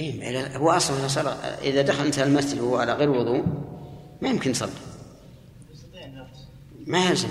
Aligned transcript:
إيه 0.00 0.56
هو 0.56 0.70
أصلا 0.70 1.08
صار 1.08 1.36
إذا 1.62 1.82
دخل 1.82 2.22
المسجد 2.22 2.60
وهو 2.60 2.76
على 2.76 2.92
غير 2.92 3.10
وضوء 3.10 3.44
ما 4.22 4.28
يمكن 4.28 4.50
يصلي. 4.50 4.70
ما 6.86 7.06
يلزم 7.06 7.28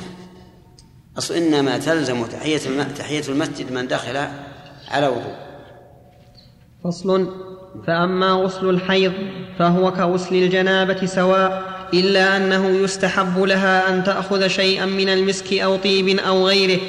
أصل 1.17 1.33
إنما 1.33 1.77
تلزم 1.77 2.25
تحية 2.25 2.83
تحية 2.97 3.23
المسجد 3.29 3.71
من 3.71 3.87
دخل 3.87 4.17
على 4.87 5.07
وضوء. 5.07 5.35
فصل. 6.83 7.33
فأما 7.87 8.31
غسل 8.31 8.69
الحيض 8.69 9.13
فهو 9.59 9.91
كغسل 9.93 10.35
الجنابة 10.35 11.05
سواء 11.05 11.63
إلا 11.93 12.37
أنه 12.37 12.67
يستحب 12.67 13.39
لها 13.39 13.93
أن 13.93 14.03
تأخذ 14.03 14.47
شيئا 14.47 14.85
من 14.85 15.09
المسك 15.09 15.53
أو 15.53 15.75
طيب 15.75 16.19
أو 16.19 16.47
غيره 16.47 16.79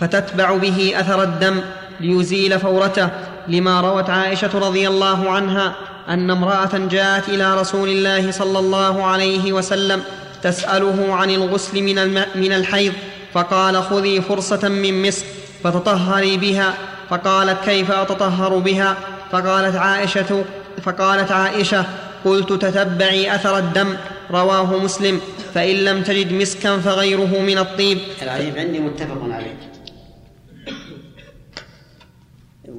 فتتبع 0.00 0.56
به 0.56 1.00
أثر 1.00 1.22
الدم 1.22 1.60
ليزيل 2.00 2.58
فورته. 2.58 3.10
لما 3.48 3.80
روت 3.80 4.10
عائشة 4.10 4.58
رضي 4.58 4.88
الله 4.88 5.30
عنها 5.30 5.74
أن 6.08 6.30
امرأة 6.30 6.70
جاءت 6.90 7.28
إلى 7.28 7.60
رسول 7.60 7.88
الله 7.88 8.30
صلى 8.30 8.58
الله 8.58 9.04
عليه 9.04 9.52
وسلم 9.52 10.02
تسأله 10.42 11.14
عن 11.14 11.30
الغسل 11.30 11.82
من, 11.82 12.14
من 12.34 12.52
الحيض 12.52 12.92
فقال 13.34 13.82
خذي 13.82 14.20
فرصة 14.20 14.68
من 14.68 15.02
مسك 15.02 15.26
فتطهري 15.64 16.36
بها. 16.36 16.74
فقالت 17.10 17.64
كيف 17.64 17.90
أتطهر 17.90 18.58
بها؟ 18.58 18.96
فقالت 19.32 19.76
عائشة 19.76 20.44
فقالت 20.82 21.32
عائشة 21.32 21.84
قلت 22.24 22.52
تتبعي 22.52 23.34
أثر 23.34 23.58
الدم 23.58 23.96
رواه 24.30 24.76
مسلم. 24.76 25.20
فإن 25.54 25.76
لم 25.76 26.02
تجد 26.02 26.32
مسكا 26.32 26.78
فغيره 26.78 27.40
من 27.40 27.58
الطيب. 27.58 27.98
العجيب 28.22 28.58
عندي 28.58 28.78
متفق 28.78 29.22
عليه 29.30 29.75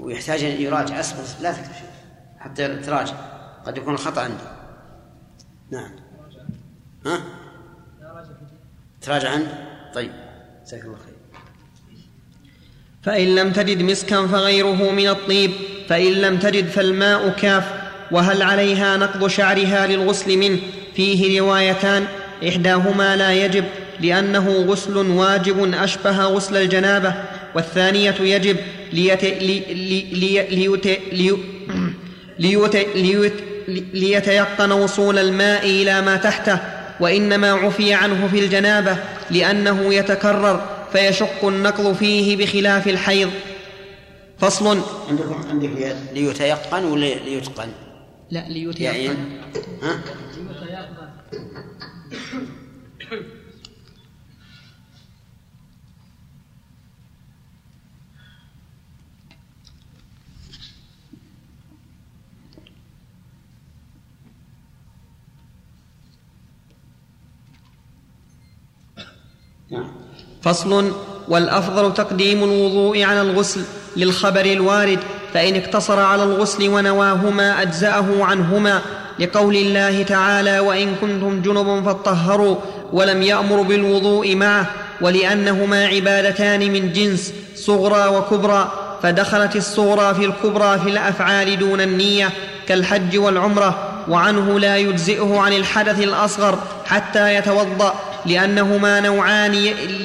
ويحتاج 0.08 0.44
أن 0.44 0.62
يراجع. 0.62 1.00
أصبر 1.00 1.24
لا 1.42 1.52
تكتب 1.52 1.72
حتى 2.40 2.76
تراجع. 2.76 3.14
قد 3.66 3.78
يكون 3.78 3.94
الخطأ 3.94 4.22
عندي. 4.22 4.44
نعم. 5.72 5.92
ها؟ 7.06 7.22
تراجع 9.02 9.30
عنه 9.30 9.68
طيب. 9.94 10.12
جزاك 10.66 10.82
الله 10.82 10.98
خير. 10.98 11.14
فإن 13.04 13.36
لم 13.36 13.52
تجد 13.52 13.82
مسكا 13.82 14.28
فغيره 14.28 14.92
من 14.92 15.08
الطيب 15.10 15.52
فإن 15.90 16.12
لم 16.12 16.38
تجد 16.38 16.68
فالماء 16.68 17.30
كاف. 17.30 17.74
وهل 18.12 18.42
عليها 18.42 18.98
نقض 18.98 19.28
شعرها 19.28 19.88
للغسل 19.88 20.38
منه؟ 20.38 20.60
فيه 20.96 21.40
روايتان. 21.42 22.08
إحداهما 22.48 23.16
لا 23.16 23.34
يجب 23.46 23.66
لأنه 24.00 24.50
غسل 24.50 24.98
واجب 24.98 25.74
أشبه 25.74 26.24
غسل 26.24 26.58
الجنابة. 26.58 27.14
والثانية 27.56 28.16
يجب 28.20 28.58
ليت 28.94 29.24
ليت 29.24 30.52
ليت 32.40 32.76
ليت 32.96 33.34
ليتيقن 33.94 34.72
وصول 34.72 35.20
الماء 35.20 35.66
إلى 35.66 36.02
ما 36.02 36.16
تحته 36.16 36.60
وإنما 37.00 37.52
عفي 37.52 37.94
عنه 37.94 38.28
في 38.28 38.40
الجنابة 38.40 38.98
لأنه 39.32 39.94
يتكرر 39.94 40.66
فيشق 40.92 41.46
النقض 41.46 41.94
فيه 41.96 42.38
بخلاف 42.38 42.88
الحيض. 42.88 43.30
فصل. 44.38 44.82
عندكم 45.10 45.42
عندك 45.50 45.96
ليتيقن 46.14 46.84
ولا 46.84 47.16
ليتقن؟ 47.16 47.70
لا 48.32 48.50
ليتيقن. 48.50 48.96
يعني 48.96 49.18
ها؟ 49.84 50.00
نعم. 69.72 69.88
فصل 70.42 70.92
والأفضل 71.28 71.94
تقديم 71.94 72.44
الوضوء 72.44 73.04
على 73.04 73.22
الغسل 73.22 73.62
للخبر 73.98 74.46
الوارد 74.46 75.00
فإن 75.34 75.56
اقتصر 75.56 76.00
على 76.00 76.24
الغسل 76.24 76.70
ونواهما 76.70 77.62
أجزأه 77.62 78.24
عنهما 78.24 78.82
لقول 79.20 79.56
الله 79.56 80.04
تعالى 80.04 80.60
وإن 80.60 80.96
كنتم 81.02 81.42
جنبا 81.42 81.82
فاطهروا 81.82 82.56
ولم 82.94 83.22
يأمر 83.22 83.62
بالوضوء 83.62 84.36
معه 84.36 84.70
ولأنهما 85.02 85.86
عبادتان 85.86 86.74
من 86.74 86.94
جنس 86.94 87.34
صغرى 87.56 88.18
وكبرى 88.18 88.72
فدخلت 89.04 89.56
الصغرى 89.56 90.16
في 90.16 90.26
الكبرى 90.26 90.80
في 90.80 90.90
الأفعال 90.90 91.60
دون 91.60 91.82
النية 91.82 92.30
كالحج 92.68 93.18
والعمرة 93.18 94.04
وعنه 94.08 94.60
لا 94.60 94.78
يجزئه 94.78 95.40
عن 95.40 95.54
الحدث 95.54 96.00
الأصغر 96.00 96.60
حتى 96.86 97.36
يتوضأ 97.36 97.94
لأنهما 98.28 99.00
نوعان 99.00 99.52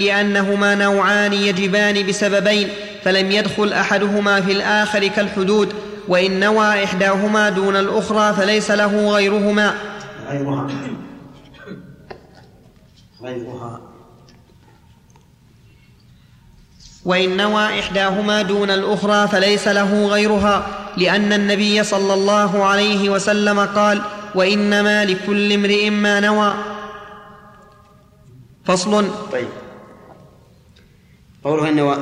لأنهما 0.01 0.75
نوعان 0.75 1.33
يجبان 1.33 2.07
بسببين 2.07 2.69
فلم 3.05 3.31
يدخل 3.31 3.73
أحدهما 3.73 4.41
في 4.41 4.53
الآخر 4.53 5.07
كالحدود 5.07 5.75
وإن 6.09 6.41
نوى 6.41 6.85
إحداهما 6.85 7.49
دون 7.49 7.77
الأخرى 7.77 8.35
فليس 8.35 8.71
له 8.71 9.11
غيرهما. 9.11 9.75
غيرها. 10.29 10.67
غيرها. 13.23 13.81
وإن 17.05 17.37
نوى 17.37 17.81
إحداهما 17.81 18.43
دون 18.43 18.71
الأخرى 18.71 19.29
فليس 19.29 19.69
له 19.69 20.07
غيرها 20.07 20.67
لأن 20.97 21.33
النبي 21.33 21.85
صلى 21.85 22.15
الله 22.15 22.65
عليه 22.65 23.11
وسلم 23.11 23.61
قال 23.61 24.03
وإنما 24.35 25.05
لكل 25.05 25.53
امرئ 25.53 25.91
ما 25.91 26.21
نوى. 26.21 26.72
فصل. 28.65 29.11
طيب. 29.33 29.49
قوله 31.45 31.69
إن 31.69 31.77
نوى 31.77 31.97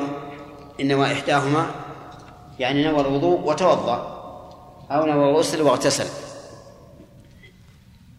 إن 0.81 0.89
نوى 0.89 1.13
إحداهما 1.13 1.71
يعني 2.59 2.85
نوى 2.85 3.01
الوضوء 3.01 3.41
وتوضأ 3.41 4.21
أو 4.91 5.07
نوى 5.07 5.31
الغسل 5.31 5.63
واغتسل. 5.63 6.07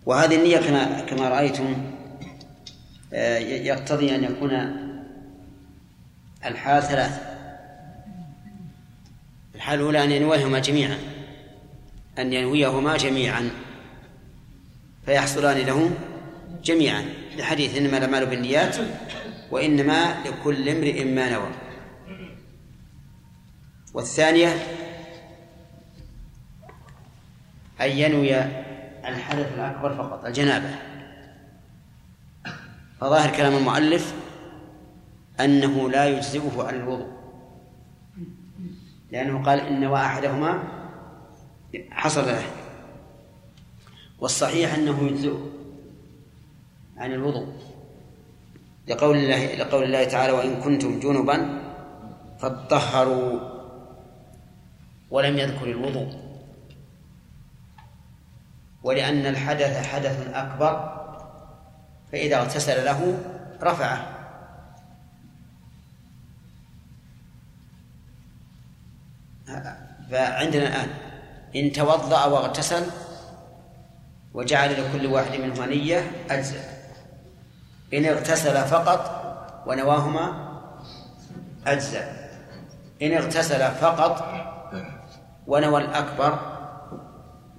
وهذه 0.06 0.36
النية 0.36 0.58
كما 0.58 1.02
كما 1.02 1.30
رأيتم 1.30 1.76
آه، 3.14 3.38
يقتضي 3.38 4.16
أن 4.16 4.24
يكون 4.24 4.52
الحال 6.46 6.84
ثلاث 6.84 7.22
الحال 9.56 9.80
الأولى 9.80 10.04
أن 10.04 10.12
ينويهما 10.12 10.60
جميعا 10.60 10.98
أن 12.20 12.34
ينويهما 12.34 12.98
جميعا 12.98 13.50
فيحصلان 15.06 15.58
له 15.58 15.92
جميعا. 16.64 17.21
لحديث 17.38 17.78
إنما 17.78 17.98
الأعمال 17.98 18.26
بالنيات 18.26 18.76
وإنما 19.52 20.24
لكل 20.26 20.70
امرئ 20.70 21.04
ما 21.04 21.30
نوى. 21.30 21.52
والثانية 23.94 24.48
أن 27.82 27.90
ينوي 27.90 28.36
الحدث 29.06 29.54
الأكبر 29.54 29.96
فقط 29.96 30.26
الجنابة. 30.26 30.76
فظاهر 33.02 33.36
كلام 33.36 33.58
المؤلف 33.58 34.14
أنه 35.40 35.90
لا 35.90 36.06
يجزئه 36.06 36.64
عن 36.64 36.76
الوضوء. 36.76 37.12
لأنه 39.12 39.44
قال 39.44 39.60
إن 39.60 39.82
نوى 39.82 40.00
أحدهما 40.00 40.64
حصل 41.92 42.26
له. 42.28 42.44
والصحيح 44.20 44.74
أنه 44.74 45.04
يجزئه. 45.04 45.61
عن 47.02 47.12
الوضوء. 47.12 47.48
لقول 48.88 49.18
الله 49.18 49.56
لقول 49.56 49.84
الله 49.84 50.04
تعالى 50.04 50.32
وإن 50.32 50.62
كنتم 50.62 51.00
جنبا 51.00 51.62
فاطهروا 52.40 53.40
ولم 55.12 55.38
يذكر 55.38 55.66
الوضوء. 55.66 56.10
ولأن 58.84 59.26
الحدث 59.26 59.86
حدث 59.86 60.28
أكبر 60.34 61.02
فإذا 62.12 62.38
اغتسل 62.38 62.86
له 62.86 63.18
رفعه. 63.64 64.18
فعندنا 70.12 70.68
الآن 70.68 70.90
إن 71.56 71.72
توضأ 71.72 72.26
واغتسل 72.26 72.86
وجعل 74.34 74.72
لكل 74.72 75.06
واحد 75.06 75.40
منهما 75.40 75.66
نية 75.66 76.12
أجزأ. 76.30 76.81
إن 77.94 78.06
اغتسل 78.06 78.66
فقط 78.66 79.22
ونواهما 79.68 80.52
أجزأ 81.68 82.30
إن 83.02 83.14
اغتسل 83.14 83.72
فقط 83.72 84.26
ونوى 85.48 85.82
الأكبر 85.82 86.40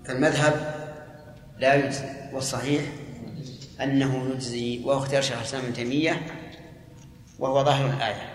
فالمذهب 0.05 0.75
لا 1.59 1.75
يجزي 1.75 2.09
والصحيح 2.33 2.83
أنه 3.81 4.31
يجزي 4.35 4.85
وهو 4.85 4.99
اختيار 4.99 5.23
شيخ 5.23 5.37
الإسلام 5.37 5.63
ابن 5.63 5.73
تيمية 5.73 6.27
وهو 7.39 7.65
ظاهر 7.65 7.91
الآية 7.91 8.33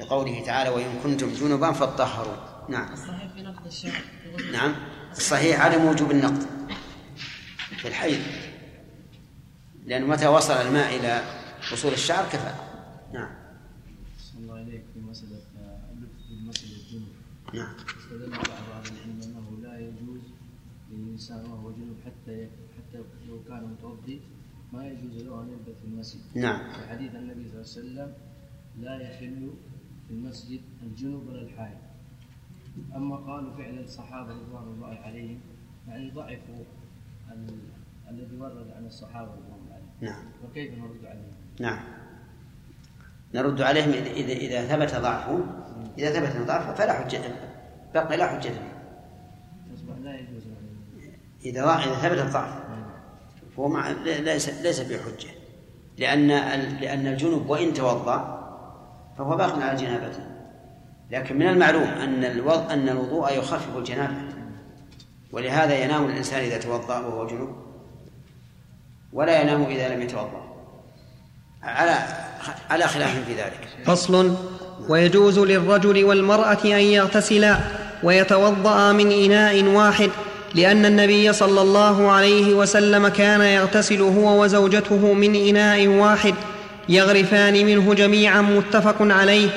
لقوله 0.00 0.42
تعالى 0.46 0.70
وإن 0.70 1.00
كنتم 1.02 1.32
جنبا 1.32 1.72
فاطهروا 1.72 2.36
نعم. 2.68 2.92
الصحيح 2.92 3.32
في 3.34 3.42
نقض 3.42 3.66
الشعر 3.66 4.02
نعم. 4.52 4.74
الصحيح 5.10 5.60
عدم 5.60 5.84
وجوب 5.84 6.10
النقد. 6.10 6.46
في 7.78 7.88
الحيض. 7.88 8.20
لأن 9.88 10.08
متى 10.08 10.26
وصل 10.26 10.52
الماء 10.52 10.96
إلى 10.96 11.22
وصول 11.72 11.92
الشعر 11.92 12.24
كفى. 12.24 12.54
نعم. 13.14 13.30
الله 14.38 14.62
إليك 14.62 14.84
في 14.94 15.00
مسألة 15.00 15.40
في 16.28 16.34
مسألة 16.48 16.72
الجنوب 16.76 17.08
نعم. 17.54 17.74
استدل 17.98 18.30
بعض 18.30 18.84
العلم 18.86 19.20
أنه 19.22 19.62
لا 19.62 19.78
يجوز 19.78 20.20
للإنسان 20.90 21.50
وهو 21.50 21.70
جنوب 21.70 21.96
حتى 22.06 22.48
حتى 22.78 22.98
لو 23.28 23.40
كان 23.48 23.64
متوضي 23.64 24.20
ما 24.72 24.86
يجوز 24.86 25.22
له 25.22 25.42
أن 25.42 25.48
يلبس 25.48 25.78
في 25.80 25.84
المسجد. 25.84 26.20
نعم. 26.34 26.72
في 26.72 26.88
حديث 26.88 27.14
النبي 27.14 27.48
صلى 27.48 27.80
الله 27.80 28.02
عليه 28.02 28.12
وسلم 28.12 28.12
لا 28.80 29.00
يحل 29.00 29.50
في 30.08 30.14
المسجد 30.14 30.60
الجنوب 30.82 31.26
ولا 31.28 31.42
الحائض. 31.42 31.78
أما 32.94 33.16
قالوا 33.16 33.56
فعل 33.56 33.78
الصحابة 33.78 34.32
رضوان 34.32 34.62
الله 34.62 34.98
عليهم 34.98 35.40
يعني 35.88 36.10
ضعفوا 36.10 36.64
الذي 38.10 38.36
ورد 38.36 38.70
عن 38.70 38.86
الصحابة 38.86 39.30
رضوان 39.32 39.44
الله 39.44 39.54
عليهم 39.54 39.57
نعم. 40.00 40.22
وكيف 40.44 40.70
نرد 40.72 41.04
عليهم؟ 41.04 41.32
نعم. 41.60 41.80
نرد 43.34 43.60
عليهم 43.62 43.90
إذا 43.90 44.32
إذا 44.32 44.66
ثبت 44.66 44.94
ضعفه 44.94 45.40
إذا 45.98 46.20
ثبت 46.20 46.46
ضعفه 46.46 46.74
فلا 46.74 46.92
حجة 46.92 47.20
بقي 47.94 48.16
لا 48.16 48.26
حجة 48.26 48.52
يجوز 50.18 50.42
إذا 51.44 51.62
إذا 51.62 51.94
ثبت 51.94 52.18
الضعف 52.18 52.68
فهو 53.56 53.68
مع 53.68 53.90
ليس 54.04 54.48
ليس 54.48 54.80
بحجة. 54.80 55.28
لأن 55.98 56.28
لأن 56.80 57.06
الجنوب 57.06 57.50
وإن 57.50 57.74
توضأ 57.74 58.38
فهو 59.18 59.36
باق 59.36 59.58
على 59.58 59.78
جنابته. 59.78 60.24
لكن 61.10 61.36
من 61.38 61.46
المعلوم 61.46 61.82
أن 61.82 62.24
الوضع 62.24 62.72
أن 62.72 62.88
الوضوء 62.88 63.38
يخفف 63.38 63.76
الجنابة. 63.76 64.14
ولهذا 65.32 65.84
ينام 65.84 66.04
الإنسان 66.04 66.44
إذا 66.44 66.58
توضأ 66.58 66.98
وهو 66.98 67.26
جنوب. 67.26 67.67
ولا 69.12 69.42
ينام 69.42 69.64
إذا 69.64 69.94
لم 69.94 70.02
يتوضأ. 70.02 70.42
على 71.62 71.98
على 72.70 72.86
خلاف 72.86 73.24
في 73.26 73.34
ذلك. 73.34 73.68
فصل. 73.86 74.34
ويجوز 74.88 75.38
للرجل 75.38 76.04
والمرأة 76.04 76.58
أن 76.64 76.70
يغتسلا 76.70 77.58
ويتوضأ 78.02 78.92
من 78.92 79.12
إناء 79.12 79.64
واحد 79.64 80.10
لأن 80.54 80.86
النبي 80.86 81.32
صلى 81.32 81.60
الله 81.60 82.10
عليه 82.10 82.54
وسلم 82.54 83.08
كان 83.08 83.40
يغتسل 83.40 84.02
هو 84.02 84.42
وزوجته 84.42 85.12
من 85.12 85.34
إناء 85.34 85.86
واحد 85.86 86.34
يغرفان 86.88 87.66
منه 87.66 87.94
جميعا 87.94 88.40
متفق 88.40 88.96
عليه. 89.00 89.48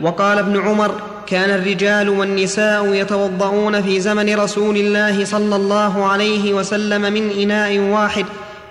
وقال 0.00 0.38
ابن 0.38 0.60
عمر 0.60 1.00
كان 1.26 1.50
الرجال 1.50 2.08
والنساء 2.08 2.94
يتوضؤون 2.94 3.82
في 3.82 4.00
زمن 4.00 4.34
رسول 4.34 4.76
الله 4.76 5.24
صلى 5.24 5.56
الله 5.56 6.04
عليه 6.06 6.54
وسلم 6.54 7.02
من 7.12 7.30
إناء 7.30 7.78
واحد 7.78 8.26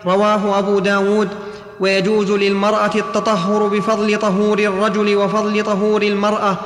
رواه 0.05 0.59
أبو 0.59 0.79
داود. 0.79 1.27
ويجوز 1.79 2.31
للمرأة 2.31 2.91
التطهر 2.95 3.67
بفضل 3.67 4.17
طهور 4.19 4.59
الرجل 4.59 5.15
وفضل 5.15 5.63
طهور 5.63 6.01
المرأة 6.01 6.57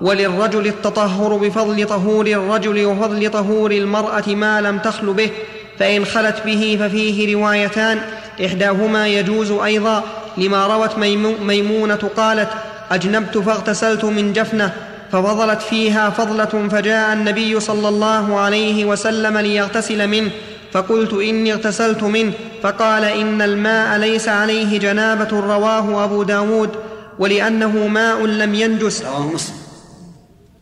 وللرجل 0.00 0.66
التطهر 0.66 1.36
بفضل 1.36 1.86
طهور 1.86 2.26
الرجل 2.26 2.86
وفضل 2.86 3.30
طهور 3.30 3.70
المرأة 3.70 4.28
ما 4.28 4.60
لم 4.60 4.78
تخل 4.78 5.12
به 5.12 5.30
فإن 5.78 6.04
خلت 6.04 6.42
به 6.46 6.78
ففيه 6.80 7.34
روايتان. 7.34 8.00
إحداهما 8.46 9.06
يجوز 9.06 9.50
أيضا 9.50 10.02
لما 10.36 10.66
روت 10.66 10.98
ميمونة 11.42 12.10
قالت 12.16 12.48
أجنبت 12.90 13.38
فاغتسلت 13.38 14.04
من 14.04 14.32
جفنة 14.32 14.72
ففضلت 15.12 15.62
فيها 15.62 16.10
فضلة 16.10 16.68
فجاء 16.68 17.12
النبي 17.12 17.60
صلى 17.60 17.88
الله 17.88 18.38
عليه 18.38 18.84
وسلم 18.84 19.38
ليغتسل 19.38 20.08
منه. 20.08 20.30
فقلت 20.74 21.12
إني 21.12 21.52
اغتسلت 21.52 22.02
منه 22.02 22.32
فقال 22.62 23.04
إن 23.04 23.42
الماء 23.42 23.98
ليس 23.98 24.28
عليه 24.28 24.78
جنابة 24.78 25.40
رواه 25.40 26.04
أبو 26.04 26.22
داود 26.22 26.70
ولأنه 27.18 27.86
ماء 27.86 28.26
لم 28.26 28.54
ينجس. 28.54 29.02
رواه 29.02 29.26
مسلم. 29.26 29.56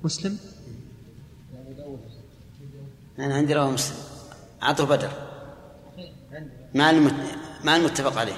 مسلم؟ 0.04 0.36
أنا 3.18 3.34
عندي 3.34 3.54
رواه 3.54 3.70
مسلم. 3.70 3.96
عطوا 4.62 4.86
بدر. 4.86 5.08
ما 6.74 7.76
المتفق 7.76 8.18
عليه. 8.18 8.32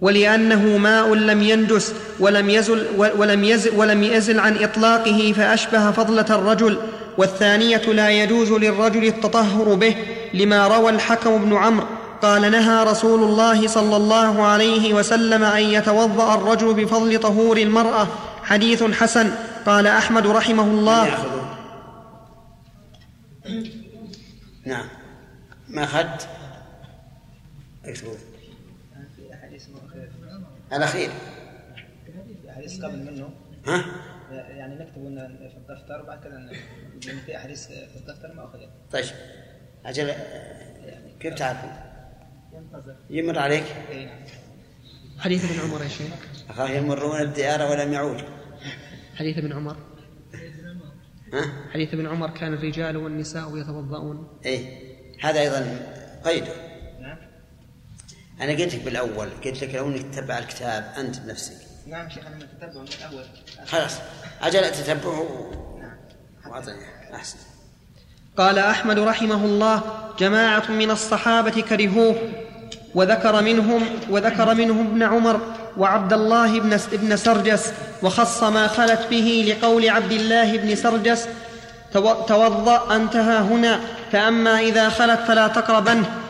ولأنه 0.00 0.76
ماء 0.76 1.14
لم 1.14 1.42
ينجس 1.42 1.94
ولم 2.20 2.50
يزل 2.50 2.86
ولم 2.96 3.44
يزل, 3.44 3.76
ولم 3.76 4.02
يزل 4.02 4.40
عن 4.40 4.56
إطلاقه 4.56 5.32
فأشبه 5.36 5.90
فضلة 5.90 6.26
الرجل. 6.30 6.78
والثانية 7.18 7.76
لا 7.78 8.10
يجوز 8.10 8.52
للرجل 8.52 9.04
التطهر 9.04 9.74
به 9.74 9.96
لما 10.34 10.66
روى 10.66 10.90
الحكم 10.90 11.44
بن 11.44 11.56
عمرو. 11.56 11.86
قال 12.22 12.50
نهى 12.50 12.84
رسول 12.84 13.22
الله 13.22 13.66
صلى 13.66 13.96
الله 13.96 14.42
عليه 14.42 14.94
وسلم 14.94 15.44
أن 15.44 15.62
يتوضأ 15.62 16.34
الرجل 16.34 16.74
بفضل 16.74 17.20
طهور 17.20 17.56
المرأة. 17.56 18.08
حديث 18.42 18.82
حسن. 18.82 19.30
قال 19.66 19.86
أحمد 19.86 20.26
رحمه 20.26 20.62
الله. 20.62 21.18
نعم. 24.66 24.84
ما 25.68 25.84
أخذت 25.84 26.28
اكتبوا. 27.84 28.14
الأخير. 30.72 31.10
حديث 32.56 32.84
قبل 32.84 32.98
منه. 32.98 33.30
ها؟ 33.66 33.84
يعني 34.36 34.74
نكتب 34.74 34.94
في 35.50 35.56
الدفتر 35.56 36.02
وبعد 36.02 36.20
كذا 36.20 36.50
في 37.26 37.36
أحاديث 37.36 37.66
في 37.66 37.96
الدفتر 37.96 38.32
ما 38.34 38.44
أخذت 38.44 38.70
طيب. 38.90 39.04
أجل 39.84 40.12
كيف 41.20 41.34
تعرف؟ 41.34 41.58
يمر 43.10 43.38
عليك؟ 43.38 43.64
اي 43.90 44.04
نعم 44.04 44.18
حديث 45.18 45.44
ابن 45.44 45.70
عمر 45.70 45.82
يا 45.82 45.88
شيخ. 45.88 46.12
أخاف 46.50 46.70
يمرون 46.70 47.20
الديار 47.20 47.70
ولم 47.70 47.92
يعودوا 47.92 48.28
حديث 49.14 49.38
ابن 49.38 49.52
عمر. 49.52 49.76
ها؟ 51.32 51.70
حديث 51.70 51.94
ابن 51.94 52.06
عمر 52.06 52.30
كان 52.30 52.54
الرجال 52.54 52.96
والنساء 52.96 53.56
يتوضؤون. 53.56 54.40
اي 54.46 54.78
هذا 55.20 55.40
أيضا 55.40 55.80
قيده 56.24 56.52
أنا 58.40 58.52
قلت 58.52 58.74
لك 58.74 58.84
بالأول 58.84 59.28
قلت 59.30 59.64
لك 59.64 59.74
لو 59.74 59.88
أنك 59.88 60.14
تتبع 60.14 60.38
الكتاب 60.38 60.92
أنت 60.98 61.20
بنفسك. 61.20 61.65
نعم 61.86 62.08
شيخ 62.10 62.26
أنا 62.26 62.36
متتبع 62.36 62.80
من 62.80 62.88
الأول. 62.98 63.24
خلاص. 63.66 63.92
أجل 64.42 64.72
تتبعه 64.72 65.50
وأعطني 66.46 67.14
أحسن. 67.14 67.38
قال 68.36 68.58
أحمد 68.58 68.98
رحمه 68.98 69.44
الله 69.44 69.82
جماعة 70.18 70.70
من 70.70 70.90
الصحابة 70.90 71.60
كرهوه 71.62 72.16
وذكر 72.94 73.42
منهم 73.42 73.82
وذكر 74.10 74.54
منهم 74.54 74.86
ابن 74.86 75.02
عمر 75.02 75.40
وعبد 75.76 76.12
الله 76.12 76.60
بن 76.60 76.72
ابن 76.72 77.16
سرجس 77.16 77.72
وخص 78.02 78.42
ما 78.42 78.68
خلت 78.68 79.06
به 79.10 79.56
لقول 79.56 79.88
عبد 79.88 80.12
الله 80.12 80.56
بن 80.56 80.74
سرجس 80.74 81.28
توضأ 82.28 82.96
انتهى 82.96 83.38
هنا 83.38 83.80
فأما 84.12 84.60
إذا 84.60 84.88
خلت 84.88 85.20
فلا 85.20 85.48
تقربنه 85.48 86.22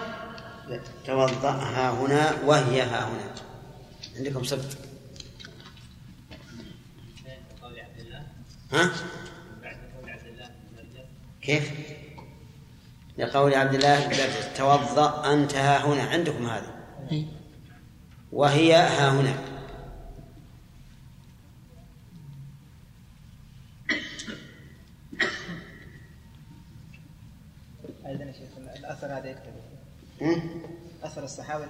توضأ 1.07 1.51
ها 1.51 1.91
هنا 1.91 2.33
وهي 2.47 2.83
ها 2.83 3.05
هنا. 3.05 3.31
عندكم 4.17 4.45
سبت؟ 4.45 4.86
ها؟ 8.73 8.93
كيف؟ 11.41 11.73
لقول 13.19 13.55
عبد 13.55 13.75
الله 13.75 14.09
توضأ 14.57 15.33
أنت 15.33 15.55
ها 15.55 15.87
هنا 15.87 16.03
عندكم 16.03 16.47
هذا. 16.47 16.75
وهي 18.33 18.75
ها 18.75 19.11
هنا. 19.11 19.35
أيضا 28.07 28.25
يا 28.25 28.33
شيخ 28.33 28.49
الأثر 28.77 29.07
هذا 29.07 29.31
يكتب. 29.31 29.53
أثر 31.03 31.25
الصحابة. 31.25 31.67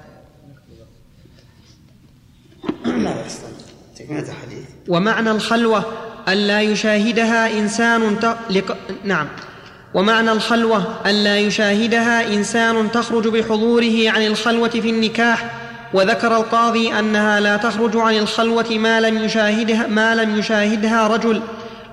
لا 2.85 3.27
تكملة 3.99 4.21
الحديث 4.21 4.65
ومعنى 4.89 5.31
الخلوة 5.31 5.85
ألا 6.29 6.61
يشاهدها 6.61 7.59
إنسان 7.59 8.21
ت... 8.21 8.37
لق... 8.51 8.77
نعم. 9.05 9.29
ومعنى 9.95 10.33
الخلوة 10.33 10.85
ألا 11.07 11.39
يشاهدها 11.39 12.35
إنسان 12.35 12.91
تخرج 12.93 13.29
بحضوره 13.29 14.11
عن 14.11 14.27
الخلوة 14.27 14.69
في 14.69 14.91
النكاح 14.91 15.51
وذكر 15.95 16.37
القاضي 16.37 16.99
أنها 16.99 17.41
لا 17.41 17.57
تخرج 17.57 17.97
عن 17.97 18.17
الخلوة 18.17 18.71
ما 18.71 19.01
لم 19.01 19.25
يشاهدها 19.25 19.87
ما 19.87 20.15
لم 20.15 20.39
يشاهدها 20.39 21.07
رجل 21.07 21.43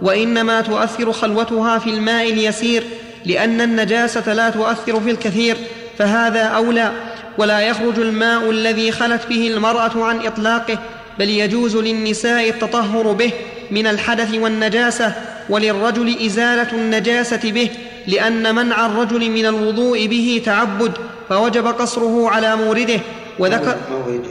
وإنما 0.01 0.61
تؤثر 0.61 1.11
خلوتها 1.11 1.79
في 1.79 1.89
الماء 1.89 2.29
اليسير 2.29 2.83
لأن 3.25 3.61
النجاسة 3.61 4.33
لا 4.33 4.49
تؤثر 4.49 4.99
في 5.01 5.11
الكثير 5.11 5.57
فهذا 5.97 6.43
أولى 6.43 6.91
ولا 7.37 7.59
يخرج 7.59 7.99
الماء 7.99 8.49
الذي 8.49 8.91
خلت 8.91 9.27
به 9.29 9.47
المرأة 9.47 10.03
عن 10.03 10.25
إطلاقه 10.25 10.77
بل 11.19 11.29
يجوز 11.29 11.75
للنساء 11.75 12.49
التطهر 12.49 13.11
به 13.11 13.31
من 13.71 13.87
الحدث 13.87 14.33
والنجاسة 14.33 15.13
وللرجل 15.49 16.25
إزالة 16.25 16.71
النجاسة 16.73 17.51
به 17.51 17.69
لأن 18.07 18.55
منع 18.55 18.85
الرجل 18.85 19.31
من 19.31 19.45
الوضوء 19.45 20.07
به 20.07 20.41
تعبد 20.45 20.91
فوجب 21.29 21.67
قصره 21.67 22.29
على 22.29 22.55
مورده 22.55 22.99
وذكر 23.39 23.77
مورده. 23.91 24.29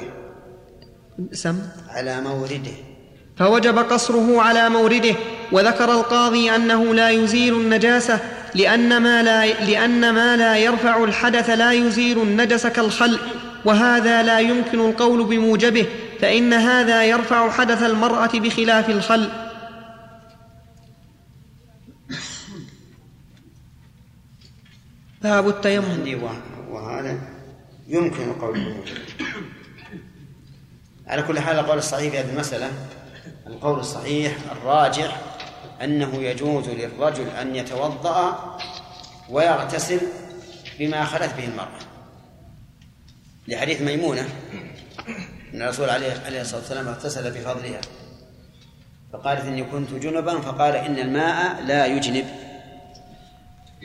سم؟ 1.32 1.58
على 1.88 2.20
مورده. 2.20 2.72
فوجب 3.36 3.78
قصره 3.78 4.42
على 4.42 4.68
مورده 4.68 5.14
وذكر 5.52 5.92
القاضي 5.92 6.50
أنه 6.50 6.94
لا 6.94 7.10
يزيل 7.10 7.54
النجاسة 7.54 8.18
لأن 8.54 8.96
ما 8.96 9.22
لا, 9.22 9.46
لأن 9.46 10.10
ما 10.10 10.36
لا 10.36 10.56
يرفع 10.56 11.04
الحدث 11.04 11.50
لا 11.50 11.72
يزيل 11.72 12.22
النجس 12.22 12.66
كالخل 12.66 13.18
وهذا 13.64 14.22
لا 14.22 14.38
يمكن 14.38 14.80
القول 14.80 15.24
بموجبه 15.24 15.86
فإن 16.22 16.52
هذا 16.52 17.04
يرفع 17.04 17.50
حدث 17.50 17.82
المرأة 17.82 18.38
بخلاف 18.38 18.90
الخل. 18.90 19.30
باب 25.22 25.48
التيمم. 25.48 26.22
وهذا 26.70 27.18
يمكن 27.88 28.32
بموجبه 28.32 29.00
على 31.06 31.22
كل 31.22 31.40
حال 31.40 31.58
القول 31.58 31.78
الصحيح 31.78 32.12
في 32.12 32.18
هذه 32.18 32.30
المسألة 32.30 32.70
القول 33.46 33.78
الصحيح 33.78 34.36
الراجح 34.52 35.20
أنه 35.82 36.14
يجوز 36.14 36.68
للرجل 36.68 37.26
أن 37.26 37.56
يتوضأ 37.56 38.58
ويغتسل 39.30 40.00
بما 40.78 41.04
خلت 41.04 41.34
به 41.34 41.44
المرأة. 41.44 41.80
لحديث 43.48 43.80
ميمونة. 43.80 44.28
أن 45.54 45.62
الرسول 45.62 45.90
عليه 45.90 46.22
عليه 46.26 46.40
الصلاة 46.40 46.60
والسلام 46.60 46.88
اغتسل 46.88 47.30
بفضلها. 47.30 47.80
فقالت 49.12 49.40
إني 49.40 49.64
كنت 49.64 49.90
جنبا 49.90 50.40
فقال 50.40 50.76
إن 50.76 50.98
الماء 50.98 51.62
لا 51.62 51.86
يجنب. 51.86 52.24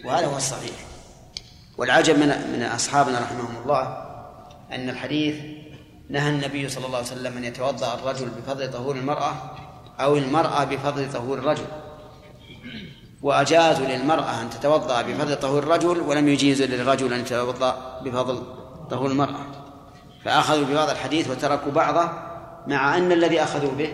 وهذا 0.06 0.26
هو 0.26 0.38
الصحيح. 0.38 0.76
والعجب 1.78 2.20
من 2.20 2.28
من 2.28 2.64
أصحابنا 2.64 3.20
رحمهم 3.20 3.64
الله 3.64 3.84
أن 4.72 4.90
الحديث 4.90 5.36
نهى 6.10 6.30
النبي 6.30 6.70
صلى 6.70 6.86
الله 6.86 6.98
عليه 6.98 7.08
وسلم 7.08 7.38
أن 7.38 7.44
يتوضأ 7.44 7.94
الرجل 7.94 8.30
بفضل 8.30 8.72
طهور 8.72 8.96
المرأة 8.96 9.34
أو 10.00 10.18
المرأة 10.18 10.64
بفضل 10.64 11.12
طهور 11.12 11.38
الرجل. 11.38 11.66
وأجازوا 13.22 13.88
للمرأة 13.88 14.42
أن 14.42 14.50
تتوضأ 14.50 15.02
بفضل 15.02 15.36
طهور 15.36 15.64
الرجل 15.64 16.00
ولم 16.00 16.28
يجيزوا 16.28 16.66
للرجل 16.66 17.14
أن 17.14 17.20
يتوضأ 17.20 18.02
بفضل 18.06 18.44
طهور 18.90 19.12
المرأة. 19.12 19.67
فأخذوا 20.28 20.66
ببعض 20.66 20.90
الحديث 20.90 21.30
وتركوا 21.30 21.72
بعضه 21.72 22.12
مع 22.68 22.98
أن 22.98 23.12
الذي 23.12 23.44
أخذوا 23.44 23.72
به 23.72 23.94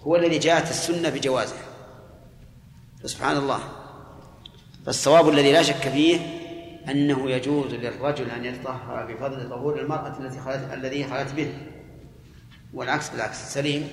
هو 0.00 0.16
الذي 0.16 0.38
جاءت 0.38 0.70
السنة 0.70 1.08
بجوازه. 1.10 1.56
فسبحان 3.02 3.36
الله. 3.36 3.60
فالصواب 4.86 5.28
الذي 5.28 5.52
لا 5.52 5.62
شك 5.62 5.88
فيه 5.88 6.20
أنه 6.90 7.30
يجوز 7.30 7.74
للرجل 7.74 8.30
أن 8.30 8.44
يتطهر 8.44 9.12
بفضل 9.12 9.50
طهور 9.50 9.80
المرأة 9.80 10.18
التي 10.18 10.40
خلت 10.40 10.72
الذي 10.72 11.04
خلت 11.04 11.32
به. 11.32 11.58
والعكس 12.74 13.10
بالعكس 13.10 13.54
سليم. 13.54 13.88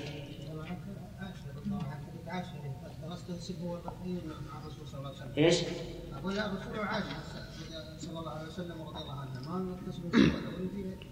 إيش؟ 5.38 5.56
أقول 6.14 6.36
لا 6.36 6.46
الرسول 6.46 6.80
عائشه 6.80 7.16
صلى 8.00 8.20
الله 8.20 8.32
عليه 8.32 8.48
وسلم 8.48 8.82
رضي 8.82 9.02
الله 9.02 9.20
عنها 9.20 9.58
ما 9.58 11.11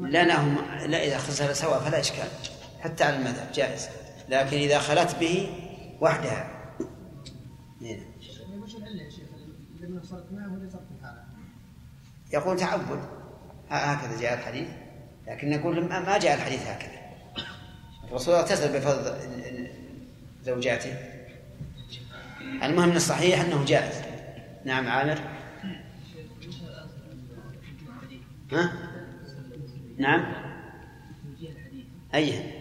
لا 0.00 0.24
لا 0.24 0.40
هم 0.40 0.56
لا 0.86 1.04
إذا 1.04 1.16
اغتسل 1.16 1.56
سوا 1.56 1.78
فلا 1.78 2.00
إشكال 2.00 2.28
حتى 2.80 3.04
على 3.04 3.16
المذهب 3.16 3.52
جائز. 3.52 3.88
لكن 4.28 4.56
إذا 4.56 4.78
خلت 4.78 5.16
به 5.20 5.48
وحدها. 6.00 6.50
صارت 10.02 10.24
يقول 12.32 12.56
تعبد. 12.56 13.00
هكذا 13.70 14.20
جاء 14.20 14.34
الحديث. 14.34 14.68
لكن 15.26 15.50
نقول 15.50 15.84
ما 15.84 16.18
جاء 16.18 16.34
الحديث 16.34 16.66
هكذا. 16.66 17.00
الرسول 18.04 18.34
اغتسل 18.34 18.78
بفضل 18.78 19.16
زوجاته. 20.42 20.96
المهم 22.62 22.96
الصحيح 22.96 23.40
أنه 23.40 23.64
جائز. 23.64 24.02
نعم 24.64 24.88
عامر. 24.88 25.18
ها؟ 28.52 28.89
نعم. 30.00 30.32
أي 32.14 32.60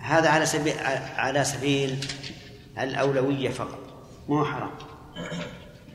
هذا 0.00 0.28
على 0.28 0.46
سبيل 0.46 0.74
على 1.16 1.44
سبيل 1.44 2.04
الأولوية 2.78 3.50
فقط. 3.50 3.78
مو 4.28 4.44
حرام. 4.44 4.70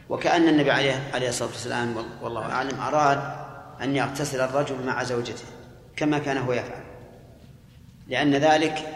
وكأن 0.09 0.47
النبي 0.47 0.71
عليه 0.71 1.11
عليه 1.13 1.29
الصلاة 1.29 1.49
والسلام 1.49 1.95
والله 2.21 2.51
أعلم 2.51 2.79
أراد 2.79 3.35
أن 3.81 3.95
يغتسل 3.95 4.41
الرجل 4.41 4.85
مع 4.85 5.03
زوجته 5.03 5.45
كما 5.95 6.19
كان 6.19 6.37
هو 6.37 6.53
يفعل. 6.53 6.83
لأن 8.07 8.35
ذلك 8.35 8.87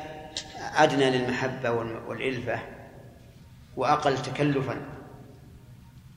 أدنى 0.76 1.10
للمحبة 1.10 1.72
والإلفة 2.08 2.60
وأقل 3.78 4.22
تكلفا. 4.22 5.01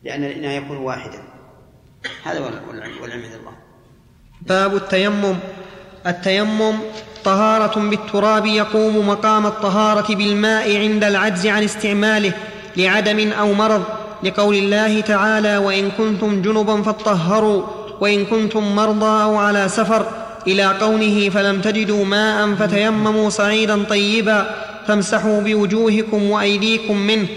لأن 0.05 0.25
الإناء 0.25 0.59
يكون 0.59 0.77
واحدا. 0.77 1.23
هذا 2.25 2.41
والعلم 2.41 3.25
الله. 3.25 3.53
باب 4.43 4.77
التيمم. 4.77 5.37
التيمم 6.07 6.75
طهارة 7.25 7.81
بالتراب 7.81 8.47
يقوم 8.47 9.09
مقام 9.09 9.47
الطهارة 9.47 10.15
بالماء 10.15 10.77
عند 10.77 11.05
العجز 11.05 11.47
عن 11.47 11.63
استعماله 11.63 12.33
لعدم 12.77 13.33
أو 13.33 13.53
مرض. 13.53 13.83
لقول 14.23 14.55
الله 14.55 15.01
تعالى 15.01 15.57
وإن 15.57 15.91
كنتم 15.91 16.43
جنبا 16.43 16.83
فاطهروا 16.83 17.63
وإن 18.01 18.25
كنتم 18.25 18.77
مرضى 18.77 19.23
أو 19.23 19.37
على 19.37 19.69
سفر. 19.69 20.07
إلى 20.47 20.65
قوله 20.65 21.31
فلم 21.31 21.61
تجدوا 21.61 22.05
ماء 22.05 22.55
فتيمموا 22.55 23.31
صعيدا 23.31 23.85
طيبا 23.85 24.55
فامسحوا 24.87 25.41
بوجوهكم 25.41 26.31
وأيديكم 26.31 26.97
منه. 26.97 27.29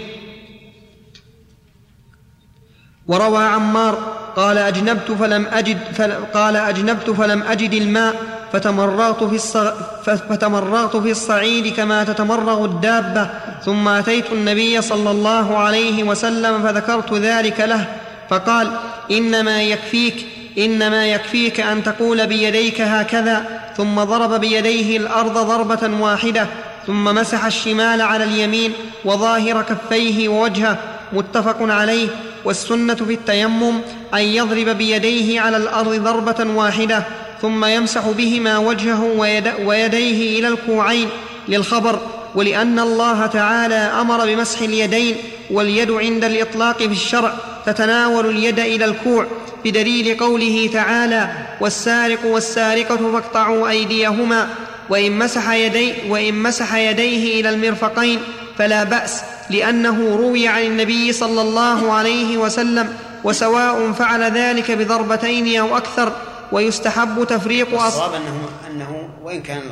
وروى 3.08 3.44
عمار 3.44 3.98
قال 4.36 4.58
أجنبت 4.58 5.12
فلم 5.12 5.46
أجد 5.52 5.78
فل 5.94 6.12
قال 6.34 6.56
أجنبت 6.56 7.10
فلم 7.10 7.42
أجد 7.42 7.72
الماء 7.72 8.14
فتمرغت 8.52 9.24
في. 9.24 9.72
فتمرغت 10.04 10.96
في 10.96 11.10
الصعيد 11.10 11.74
كما 11.74 12.04
تتمرغ 12.04 12.64
الدابة 12.64 13.30
ثم 13.64 13.88
أتيت 13.88 14.32
النبي 14.32 14.82
صلى 14.82 15.10
الله 15.10 15.58
عليه 15.58 16.04
وسلم 16.04 16.62
فذكرت 16.62 17.12
ذلك 17.12 17.60
له 17.60 17.84
فقال 18.30 18.70
إنما 19.10 19.62
يكفيك 19.62 20.26
إنما 20.58 21.06
يكفيك 21.06 21.60
أن 21.60 21.82
تقول 21.82 22.26
بيديك 22.26 22.80
هكذا 22.80 23.44
ثم 23.76 23.94
ضرب 23.94 24.40
بيديه 24.40 24.96
الأرض 24.96 25.38
ضربة 25.38 26.00
واحدة 26.00 26.46
ثم 26.86 27.04
مسح 27.04 27.44
الشمال 27.44 28.00
على 28.00 28.24
اليمين 28.24 28.72
وظاهر 29.04 29.62
كفيه 29.62 30.28
ووجهه 30.28 30.78
متفق 31.12 31.56
عليه 31.60 32.08
والسنة 32.44 32.94
في 32.94 33.14
التيمم 33.14 33.80
أن 34.14 34.20
يضرب 34.20 34.68
بيديه 34.68 35.40
على 35.40 35.56
الأرض 35.56 35.94
ضربة 35.94 36.54
واحدة 36.54 37.04
ثم 37.42 37.64
يمسح 37.64 38.08
بهما 38.08 38.58
وجهه 38.58 39.04
ويد 39.04 39.48
ويديه 39.64 40.38
إلى 40.38 40.48
الكوعين 40.48 41.08
للخبر 41.48 41.98
ولأن 42.34 42.78
الله 42.78 43.26
تعالى 43.26 43.74
أمر 43.74 44.26
بمسح 44.26 44.60
اليدين 44.60 45.16
واليد 45.50 45.90
عند 45.90 46.24
الإطلاق 46.24 46.78
في 46.78 46.92
الشرع 46.92 47.34
تتناول 47.66 48.26
اليد 48.26 48.58
إلى 48.58 48.84
الكوع 48.84 49.26
بدليل 49.64 50.18
قوله 50.18 50.70
تعالى 50.72 51.28
والسارق 51.60 52.26
والسارقة 52.26 52.96
فاقطعوا 52.96 53.68
أيديهما 53.68 54.48
وإن 54.88 55.18
مسح, 55.18 55.52
يدي 55.52 55.92
وإن 56.08 56.34
مسح 56.34 56.74
يديه 56.74 57.40
إلى 57.40 57.50
المرفقين 57.50 58.18
فلا 58.58 58.84
بأس 58.84 59.22
لأنه 59.50 60.16
روي 60.16 60.48
عن 60.48 60.62
النبي 60.62 61.12
صلى 61.12 61.42
الله 61.42 61.92
عليه 61.92 62.36
وسلم 62.36 62.96
وسواء 63.24 63.92
فعل 63.92 64.22
ذلك 64.22 64.70
بضربتين 64.70 65.60
أو 65.60 65.76
أكثر 65.76 66.12
ويستحب 66.52 67.24
تفريق 67.24 67.82
الصواب 67.82 68.14
أنه 68.14 68.48
أنه 68.70 69.10
وإن 69.22 69.42
كان 69.42 69.62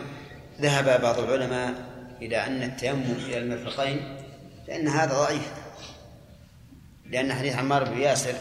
ذهب 0.61 1.01
بعض 1.03 1.19
العلماء 1.19 1.75
إلى 2.23 2.47
أن 2.47 2.63
التيمم 2.63 3.15
إلى 3.27 3.39
المرفقين 3.39 4.19
فإن 4.69 4.89
هذا 4.89 5.15
ضعيف. 5.15 5.53
لأن 7.11 7.33
حديث 7.33 7.57
عمار 7.57 7.85
بن 7.85 7.99
ياسر 7.99 8.35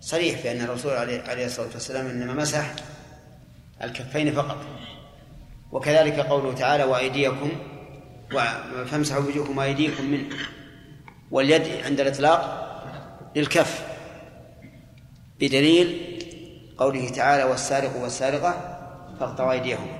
صريح 0.00 0.42
بأن 0.42 0.60
الرسول 0.60 0.92
عليه 1.28 1.46
الصلاة 1.46 1.68
والسلام 1.74 2.06
إنما 2.06 2.34
مسح 2.34 2.66
الكفين 3.82 4.32
فقط. 4.32 4.56
وكذلك 5.72 6.20
قوله 6.20 6.54
تعالى 6.54 6.84
وأيديكم 6.84 7.50
فامسحوا 8.90 9.22
وجوهكم 9.22 9.58
وأيديكم 9.58 10.04
منه 10.04 10.26
واليد 11.30 11.62
عند 11.84 12.00
الإطلاق 12.00 12.64
للكف 13.36 13.82
بدليل 15.40 16.00
قوله 16.78 17.08
تعالى 17.08 17.44
والسارق 17.44 17.96
والسارقة 17.96 18.78
فاقطعوا 19.20 19.52
أيديهما 19.52 19.98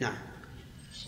نعم. 0.00 0.14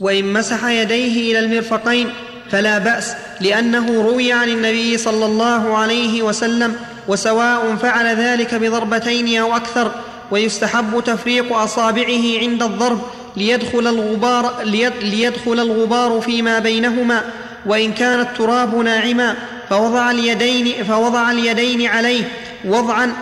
وإن 0.00 0.32
مسح 0.32 0.64
يديه 0.64 1.30
إلى 1.32 1.38
المرفقين 1.38 2.10
فلا 2.50 2.78
بأس 2.78 3.16
لأنه 3.40 4.02
روي 4.02 4.32
عن 4.32 4.48
النبي 4.48 4.98
صلى 4.98 5.26
الله 5.26 5.76
عليه 5.76 6.22
وسلم 6.22 6.76
وسواء 7.08 7.76
فعل 7.76 8.16
ذلك 8.16 8.54
بضربتين 8.54 9.40
أو 9.40 9.56
أكثر 9.56 9.92
ويستحب 10.30 11.02
تفريق 11.06 11.52
أصابعه 11.52 12.38
عند 12.40 12.62
الضرب 12.62 13.00
ليدخل 13.36 13.86
الغبار, 13.86 14.62
ليدخل 15.02 15.60
الغبار 15.60 16.20
فيما 16.20 16.58
بينهما 16.58 17.22
وإن 17.66 17.92
كان 17.92 18.20
التراب 18.20 18.76
ناعما 18.76 19.34
فوضع 19.70 20.10
اليدين, 20.10 20.84
فوضع 20.84 21.30
اليدين 21.30 21.86
عليه 21.86 22.24
وضعا 22.64 23.12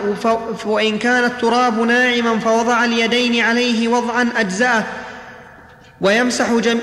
وإن 0.66 0.98
كان 0.98 1.24
التراب 1.24 1.80
ناعما 1.80 2.38
فوضع 2.38 2.84
اليدين 2.84 3.40
عليه 3.40 3.88
وضعا 3.88 4.28
أجزأه. 4.36 4.84
ويمسح, 6.00 6.52
جم 6.52 6.78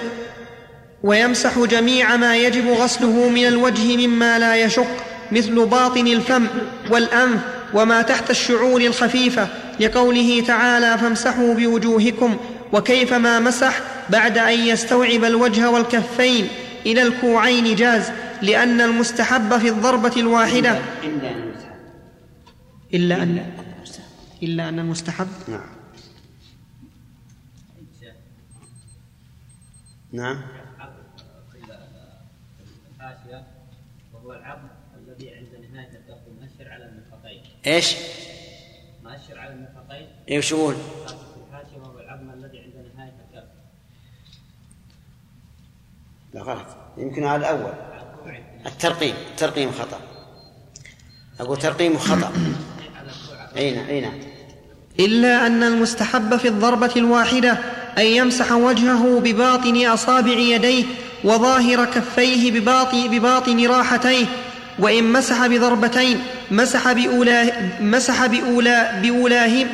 ويمسح 1.04 1.60
جميع 1.60 2.16
ما 2.16 2.38
يجب 2.38 2.68
غسله 2.68 3.30
من 3.30 3.48
الوجه 3.48 4.08
مما 4.08 4.40
لا 4.40 4.56
يشق 4.56 4.88
مثل 5.32 5.66
باطن 5.66 6.08
الفم 6.08 6.48
والأنف 6.90 7.40
وما 7.74 8.02
تحت 8.02 8.30
الشعور 8.30 8.82
الخفيفة 8.82 9.48
لقوله 9.80 10.44
تعالى 10.48 10.98
فامسحوا 10.98 11.54
بوجوهكم 11.54 12.38
وكيفما 12.74 13.40
مسح 13.40 13.82
بعد 14.10 14.38
أن 14.38 14.60
يستوعب 14.60 15.24
الوجه 15.24 15.70
والكفين 15.70 16.48
إلى 16.86 17.02
الكوعين 17.02 17.76
جاز 17.76 18.12
لأن 18.42 18.82
المستحب 18.82 19.58
في 19.58 19.70
الضربة 19.70 20.14
الواحدة. 20.18 20.80
إلا 22.94 23.24
أن 23.24 23.46
إلا 24.44 24.70
أن 24.70 24.80
المستحب. 24.80 25.28
نعم. 25.48 25.82
نعم. 30.14 30.42
الحاشية 32.96 33.48
وهو 34.14 34.34
العظم 34.34 34.68
الذي 34.98 35.36
عند 35.36 35.66
نهاية 35.72 35.88
الكف 35.88 36.20
مؤشر 36.42 36.72
على 36.72 36.86
المرفقين 36.86 37.44
إيش؟ 37.68 37.96
مؤشر 39.04 39.40
على 39.40 39.54
المرفقين 39.54 40.08
إيش 40.30 40.52
يقول؟ 40.52 40.76
الحاشية 41.48 41.78
وهو 41.78 42.00
العظم 42.00 42.30
الذي 42.30 42.60
عند 42.60 42.92
نهاية 42.96 43.14
الكف 43.30 43.50
لا 46.34 46.42
غلط. 46.42 46.66
يمكن 46.98 47.24
على 47.24 47.40
الأول. 47.40 47.74
الترقيم. 48.66 49.14
الترقيم 49.32 49.72
خطأ. 49.72 50.00
أقول 51.40 51.58
ترقيم 51.58 51.98
خطأ. 51.98 52.32
أي 53.58 53.76
نعم 53.76 53.88
أي 53.88 54.02
نعم. 54.02 54.14
إلا 55.00 55.48
أن 55.48 55.64
المستحب 55.64 56.38
في 56.38 56.48
الضربة 56.48 56.92
الواحدة 56.96 57.58
أن 57.98 58.06
يمسح 58.06 58.52
وجهه 58.52 59.20
بباطن 59.20 59.86
أصابع 59.86 60.32
يديه 60.32 60.86
وظاهر 61.24 61.86
كفيه 61.86 62.52
بباطن, 62.52 63.08
بباطن 63.08 63.68
راحتيه 63.68 64.26
وإن 64.80 65.04
مسح 65.14 65.48
بضربتين 65.48 66.20
مسح 66.52 66.92
بأولى 66.92 67.54
مسح 67.82 68.26
بأولى 68.26 69.00
بأولاه 69.02 69.66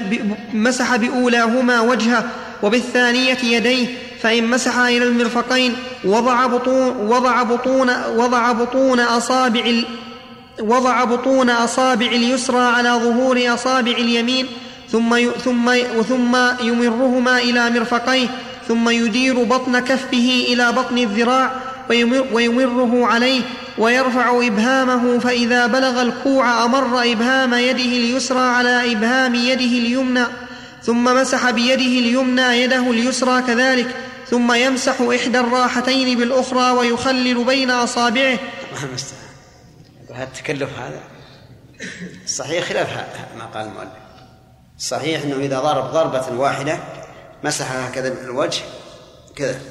مسح 0.53 0.95
بأولاهما 0.95 1.81
وجهه 1.81 2.29
وبالثانية 2.63 3.37
يديه 3.43 3.87
فإن 4.21 4.47
مسح 4.47 4.77
إلى 4.77 5.03
المرفقين 5.03 5.73
وضع 6.05 6.45
بطون 6.45 6.97
وضع 6.97 7.43
بطون 7.43 7.89
وضع 8.15 8.51
بطون 8.51 8.99
أصابع 8.99 9.73
وضع 10.59 11.03
بطون 11.03 11.49
أصابع 11.49 12.05
اليسرى 12.05 12.59
على 12.59 12.89
ظهور 12.89 13.53
أصابع 13.53 13.91
اليمين 13.91 14.45
ثم 14.91 15.17
ثم 15.45 15.73
ثم 16.09 16.37
يمرهما 16.61 17.37
إلى 17.37 17.69
مرفقيه 17.69 18.27
ثم 18.67 18.89
يدير 18.89 19.43
بطن 19.43 19.79
كفه 19.79 20.45
إلى 20.47 20.71
بطن 20.71 20.97
الذراع 20.97 21.51
ويمر 21.89 22.25
ويمره 22.31 23.05
عليه 23.05 23.41
ويرفع 23.77 24.47
إبهامه 24.47 25.19
فإذا 25.19 25.67
بلغ 25.67 26.01
الكوع 26.01 26.65
أمر 26.65 27.11
إبهام 27.11 27.53
يده 27.53 27.81
اليسرى 27.81 28.39
على 28.39 28.91
إبهام 28.91 29.35
يده 29.35 29.65
اليمنى 29.65 30.23
ثم 30.83 31.03
مسح 31.03 31.49
بيده 31.49 31.75
اليمنى 31.75 32.61
يده 32.61 32.91
اليسرى 32.91 33.41
كذلك. 33.41 33.95
ثم 34.29 34.53
يمسح 34.53 35.01
إحدى 35.01 35.39
الراحتين 35.39 36.17
بالأخرى 36.17 36.71
ويخلل 36.71 37.43
بين 37.43 37.71
أصابعه. 37.71 38.39
هذا 40.13 40.23
التكلف 40.23 40.79
هذا 40.79 41.03
صحيح 42.25 42.65
خلاف 42.65 42.89
ما 43.37 43.45
قال 43.45 43.67
المؤلف. 43.67 43.91
صحيح 44.77 45.21
أنه 45.21 45.35
إذا 45.35 45.59
ضرب 45.59 45.91
ضربة 45.91 46.39
واحدة 46.39 46.79
مسح 47.43 47.71
هكذا 47.71 48.07
الوجه 48.23 48.61
كذا 49.35 49.61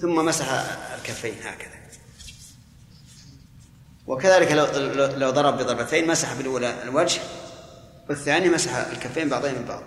ثم 0.00 0.24
مسح 0.24 0.46
الكفين 0.98 1.34
هكذا. 1.42 1.76
وكذلك 4.06 4.52
لو 4.52 4.66
لو 5.16 5.30
ضرب 5.30 5.56
بضربتين 5.58 6.06
مسح 6.06 6.32
بالأولى 6.32 6.82
الوجه 6.82 7.20
والثاني 8.08 8.48
مسح 8.48 8.76
الكفين 8.76 9.28
بعضين 9.28 9.54
من 9.54 9.64
بعض. 9.64 9.82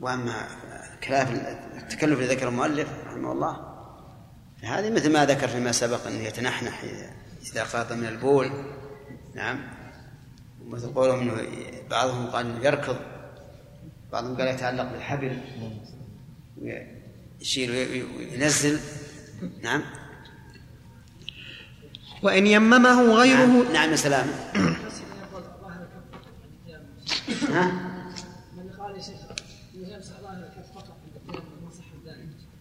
وأما 0.00 0.48
خلاف 1.08 1.30
التكلف 1.76 2.18
اللي 2.18 2.34
ذكر 2.34 2.48
المؤلف 2.48 2.88
رحمه 3.06 3.32
الله. 3.32 3.74
هذه 4.62 4.90
مثل 4.90 5.12
ما 5.12 5.26
ذكر 5.26 5.48
فيما 5.48 5.72
سبق 5.72 6.06
أنه 6.06 6.22
يتنحنح 6.22 6.84
إذا 7.52 7.64
قاط 7.64 7.92
من 7.92 8.06
البول. 8.06 8.50
نعم. 9.34 9.60
مثل 10.66 10.94
قولهم 10.94 11.20
أنه 11.20 11.34
بعضهم 11.90 12.26
قال 12.26 12.64
يركض. 12.64 12.96
بعضهم 14.12 14.36
قال 14.36 14.48
يتعلق 14.48 14.92
بالحبل. 14.92 15.38
يشيل 17.40 17.70
وينزل. 18.18 18.80
نعم. 19.62 19.82
وإن 22.22 22.46
يممه 22.46 23.02
غيره 23.02 23.46
نعم, 23.46 23.72
نعم 23.72 23.96
سلام. 23.96 24.26
ها؟ 27.54 27.93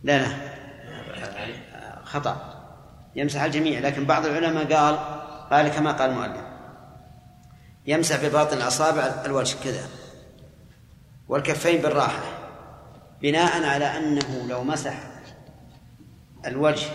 لا 0.03 0.21
لا. 0.21 0.27
خطأ. 2.03 2.53
يمسح 3.15 3.41
الجميع 3.41 3.79
لكن 3.79 4.05
بعض 4.05 4.25
العلماء 4.25 4.73
قال 4.73 4.97
قال 5.51 5.67
كما 5.67 5.91
قال 5.91 6.09
المؤلف 6.09 6.43
يمسح 7.85 8.25
بباطن 8.25 8.57
الأصابع 8.57 9.01
الوجه 9.25 9.55
كذا 9.63 9.87
والكفين 11.27 11.81
بالراحة 11.81 12.23
بناء 13.21 13.63
على 13.63 13.85
أنه 13.97 14.47
لو 14.49 14.63
مسح 14.63 14.93
الوجه 16.45 16.87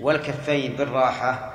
والكفين 0.00 0.76
بالراحة 0.76 1.54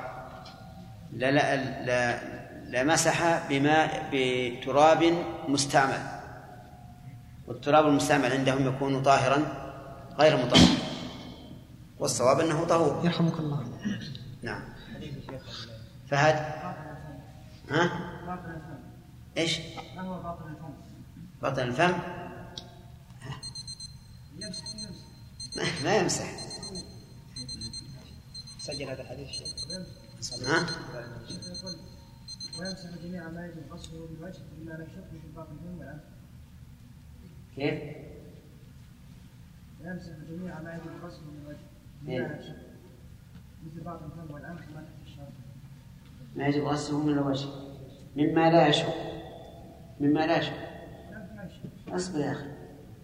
لمسح 2.68 3.48
بماء 3.48 4.08
بتراب 4.12 5.24
مستعمل. 5.48 6.02
والتراب 7.46 7.86
المستعمل 7.86 8.32
عندهم 8.32 8.66
يكون 8.66 9.02
طاهرا 9.02 9.65
غير 10.18 10.46
مطهر. 10.46 10.76
والصواب 11.98 12.40
أنه 12.40 12.64
طهور. 12.64 13.04
يرحمك 13.04 13.38
الله. 13.38 13.78
نعم. 14.42 14.62
فهد؟ 16.06 16.34
ها؟ 17.70 18.10
إيش؟ 19.36 19.58
باطن 19.96 20.48
الفم. 20.48 20.74
باطن 21.42 21.62
الفم 21.62 21.98
ما 25.84 25.96
يمسح. 25.96 26.30
سجل 28.58 28.88
هذا 28.90 29.02
الحديث 29.02 29.28
ها؟ 30.46 30.66
ويمسح 32.58 32.90
جميع 33.04 33.28
ما 33.28 33.46
يجب 33.46 33.72
غسله 33.72 34.06
بالوجه 34.06 34.42
الا 34.58 34.72
لا 34.72 34.84
يشق 34.84 35.10
في 35.10 35.28
باطن 35.36 35.52
الفم 35.52 36.00
كيف؟ 37.56 38.05
ويمسح 39.86 40.12
جميع 40.30 40.60
ما 40.60 40.74
يجب 40.74 41.04
غسله 41.04 41.56
إيه. 42.08 42.18
الا 42.18 42.28
لا 42.28 42.40
يشق 42.40 42.56
مثل 43.66 43.80
باطن 43.84 44.04
الفم 44.04 44.34
والانف 44.34 44.60
وما 44.70 44.80
تحت 44.80 45.06
الشرط. 45.06 45.32
ما 46.36 46.46
يجب 46.46 46.64
غسله 46.64 46.98
من 46.98 47.12
الوجه. 47.12 47.48
مما 48.16 48.50
لا 48.50 48.66
يشق 48.66 48.94
مما 50.00 50.26
لا 50.26 50.38
يشق 50.38 50.52
ما 51.86 51.96
اصبر 51.96 52.18
يا 52.20 52.32
أخي. 52.32 52.46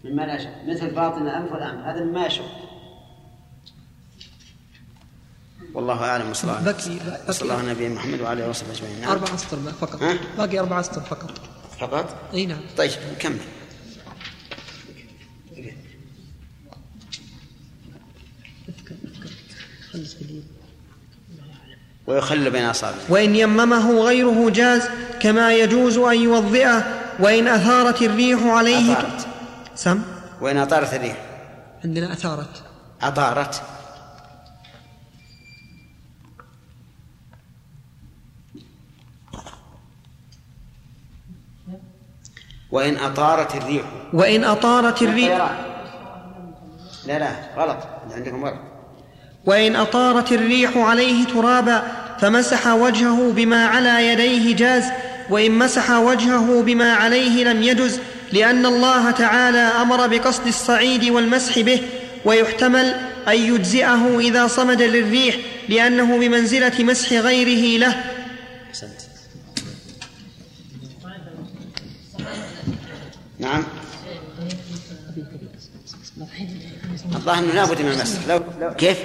مما 0.03 0.21
لا 0.21 0.35
يشق 0.35 0.63
مثل 0.67 0.95
باطن 0.95 1.21
الأنف 1.21 1.51
والأنف. 1.51 1.85
هذا 1.85 2.03
مما 2.03 2.25
يشق 2.25 2.45
والله 5.73 6.05
أعلم. 6.05 6.29
وصلى 6.29 6.59
الله 6.59 6.71
بكي 6.71 6.99
صلى 7.33 7.41
الله 7.41 7.59
على 7.59 7.71
نبينا 7.71 7.95
محمد 7.95 8.21
وعلى 8.21 8.39
آله 8.39 8.49
وصحبه 8.49 8.71
أجمعين. 8.71 9.01
نعم. 9.01 9.11
أربع 9.11 9.33
أسطر 9.33 9.57
فقط. 9.57 10.03
ها؟ 10.03 10.17
باقي 10.37 10.59
أربع 10.59 10.79
أسطر 10.79 11.01
فقط. 11.01 11.31
فقط؟ 11.79 12.33
أي 12.33 12.45
نعم. 12.45 12.61
طيب 12.77 12.91
كمل 13.19 13.39
خلص 13.39 13.47
قليل 15.55 15.77
ويخل 22.07 22.51
بين 22.51 22.65
اصابعه 22.65 22.99
وإن 23.09 23.35
يممه 23.35 23.99
غيره 23.99 24.49
جاز 24.49 24.81
كما 25.19 25.53
يجوز 25.53 25.97
أن 25.97 26.21
يوضئه 26.21 26.83
وإن 27.19 27.47
أثارت 27.47 28.01
الريح 28.01 28.43
عليه 28.43 28.93
أثارت. 28.93 29.27
سم؟ 29.75 30.01
وإن 30.41 30.57
أطارت 30.57 30.93
الريح. 30.93 31.17
عندنا 31.83 32.13
أثارت. 32.13 32.63
أطارت 33.01 33.61
وإن 42.71 42.97
أطارت 42.97 43.55
الريح. 43.55 43.85
وإن 44.13 44.43
أطارت 44.43 45.01
الريح. 45.01 45.51
لا 47.05 47.19
لا 47.19 47.55
غلط. 47.55 47.77
عندكم 48.11 48.45
غلط 48.45 48.72
وإن 49.45 49.75
أطارت 49.75 50.31
الريح 50.31 50.77
عليه 50.77 51.25
ترابا 51.25 51.83
فمسح 52.21 52.67
وجهه 52.67 53.31
بما 53.31 53.65
على 53.65 54.07
يديه 54.07 54.55
جاز 54.55 54.83
وإن 55.29 55.51
مسح 55.51 55.91
وجهه 55.91 56.61
بما 56.61 56.93
عليه 56.93 57.43
لم 57.43 57.63
يجز 57.63 57.99
لأن 58.33 58.65
الله 58.65 59.11
تعالى 59.11 59.57
أمر 59.57 60.07
بقصد 60.07 60.47
الصعيد 60.47 61.09
والمسح 61.09 61.59
به 61.59 61.81
ويحتمل 62.25 62.95
أن 63.27 63.35
يجزئه 63.35 64.19
إذا 64.19 64.47
صمد 64.47 64.81
للريح 64.81 65.35
لأنه 65.69 66.19
بمنزلة 66.19 66.83
مسح 66.83 67.13
غيره 67.13 67.79
له. 67.79 68.03
أحسنت. 68.69 69.01
نعم. 73.39 73.63
الظاهر 77.15 77.43
إنه 77.43 77.53
لابد 77.53 77.81
من 77.81 77.91
المسح. 77.91 78.27
لو 78.27 78.43
لو 78.61 78.73
كيف؟ 78.73 78.97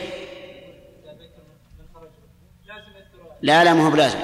لا 3.43 3.65
لا 3.65 3.75
ما 3.75 3.87
هو 3.87 3.91
بلازم. 3.91 4.19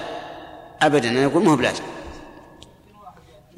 ابدا 0.83 1.09
أنا 1.09 1.27
أقول 1.27 1.45
ما 1.45 1.53
هو 1.53 1.57
بلازم. 1.57 1.85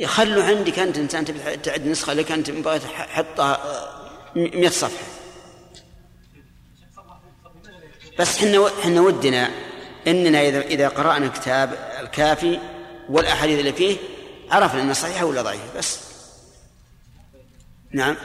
خلوا 0.04 0.44
عندك 0.44 0.78
أنت 0.78 0.98
إنسان 0.98 1.24
تعد 1.62 1.86
نسخة 1.86 2.12
لك 2.12 2.32
أنت 2.32 2.50
بغيت 2.50 2.84
حطها 2.84 3.60
100 4.36 4.68
صفحة. 4.68 5.04
بس 8.18 8.36
إحنا 8.36 8.68
إحنا 8.80 9.00
ودنا 9.00 9.50
إننا 10.06 10.40
إذا 10.40 10.60
إذا 10.60 10.88
قرأنا 10.88 11.28
كتاب 11.28 11.96
الكافي 12.00 12.58
والأحاديث 13.08 13.58
اللي 13.58 13.72
فيه 13.72 13.96
عرفنا 14.50 14.82
انها 14.82 14.94
صحيحه 14.94 15.24
ولا 15.24 15.42
ضعيفه 15.42 15.78
بس. 15.78 15.98
نعم. 17.90 18.16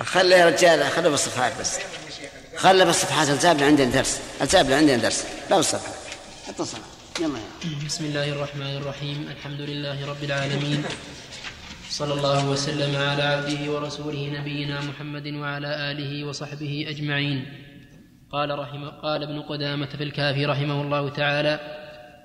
خلي 0.00 0.34
يا 0.34 0.46
رجال 0.46 0.90
خلي 0.90 1.10
بالصفحات 1.10 1.60
بس. 1.60 1.78
خلي 2.60 2.84
بالصفحات 2.84 3.28
الزابلة 3.28 3.66
عندنا 3.66 3.90
درس. 3.90 4.20
الزابلة 4.42 4.76
عندنا 4.76 4.96
درس. 4.96 5.26
لا 5.50 5.56
حط 5.56 6.60
الصفحات 6.60 6.84
يلا 7.20 7.38
يا. 7.38 7.86
بسم 7.86 8.04
الله 8.04 8.28
الرحمن 8.32 8.76
الرحيم. 8.76 9.28
الحمد 9.36 9.60
لله 9.60 10.06
رب 10.10 10.24
العالمين. 10.24 10.84
صلى 11.90 12.14
الله 12.14 12.48
وسلم 12.48 12.96
على 12.96 13.22
عبده 13.22 13.72
ورسوله 13.72 14.40
نبينا 14.40 14.80
محمد 14.80 15.26
وعلى 15.26 15.90
آله 15.90 16.24
وصحبه 16.24 16.86
أجمعين. 16.88 17.44
قال 18.32 18.58
رحمه 18.58 18.88
قال 18.88 19.22
ابن 19.22 19.40
قدامة 19.40 19.86
في 19.86 20.04
الكافي 20.04 20.46
رحمه 20.46 20.82
الله 20.82 21.08
تعالى. 21.08 21.60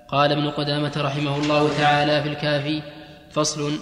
قال 0.09 0.31
ابن 0.31 0.49
قدامة 0.49 0.93
رحمه 0.97 1.37
الله 1.37 1.77
تعالى 1.77 2.23
في 2.23 2.29
الكافي 2.29 2.81
فصل 3.31 3.79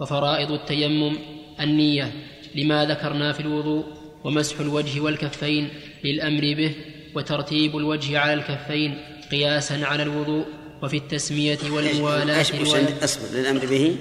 وفرائض 0.00 0.50
التيمم 0.50 1.18
النية 1.60 2.12
لما 2.54 2.84
ذكرنا 2.84 3.32
في 3.32 3.40
الوضوء. 3.40 3.84
ومسح 4.24 4.60
الوجه 4.60 5.00
والكفين 5.00 5.68
للأمر 6.04 6.40
به 6.40 6.74
وترتيب 7.14 7.76
الوجه 7.76 8.18
على 8.18 8.34
الكفين 8.34 8.98
قياسا 9.30 9.74
على 9.74 10.02
الوضوء 10.02 10.44
وفي 10.82 10.96
التسمية 10.96 11.58
والموالاة 11.70 12.38
إيش 12.38 12.74
أصبر 13.04 13.38
للأمر 13.38 13.66
به؟ 13.66 13.96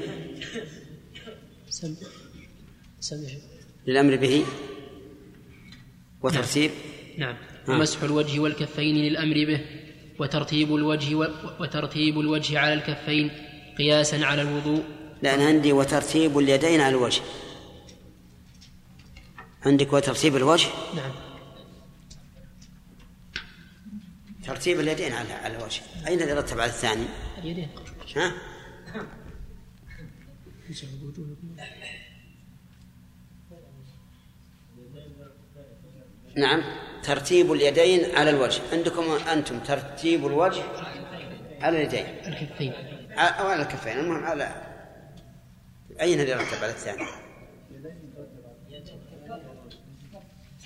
للأمر 3.88 4.16
به؟ 4.16 4.44
وترتيب؟ 6.22 6.72
نعم. 7.18 7.36
نعم. 7.68 7.80
ومسح 7.80 8.04
الوجه 8.04 8.40
والكفين 8.40 8.96
للأمر 8.96 9.34
به 9.34 9.62
وترتيب 10.20 10.76
الوجه 10.76 11.16
و... 11.16 11.28
وترتيب 11.60 12.20
الوجه 12.20 12.60
على 12.60 12.74
الكفين 12.74 13.32
قياسا 13.78 14.16
على 14.16 14.42
الوضوء. 14.42 14.84
لا 15.22 15.36
أنا 15.36 15.46
عندي 15.46 15.72
وترتيب 15.74 16.38
اليدين 16.38 16.82
على 16.82 16.96
الوجه. 16.96 17.22
عندك 19.66 19.94
وترتيب 19.94 20.36
الوجه؟ 20.36 20.68
نعم. 20.96 21.12
ترتيب 24.46 24.80
اليدين 24.80 25.14
على 25.14 25.34
على 25.34 25.58
الوجه 25.58 25.82
أين 26.08 26.20
يرتب 26.20 26.60
على 26.60 26.70
الثاني؟ 26.70 27.06
اليدين. 27.38 27.70
ها؟ 28.16 28.34
نعم. 36.36 36.64
ترتيب 37.04 37.52
اليدين 37.52 38.16
على 38.16 38.30
الوجه. 38.30 38.62
عندكم 38.72 39.04
أنتم 39.12 39.60
ترتيب 39.60 40.26
الوجه 40.28 40.64
على 41.62 41.78
اليدين. 41.78 42.06
الكفين. 42.06 42.74
أو 43.18 43.48
على 43.48 43.62
الكفين. 43.62 44.00
المهم 44.00 44.24
على 44.24 44.74
أين 46.02 46.20
اللي 46.20 46.32
يرتب 46.32 46.64
على 46.64 46.72
الثاني؟ 46.72 47.02
على 47.02 47.24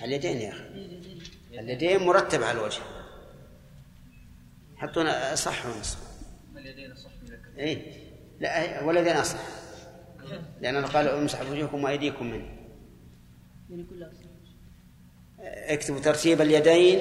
اليدين 0.03 0.37
يا 0.37 0.49
أخي. 0.49 0.63
اليدين 1.53 2.03
مرتب 2.03 2.43
على 2.43 2.59
الوجه. 2.59 2.81
حطونا 4.77 5.35
صح 5.35 5.65
ونص. 5.65 5.97
اليدين 6.57 6.95
صح 6.95 7.11
من 7.21 7.59
اي 7.59 7.81
لا 8.39 8.83
والذين 8.83 9.15
أصح. 9.15 9.39
لأنه 10.61 10.87
قال 10.87 11.07
امسحوا 11.07 11.49
وجوهكم 11.49 11.83
وأيديكم 11.83 12.25
منه 12.25 12.57
اكتبوا 15.43 15.99
ترتيب 15.99 16.41
اليدين 16.41 16.99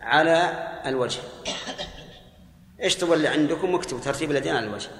على 0.00 0.68
الوجه. 0.86 1.20
اشطبوا 2.80 3.14
اللي 3.14 3.28
عندكم؟ 3.28 3.74
واكتبوا 3.74 4.00
ترتيب 4.00 4.30
اليدين 4.30 4.56
على 4.56 4.66
الوجه. 4.66 4.90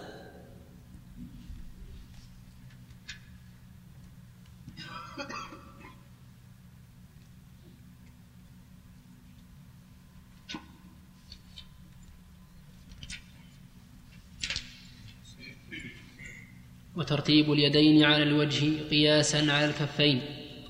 وترتيب 17.29 17.53
اليدين 17.53 18.05
على 18.05 18.23
الوجه 18.23 18.67
قياسا 18.91 19.53
على 19.53 19.65
الكفين 19.65 20.21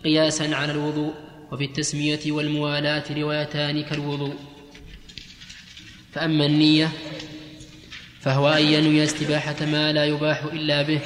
قياسا 0.05 0.55
على 0.55 0.73
الوضوء 0.73 1.15
وفي 1.53 1.65
التسمية 1.65 2.19
والموالاة 2.27 3.05
روايتان 3.11 3.83
كالوضوء. 3.83 4.35
فأما 6.13 6.47
النية 6.47 6.89
فهو 8.21 8.49
أن 8.49 8.63
ينوي 8.63 9.05
استباحة 9.05 9.67
ما 9.67 9.93
لا 9.93 10.05
يباح 10.05 10.45
إلا 10.45 10.83
به 10.83 11.01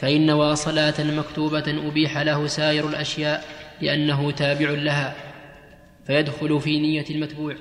فإن 0.00 0.26
نوى 0.26 0.56
صلاة 0.56 1.04
مكتوبة 1.04 1.88
أبيح 1.88 2.18
له 2.18 2.46
سائر 2.46 2.88
الأشياء 2.88 3.44
لأنه 3.80 4.30
تابع 4.30 4.70
لها 4.70 5.16
فيدخل 6.06 6.60
في 6.60 6.80
نية 6.80 7.04
المتبوع 7.10 7.56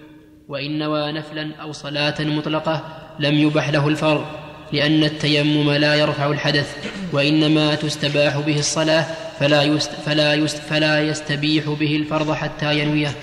وإن 0.47 0.79
نوى 0.79 1.11
نفلا 1.11 1.55
أو 1.55 1.71
صلاة 1.71 2.15
مطلقة 2.19 3.05
لم 3.19 3.35
يبح 3.35 3.69
له 3.69 3.87
الفرض. 3.87 4.38
لأن 4.71 5.03
التيمم 5.03 5.71
لا 5.71 5.95
يرفع 5.95 6.27
الحدث 6.27 6.75
وإنما 7.11 7.75
تستباح 7.75 8.37
به 8.37 8.59
الصلاة 8.59 9.05
فلا 9.39 9.63
يست 9.63 9.91
فلا 10.05 10.33
يست 10.33 10.57
فلا 10.69 11.01
يستبيح 11.01 11.69
به 11.69 11.95
الفرض 11.95 12.31
حتى 12.31 12.79
ينويه. 12.79 13.15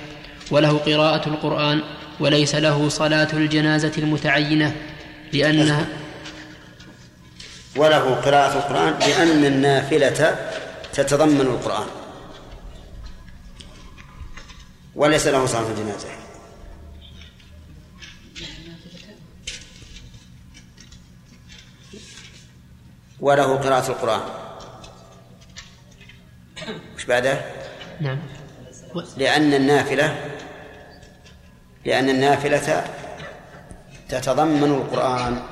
وله 0.50 0.78
قراءة 0.78 1.28
القرآن 1.28 1.82
وليس 2.20 2.54
له 2.54 2.88
صلاة 2.88 3.28
الجنازة 3.32 3.92
المتعينة 3.98 4.76
لأنها 5.32 5.86
وله 7.76 8.14
قراءة 8.14 8.58
القرآن 8.58 8.94
لأن 8.98 9.44
النافلة 9.44 10.36
تتضمن 10.92 11.40
القرآن. 11.40 11.86
وليس 14.94 15.26
له 15.26 15.46
صلاة 15.46 15.70
الجنازة. 15.70 16.25
وله 23.20 23.56
قراءة 23.56 23.86
القرآن. 23.90 24.20
وش 26.96 27.04
بعده؟ 27.04 27.40
نعم. 28.00 28.18
لأن 29.16 29.54
النافلة 29.54 30.30
لأن 31.84 32.08
النافلة 32.08 32.84
تتضمن 34.08 34.74
القرآن. 34.74 35.42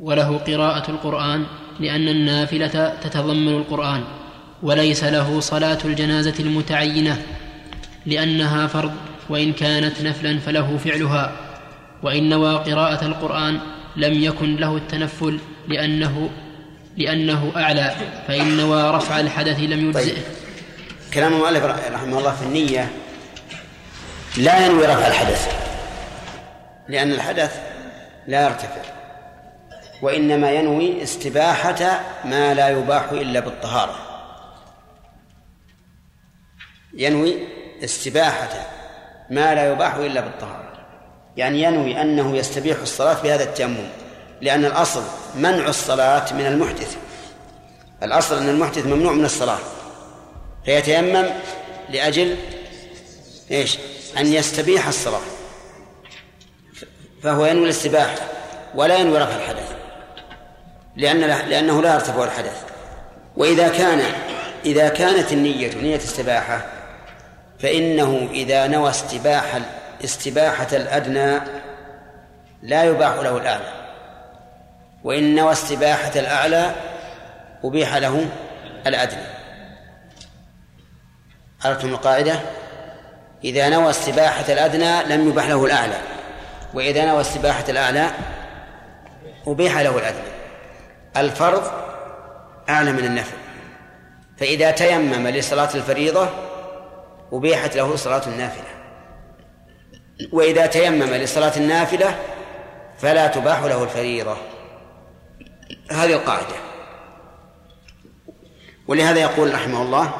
وله 0.00 0.38
قراءة 0.38 0.90
القرآن 0.90 1.46
لأن 1.80 2.08
النافلة 2.08 3.00
تتضمن 3.00 3.56
القرآن. 3.56 4.25
وليس 4.62 5.04
له 5.04 5.40
صلاة 5.40 5.78
الجنازة 5.84 6.34
المتعينة 6.40 7.22
لأنها 8.06 8.66
فرض 8.66 8.92
وإن 9.28 9.52
كانت 9.52 10.02
نفلا 10.02 10.38
فله 10.38 10.78
فعلها 10.84 11.32
وإن 12.02 12.28
نوى 12.28 12.54
قراءة 12.54 13.04
القرآن 13.06 13.60
لم 13.96 14.22
يكن 14.22 14.56
له 14.56 14.76
التنفل 14.76 15.40
لأنه 15.68 16.30
لأنه 16.96 17.52
أعلى 17.56 17.94
فإن 18.28 18.56
نوى 18.56 18.90
رفع 18.90 19.20
الحدث 19.20 19.60
لم 19.60 19.88
يجزئه 19.88 20.14
طيب. 20.14 20.22
كلام 21.14 21.32
المؤلف 21.32 21.64
رحمه 21.64 22.18
الله 22.18 22.34
في 22.34 22.42
النية 22.42 22.90
لا 24.36 24.66
ينوي 24.66 24.86
رفع 24.86 25.06
الحدث 25.06 25.54
لأن 26.88 27.12
الحدث 27.12 27.60
لا 28.28 28.44
يرتفع 28.44 28.82
وإنما 30.02 30.50
ينوي 30.50 31.02
استباحة 31.02 32.00
ما 32.24 32.54
لا 32.54 32.68
يباح 32.68 33.10
إلا 33.12 33.40
بالطهارة 33.40 34.05
ينوي 36.96 37.36
استباحة 37.84 38.48
ما 39.30 39.54
لا 39.54 39.72
يباح 39.72 39.94
إلا 39.94 40.20
بالطهارة. 40.20 40.72
يعني 41.36 41.62
ينوي 41.62 42.00
أنه 42.00 42.36
يستبيح 42.36 42.80
الصلاة 42.80 43.22
بهذا 43.22 43.44
التيمم 43.44 43.88
لأن 44.40 44.64
الأصل 44.64 45.02
منع 45.34 45.68
الصلاة 45.68 46.32
من 46.32 46.46
المحدث. 46.46 46.96
الأصل 48.02 48.38
أن 48.38 48.48
المحدث 48.48 48.86
ممنوع 48.86 49.12
من 49.12 49.24
الصلاة. 49.24 49.58
فيتيمم 50.64 51.26
لأجل 51.90 52.36
إيش؟ 53.50 53.78
أن 54.18 54.26
يستبيح 54.26 54.88
الصلاة. 54.88 55.20
فهو 57.22 57.46
ينوي 57.46 57.64
الاستباحة 57.64 58.16
ولا 58.74 58.96
ينوي 58.96 59.18
رفع 59.18 59.36
الحدث 59.36 59.72
لأن 60.96 61.20
لأنه 61.20 61.82
لا 61.82 61.94
يرتفع 61.94 62.24
الحدث. 62.24 62.62
وإذا 63.36 63.68
كان 63.68 64.02
إذا 64.64 64.88
كانت 64.88 65.32
النية 65.32 65.74
نية 65.74 65.96
استباحة 65.96 66.75
فإنه 67.58 68.28
إذا 68.30 68.66
نوى 68.66 68.90
استباحة 68.90 69.60
استباحة 70.04 70.68
الأدنى 70.72 71.40
لا 72.62 72.84
يباح 72.84 73.14
له 73.14 73.36
الأعلى. 73.36 73.72
وإن 75.04 75.34
نوى 75.34 75.52
استباحة 75.52 76.12
الأعلى 76.16 76.74
أبيح 77.64 77.94
له 77.94 78.28
الأدنى. 78.86 79.26
عرفتم 81.64 81.88
القاعدة؟ 81.88 82.40
إذا 83.44 83.68
نوى 83.68 83.90
استباحة 83.90 84.52
الأدنى 84.52 85.02
لم 85.02 85.28
يباح 85.28 85.46
له 85.46 85.64
الأعلى. 85.64 85.98
وإذا 86.74 87.04
نوى 87.04 87.20
استباحة 87.20 87.64
الأعلى 87.68 88.10
أبيح 89.46 89.78
له 89.78 89.98
الأدنى. 89.98 90.36
الفرض 91.16 91.70
أعلى 92.68 92.92
من 92.92 93.04
النفل 93.04 93.36
فإذا 94.36 94.70
تيمم 94.70 95.28
لصلاة 95.28 95.74
الفريضة 95.74 96.28
أبيحت 97.32 97.76
له 97.76 97.96
صلاة 97.96 98.26
النافلة. 98.26 98.68
وإذا 100.32 100.66
تيمم 100.66 101.02
لصلاة 101.02 101.56
النافلة 101.56 102.18
فلا 102.98 103.26
تباح 103.26 103.62
له 103.62 103.82
الفريضة. 103.82 104.36
هذه 105.90 106.12
القاعدة. 106.12 106.56
ولهذا 108.88 109.20
يقول 109.20 109.54
رحمه 109.54 109.82
الله 109.82 110.12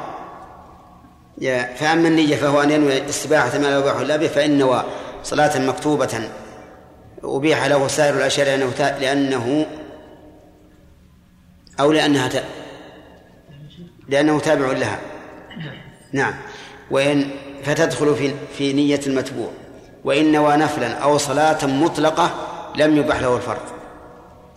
فأما 1.75 2.07
النية 2.07 2.35
فهو 2.35 2.61
أن 2.61 2.71
ينوي 2.71 3.09
استباحة 3.09 3.57
ما 3.57 3.67
لا 3.67 3.79
يباح 3.79 3.95
إلا 3.95 4.15
به 4.15 4.27
فإن 4.27 4.57
نوى 4.57 4.83
صلاة 5.23 5.59
مكتوبة 5.59 6.29
أبيح 7.23 7.65
له 7.65 7.87
سائر 7.87 8.15
الأشياء 8.15 8.47
لأنه 8.47 8.97
لأنه 8.99 9.65
أو 11.79 11.91
لأنها 11.91 12.29
لأنه 14.09 14.39
تابع 14.39 14.71
لها. 14.71 14.99
نعم. 16.13 16.33
وإن 16.91 17.29
فتدخل 17.63 18.15
في 18.15 18.33
في 18.57 18.73
نية 18.73 18.99
المتبوع. 19.07 19.49
وإن 20.03 20.31
نوى 20.31 20.57
نفلا 20.57 20.97
أو 20.97 21.17
صلاة 21.17 21.65
مطلقة 21.65 22.29
لم 22.75 22.97
يبح 22.97 23.19
له 23.19 23.35
الفرض. 23.35 23.61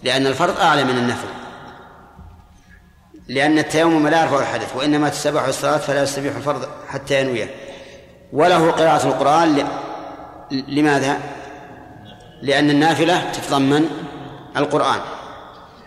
لأن 0.02 0.26
الفرض 0.26 0.60
أعلى 0.60 0.84
من 0.84 0.98
النفل. 0.98 1.28
لأن 3.28 3.58
التيمم 3.58 4.08
لا 4.08 4.22
يرفع 4.22 4.40
الحدث 4.40 4.76
وإنما 4.76 5.08
تستبح 5.08 5.44
الصلاة 5.44 5.76
فلا 5.76 6.02
يستبيح 6.02 6.36
الفرض 6.36 6.68
حتى 6.88 7.20
ينويه. 7.20 7.54
وله 8.32 8.70
قراءة 8.70 9.06
القرآن 9.06 9.68
لماذا؟ 10.50 11.18
لأن 12.42 12.70
النافلة 12.70 13.30
تتضمن 13.32 13.84
القرآن. 14.56 15.00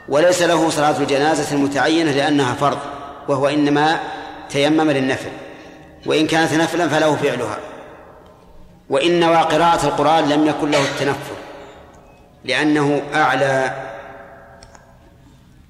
وليس 0.10 0.42
له 0.42 0.70
صلاة 0.70 0.98
الجنازة 0.98 1.56
المتعينة 1.56 2.12
لأنها 2.12 2.54
فرض 2.54 2.78
وهو 3.28 3.48
إنما 3.48 4.00
تيمم 4.50 4.92
للنفل. 4.92 5.30
وإن 6.06 6.28
كانت 6.28 6.54
نفلا 6.54 6.88
فله 6.88 7.16
فعلها. 7.16 7.58
وإن 8.90 9.20
نوى 9.20 9.38
قراءة 9.38 9.86
القرآن 9.86 10.30
لم 10.30 10.48
يكن 10.48 10.72
له 10.72 10.82
التنفل 10.82 11.36
لأنه 12.44 13.02
أعلى 13.14 13.74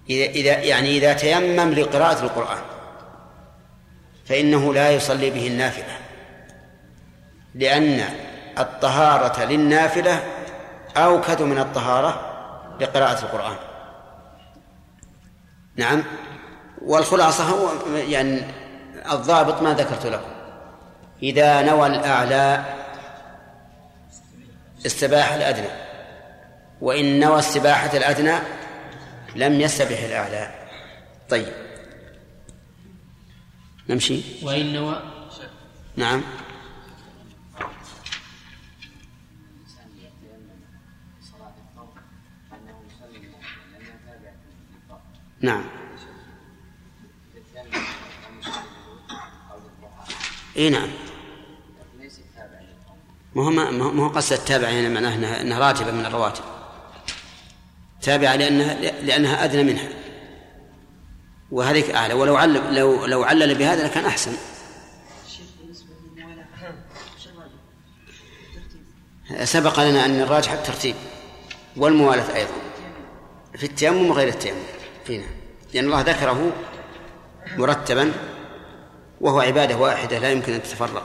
إذا 0.10 0.26
إذا 0.26 0.60
يعني 0.60 0.98
إذا 0.98 1.14
تيمم 1.14 1.74
لقراءة 1.74 2.24
القرآن 2.24 2.62
فإنه 4.26 4.74
لا 4.74 4.92
يصلي 4.92 5.30
به 5.30 5.48
النافلة. 5.48 5.98
لأن 7.56 8.04
الطهارة 8.60 9.44
للنافلة 9.44 10.24
أوكد 10.98 11.42
من 11.42 11.60
الطهارة 11.60 12.22
لقراءة 12.80 13.24
القرآن. 13.24 13.56
نعم. 15.76 16.04
والخلاصة 16.82 17.44
هو 17.44 17.70
يعني 17.96 18.42
الضابط 19.12 19.62
ما 19.62 19.74
ذكرت 19.74 20.06
لكم. 20.06 20.32
إذا 21.24 21.62
نوى 21.62 21.88
الأعلى 21.88 22.66
استباح 24.86 25.34
الأدنى 25.34 25.70
وإن 26.82 27.20
نوى 27.20 27.40
استباحة 27.40 27.98
الأدنى 27.98 28.40
لم 29.36 29.62
يستبح 29.62 30.00
الأعلى. 30.00 30.52
طيب. 31.30 31.54
نمشي؟ 33.90 34.22
وإن 34.44 34.74
نوى 34.74 35.02
نعم. 35.96 36.24
نعم. 45.42 45.83
إي 50.58 50.70
نعم. 50.70 50.90
ما 53.36 53.44
هو 53.44 53.50
ما 53.50 54.04
هو 54.04 54.08
قصة 54.08 54.36
التابع 54.36 54.68
هنا 54.68 54.76
يعني 54.76 54.94
معناه 54.94 55.16
انها 55.16 55.42
إنها 55.42 55.60
راتبة 55.60 55.92
من 55.92 56.06
الرواتب. 56.06 56.44
تابعة 58.02 58.36
لانها 58.36 58.74
لأنها 59.02 59.44
أدنى 59.44 59.64
منها. 59.64 59.90
وهذيك 61.52 61.90
أعلى. 61.90 62.14
ولو 62.14 62.36
علل 62.36 62.76
لو 62.76 63.06
لو 63.06 63.24
علل 63.24 63.56
بهذا 63.56 63.88
لكان 63.88 64.06
أحسن. 64.06 64.32
سبق 69.44 69.80
لنا 69.80 70.06
أن 70.06 70.22
الراجح 70.22 70.52
الترتيب 70.52 70.96
والموالاة 71.78 72.36
أيضا. 72.36 72.54
في 73.58 73.66
التيمم 73.66 74.10
وغير 74.10 74.28
التيمم. 74.28 74.64
فينا 75.06 75.26
لأن 75.74 75.86
الله 75.86 76.02
ذكره 76.02 76.52
مرتبا. 77.58 78.14
وهو 79.24 79.40
عبادة 79.40 79.78
واحدة 79.78 80.20
لا 80.20 80.32
يمكن 80.32 80.54
أن 80.54 80.64
تتفرق. 80.64 81.04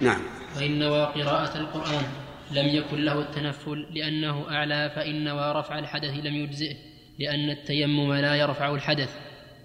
نعم. 0.00 0.20
وإن 0.56 0.78
نوى 0.78 1.04
قراءة 1.04 1.58
القرآن 1.58 2.02
لم 2.50 2.68
يكن 2.68 3.04
له 3.04 3.20
التنفل 3.20 3.86
لأنه 3.94 4.44
أعلى 4.50 4.92
فإن 4.96 5.24
نوى 5.24 5.52
رفع 5.52 5.78
الحدث 5.78 6.10
لم 6.10 6.34
يجزئه 6.34 6.74
لأن 7.18 7.50
التيمم 7.50 8.12
لا 8.14 8.34
يرفع 8.34 8.74
الحدث 8.74 9.08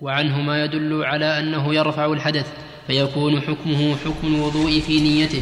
وعنه 0.02 0.42
ما 0.42 0.64
يدل 0.64 1.06
على 1.06 1.40
أنه 1.40 1.76
يرفع 1.76 2.06
الحدث 2.06 2.46
فيكون 2.88 3.42
حكمه 3.42 3.96
حكم 4.06 4.36
الوضوء 4.36 4.80
في 4.80 5.00
نيته 5.00 5.42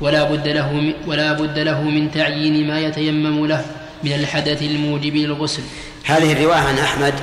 ولا 0.00 0.24
بد 0.24 0.48
له 0.48 0.94
ولا 1.06 1.32
بد 1.32 1.58
له 1.58 1.82
من 1.82 2.10
تعيين 2.10 2.66
ما 2.66 2.80
يتيمم 2.80 3.46
له 3.46 3.64
من 4.04 4.12
الحدث 4.12 4.62
الموجب 4.62 5.16
للغسل. 5.16 5.62
هذه 6.04 6.32
الرواية 6.32 6.60
عن 6.60 6.78
أحمد 6.78 7.14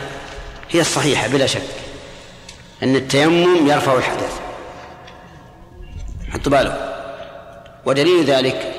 هي 0.71 0.81
الصحيحة 0.81 1.27
بلا 1.27 1.45
شك 1.45 1.61
أن 2.83 2.95
التيمم 2.95 3.67
يرفع 3.67 3.97
الحدث. 3.97 4.44
حطوا 6.31 6.51
باله. 6.51 6.91
ودليل 7.85 8.25
ذلك 8.25 8.73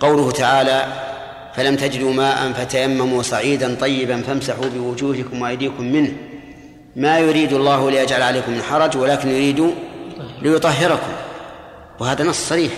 قوله 0.00 0.30
تعالى 0.30 0.86
فلم 1.54 1.76
تجدوا 1.76 2.12
ماء 2.12 2.52
فتيمموا 2.52 3.22
صعيدا 3.22 3.74
طيبا 3.80 4.22
فامسحوا 4.22 4.66
بوجوهكم 4.74 5.42
وأيديكم 5.42 5.84
منه. 5.84 6.12
ما 6.96 7.18
يريد 7.18 7.52
الله 7.52 7.90
ليجعل 7.90 8.22
عليكم 8.22 8.52
من 8.52 8.62
حرج 8.62 8.96
ولكن 8.96 9.28
يريد 9.28 9.74
ليطهركم. 10.42 11.12
وهذا 12.00 12.24
نص 12.24 12.48
صريح. 12.48 12.72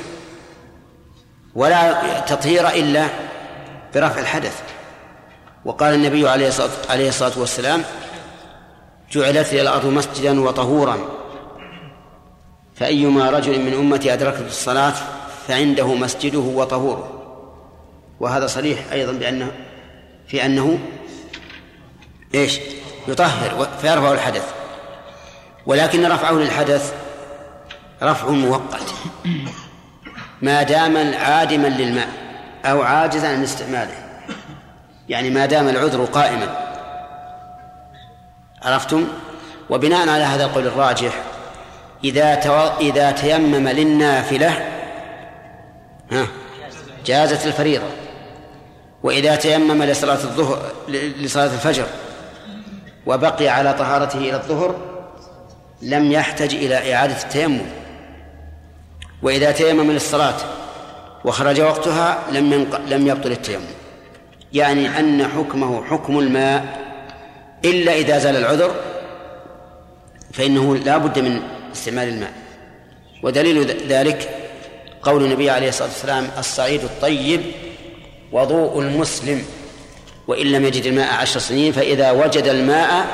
ولا 1.55 2.21
تطهير 2.21 2.69
إلا 2.69 3.07
برفع 3.95 4.21
الحدث. 4.21 4.63
وقال 5.65 5.95
النبي 5.95 6.29
عليه 6.29 7.09
الصلاه 7.09 7.39
والسلام 7.39 7.83
جعلت 9.13 9.53
لي 9.53 9.61
الأرض 9.61 9.87
مسجدا 9.87 10.41
وطهورا. 10.41 10.99
فأيما 12.77 13.31
رجل 13.31 13.61
من 13.61 13.75
أمتي 13.75 14.13
أدركت 14.13 14.41
الصلاة 14.47 14.95
فعنده 15.49 15.95
مسجده 15.95 16.39
وطهوره. 16.39 17.13
وهذا 18.21 18.47
صريح 18.47 18.79
أيضا 18.93 19.13
بأنه 19.13 19.53
في 20.29 20.47
أنه 20.47 20.79
إيش؟ 22.35 22.59
يطهر 23.09 23.69
فيرفع 23.81 24.13
الحدث. 24.13 24.55
ولكن 25.67 26.07
رفعه 26.07 26.33
للحدث 26.33 26.95
رفع 28.03 28.29
مؤقت. 28.29 28.95
ما 30.43 30.63
دام 30.63 31.15
عادما 31.15 31.69
للماء 31.69 32.09
أو 32.65 32.83
عاجزا 32.83 33.29
عن 33.29 33.43
استعماله. 33.43 33.95
يعني 35.09 35.31
ما 35.31 35.47
دام 35.47 35.69
العذر 35.69 36.05
قائما. 36.05 36.67
عرفتم؟ 38.63 39.07
وبناء 39.71 40.09
على 40.09 40.25
هذا 40.25 40.45
القول 40.45 40.67
الراجح 40.67 41.23
إذا 42.05 42.35
تو... 42.35 42.69
إذا 42.81 43.11
تيمم 43.11 43.69
للنافلة 43.69 44.53
ها 46.13 46.27
جازت 47.07 47.47
الفريضة. 47.47 47.87
وإذا 49.03 49.37
تيمم 49.37 49.83
لصلاة 49.83 50.15
الظهر 50.15 50.63
لصلاة 51.21 51.45
الفجر 51.45 51.87
وبقي 53.07 53.49
على 53.49 53.73
طهارته 53.73 54.19
إلى 54.19 54.35
الظهر 54.35 54.75
لم 55.83 56.13
يحتج 56.13 56.55
إلى 56.55 56.95
إعادة 56.95 57.23
التيمم. 57.23 57.67
وإذا 59.23 59.51
تيمم 59.51 59.91
للصلاة 59.91 60.37
وخرج 61.25 61.61
وقتها 61.61 62.19
لم 62.31 62.53
ينق... 62.53 62.81
لم 62.87 63.07
يبطل 63.07 63.33
التيمم. 63.33 63.67
يعني 64.53 65.01
أن 65.01 65.29
حكمه 65.29 65.85
حكم 65.85 66.19
الماء 66.19 66.87
إلا 67.65 67.93
إذا 67.93 68.19
زال 68.19 68.37
العذر 68.37 68.71
فإنه 70.33 70.77
لا 70.77 70.97
بد 70.97 71.19
من 71.19 71.41
استعمال 71.77 72.09
الماء. 72.09 72.33
ودليل 73.23 73.87
ذلك 73.89 74.31
قول 75.03 75.25
النبي 75.25 75.51
عليه 75.51 75.69
الصلاة 75.69 75.89
والسلام 75.89 76.31
الصعيد 76.39 76.85
الطيب 76.85 77.41
وضوء 78.33 78.81
المسلم 78.81 79.45
وإن 80.29 80.47
لم 80.47 80.65
يجد 80.65 80.87
الماء 80.87 81.15
عشر 81.15 81.41
سنين 81.41 81.73
فإذا 81.73 82.11
وجد 82.11 82.47
الماء 82.47 83.07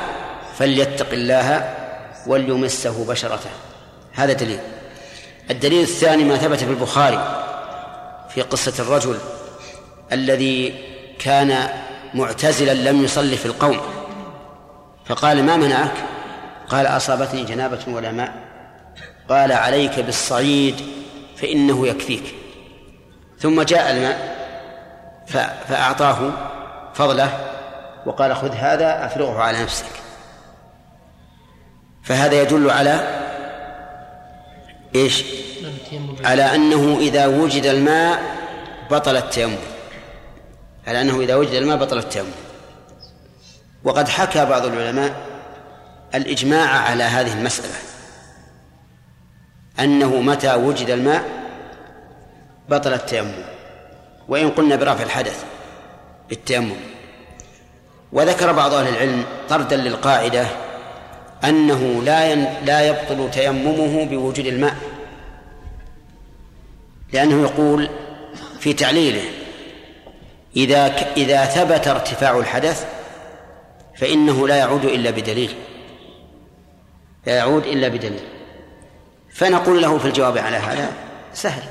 فليتق 0.57 1.11
الله 1.11 1.75
وليمسه 2.27 3.05
بشرته. 3.05 3.49
هذا 4.13 4.33
دليل. 4.33 4.59
الدليل 5.51 5.81
الثاني 5.81 6.23
ما 6.23 6.37
ثبت 6.37 6.57
في 6.57 6.69
البخاري 6.69 7.43
في 8.29 8.41
قصة 8.41 8.83
الرجل 8.83 9.17
الذي 10.11 10.73
كان 11.19 11.69
معتزلا 12.13 12.89
لم 12.89 13.03
يصلي 13.03 13.37
في 13.37 13.45
القوم 13.45 13.81
فقال 15.05 15.43
ما 15.43 15.57
منعك؟ 15.57 15.93
قال 16.69 16.85
أصابتني 16.85 17.43
جنابة 17.43 17.79
ولا 17.87 18.11
ماء. 18.11 18.42
قال 19.29 19.51
عليك 19.51 19.99
بالصعيد 19.99 20.75
فإنه 21.35 21.87
يكفيك. 21.87 22.35
ثم 23.39 23.61
جاء 23.61 23.91
الماء 23.91 24.33
فأعطاه 25.67 26.31
فضله 26.93 27.39
وقال 28.05 28.35
خذ 28.35 28.51
هذا 28.51 29.05
أفرغه 29.05 29.41
على 29.41 29.63
نفسك. 29.63 29.85
فهذا 32.03 32.41
يدل 32.41 32.69
على 32.69 33.23
إيش؟ 34.95 35.23
على 36.23 36.55
أنه 36.55 36.97
إذا 36.99 37.25
وجد 37.25 37.65
الماء 37.65 38.21
بطل 38.91 39.17
التيمم. 39.17 39.57
على 40.87 41.01
أنه 41.01 41.19
إذا 41.19 41.35
وجد 41.35 41.53
الماء 41.53 41.77
بطل 41.77 41.97
التيمم. 41.97 42.31
وقد 43.83 44.07
حكى 44.07 44.45
بعض 44.45 44.65
العلماء 44.65 45.13
الإجماع 46.15 46.69
على 46.69 47.03
هذه 47.03 47.33
المسألة. 47.33 47.92
أنه 49.79 50.21
متى 50.21 50.53
وجد 50.53 50.89
الماء 50.89 51.23
بطل 52.69 52.93
التيمم 52.93 53.43
وإن 54.27 54.49
قلنا 54.49 54.75
برفع 54.75 55.03
الحدث 55.03 55.45
بالتيمم 56.29 56.75
وذكر 58.11 58.51
بعض 58.51 58.73
أهل 58.73 58.87
العلم 58.87 59.25
طردا 59.49 59.75
للقاعدة 59.75 60.45
أنه 61.43 62.03
لا 62.03 62.35
لا 62.65 62.87
يبطل 62.87 63.31
تيممه 63.31 64.05
بوجود 64.05 64.45
الماء 64.45 64.75
لأنه 67.13 67.41
يقول 67.41 67.89
في 68.59 68.73
تعليله 68.73 69.23
إذا 70.55 70.85
إذا 71.17 71.45
ثبت 71.45 71.87
ارتفاع 71.87 72.37
الحدث 72.37 72.87
فإنه 73.97 74.47
لا 74.47 74.55
يعود 74.55 74.85
إلا 74.85 75.11
بدليل 75.11 75.55
لا 77.27 77.35
يعود 77.37 77.65
إلا 77.65 77.87
بدليل. 77.87 78.32
فنقول 79.33 79.81
له 79.81 79.97
في 79.97 80.05
الجواب 80.05 80.37
على 80.37 80.57
هذا 80.57 80.93
سهل. 81.33 81.63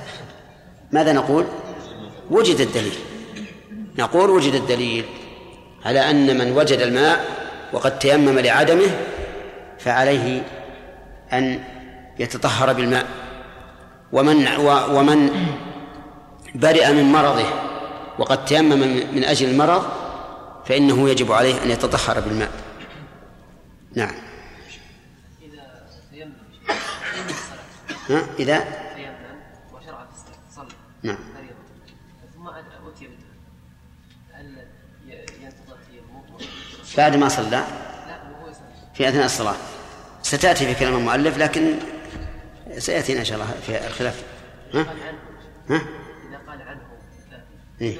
ماذا 0.92 1.12
نقول؟ 1.12 1.46
وجد 2.30 2.60
الدليل. 2.60 2.98
نقول 3.98 4.30
وجد 4.30 4.54
الدليل 4.54 5.04
على 5.84 6.10
أن 6.10 6.38
من 6.38 6.52
وجد 6.52 6.78
الماء 6.78 7.24
وقد 7.72 7.98
تيمم 7.98 8.38
لعدمه 8.38 8.90
فعليه 9.78 10.42
أن 11.32 11.64
يتطهر 12.18 12.72
بالماء. 12.72 13.06
ومن 14.12 14.46
ومن 14.90 15.48
برئ 16.54 16.92
من 16.92 17.12
مرضه 17.12 17.46
وقد 18.18 18.44
تيمم 18.44 18.78
من 19.14 19.24
أجل 19.24 19.48
المرض 19.48 19.84
فإنه 20.66 21.08
يجب 21.08 21.32
عليه 21.32 21.62
أن 21.62 21.70
يتطهر 21.70 22.20
بالماء. 22.20 22.50
نعم 23.94 24.14
إذا 25.42 25.86
تيمم 26.12 26.32
ها؟ 28.10 28.22
إذا؟ 28.38 28.64
وشرع 29.72 30.06
صلى 30.54 30.68
نعم. 31.02 31.16
ثم 32.34 32.48
أتي 32.48 33.08
هل 34.32 34.66
ينتظر 35.42 35.76
بعد 36.96 37.16
ما 37.16 37.28
صلى؟ 37.28 37.64
في 38.94 39.08
أثناء 39.08 39.24
الصلاة. 39.24 39.56
ستأتي 40.22 40.74
في 40.74 40.80
كلام 40.80 40.96
المؤلف 40.96 41.38
لكن 41.38 41.74
سيأتينا 42.78 43.20
إن 43.20 43.24
شاء 43.24 43.38
الله 43.38 43.50
في 43.66 43.86
الخلاف. 43.86 44.24
ها؟ 44.74 44.80
ها؟ 45.70 45.82
إذا 46.28 46.38
قال 46.46 46.62
عنه 46.62 46.80
إيه؟ 47.80 47.96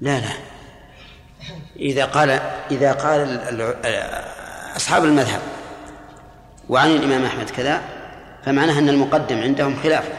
لا 0.00 0.20
لا. 0.20 0.32
إذا 1.76 2.04
قال 2.04 2.30
إذا 2.70 2.92
قال 2.92 3.40
أصحاب 4.76 5.04
المذهب 5.04 5.57
وعن 6.68 6.90
الإمام 6.90 7.24
أحمد 7.24 7.50
كذا 7.50 7.82
فمعناه 8.44 8.78
أن 8.78 8.88
المقدم 8.88 9.42
عندهم 9.42 9.76
خلافة. 9.82 10.12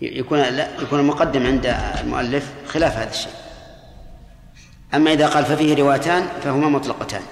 يكون 0.00 0.38
لا 0.38 0.68
يكون 0.82 1.00
المقدم 1.00 1.46
عند 1.46 1.66
المؤلف 2.00 2.52
خلاف 2.66 2.96
هذا 2.96 3.10
الشيء. 3.10 3.32
أما 4.94 5.12
إذا 5.12 5.26
قال 5.26 5.44
ففيه 5.44 5.74
روايتان 5.74 6.26
فهما 6.42 6.68
مطلقتان. 6.68 7.22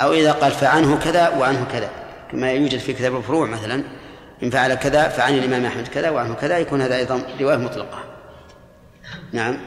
أو 0.00 0.12
إذا 0.12 0.32
قال 0.32 0.52
فعنه 0.52 0.98
كذا 0.98 1.28
وعنه 1.28 1.66
كذا. 1.72 1.90
كما 2.32 2.52
يوجد 2.52 2.78
في 2.78 2.92
كتاب 2.92 3.16
الفروع 3.16 3.46
مثلا 3.46 3.84
إن 4.42 4.50
فعل 4.50 4.74
كذا 4.74 5.08
فعن 5.08 5.34
الإمام 5.34 5.66
أحمد 5.66 5.88
كذا 5.88 6.10
وعنه 6.10 6.34
كذا 6.34 6.58
يكون 6.58 6.82
هذا 6.82 6.96
أيضا 6.96 7.22
رواية 7.40 7.56
مطلقة. 7.56 8.04
نعم. 9.32 9.58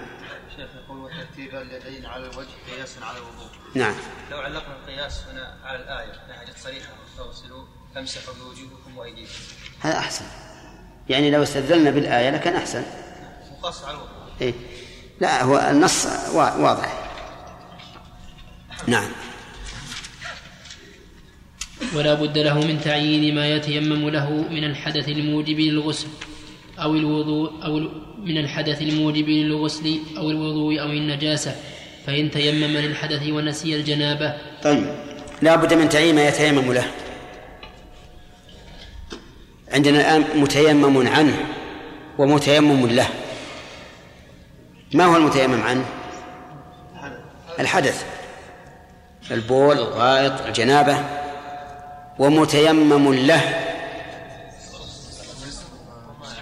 شيخ 0.56 0.70
يقول 0.86 0.98
وترتيب 0.98 1.56
اليدين 1.56 2.06
على 2.06 2.24
الوجه 2.24 2.48
قياسا 2.76 3.06
على 3.06 3.18
الوضوء. 3.18 3.49
نعم. 3.76 3.94
لو 4.32 4.38
علقنا 4.38 4.76
القياس 4.76 5.22
هنا 5.32 5.58
على 5.64 5.78
الآية 5.84 6.14
نهجت 6.30 6.58
صريحة 6.58 6.90
تغسلوا 7.18 7.64
تمسحوا 7.96 8.34
بوجوهكم 8.34 8.98
وأيديكم. 8.98 9.30
هذا 9.80 9.98
أحسن. 9.98 10.26
يعني 11.10 11.32
لو 11.32 11.44
استدلنا 11.44 11.92
بالآية 11.92 12.30
لكان 12.30 12.56
أحسن. 12.56 12.84
مقاس 13.52 13.84
على 13.84 13.92
الوضوء 13.92 14.10
إيه. 14.42 14.54
لا 15.22 15.44
هو 15.44 15.58
النص 15.58 16.06
واضح. 16.34 17.10
نعم. 18.88 19.10
ولا 21.96 22.14
بد 22.14 22.38
له 22.38 22.60
من 22.60 22.82
تعيين 22.82 23.36
ما 23.36 23.50
يتيمم 23.50 24.10
له 24.10 24.30
من 24.30 24.64
الحدث 24.64 25.10
الموجب 25.10 25.60
للغسل 25.60 26.08
أو 26.80 26.94
الوضوء 26.94 27.66
أو 27.66 27.80
من 28.18 28.38
الحدث 28.38 28.82
الموجب 28.82 29.30
للغسل 29.30 30.00
أو 30.18 30.32
الوضوء 30.32 30.82
أو 30.82 30.86
النجاسة. 30.86 31.56
فإن 32.10 32.32
تيمم 32.32 32.78
للحدث 32.78 33.30
ونسي 33.30 33.76
الجنابة. 33.76 34.34
طيب. 34.64 34.86
لا 35.42 35.56
بد 35.56 35.74
من 35.74 35.90
تعيين 35.90 36.16
ما 36.16 36.28
يتيمم 36.28 36.74
له. 36.74 36.86
عندنا 39.74 40.00
الآن 40.00 40.42
متيمم 40.42 41.08
عنه 41.08 41.46
ومتيمم 42.18 42.88
له. 42.88 43.08
ما 44.94 45.06
هو 45.06 45.16
المتيمم 45.16 45.62
عنه؟ 45.62 45.86
الحدث. 47.60 48.06
البول 49.32 49.78
الغائط 49.78 50.42
الجنابة. 50.42 50.98
ومتيمم 52.20 53.14
له. 53.14 53.42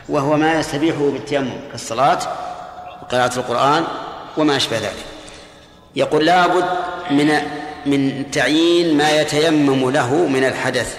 وهو 0.10 0.38
ما 0.38 0.60
يستبيحه 0.60 1.10
بالتيمم 1.12 1.60
كالصلاة 1.72 2.20
وقراءة 3.02 3.40
القرآن 3.40 3.84
وما 4.38 4.58
أشبه 4.58 4.78
ذلك. 4.78 5.17
يقول 5.98 6.26
لابد 6.26 6.66
من 7.12 7.32
من 7.86 8.32
تعيين 8.32 8.98
ما 8.98 9.22
يتيمم 9.22 9.90
له 9.90 10.28
من 10.28 10.44
الحدث 10.44 10.98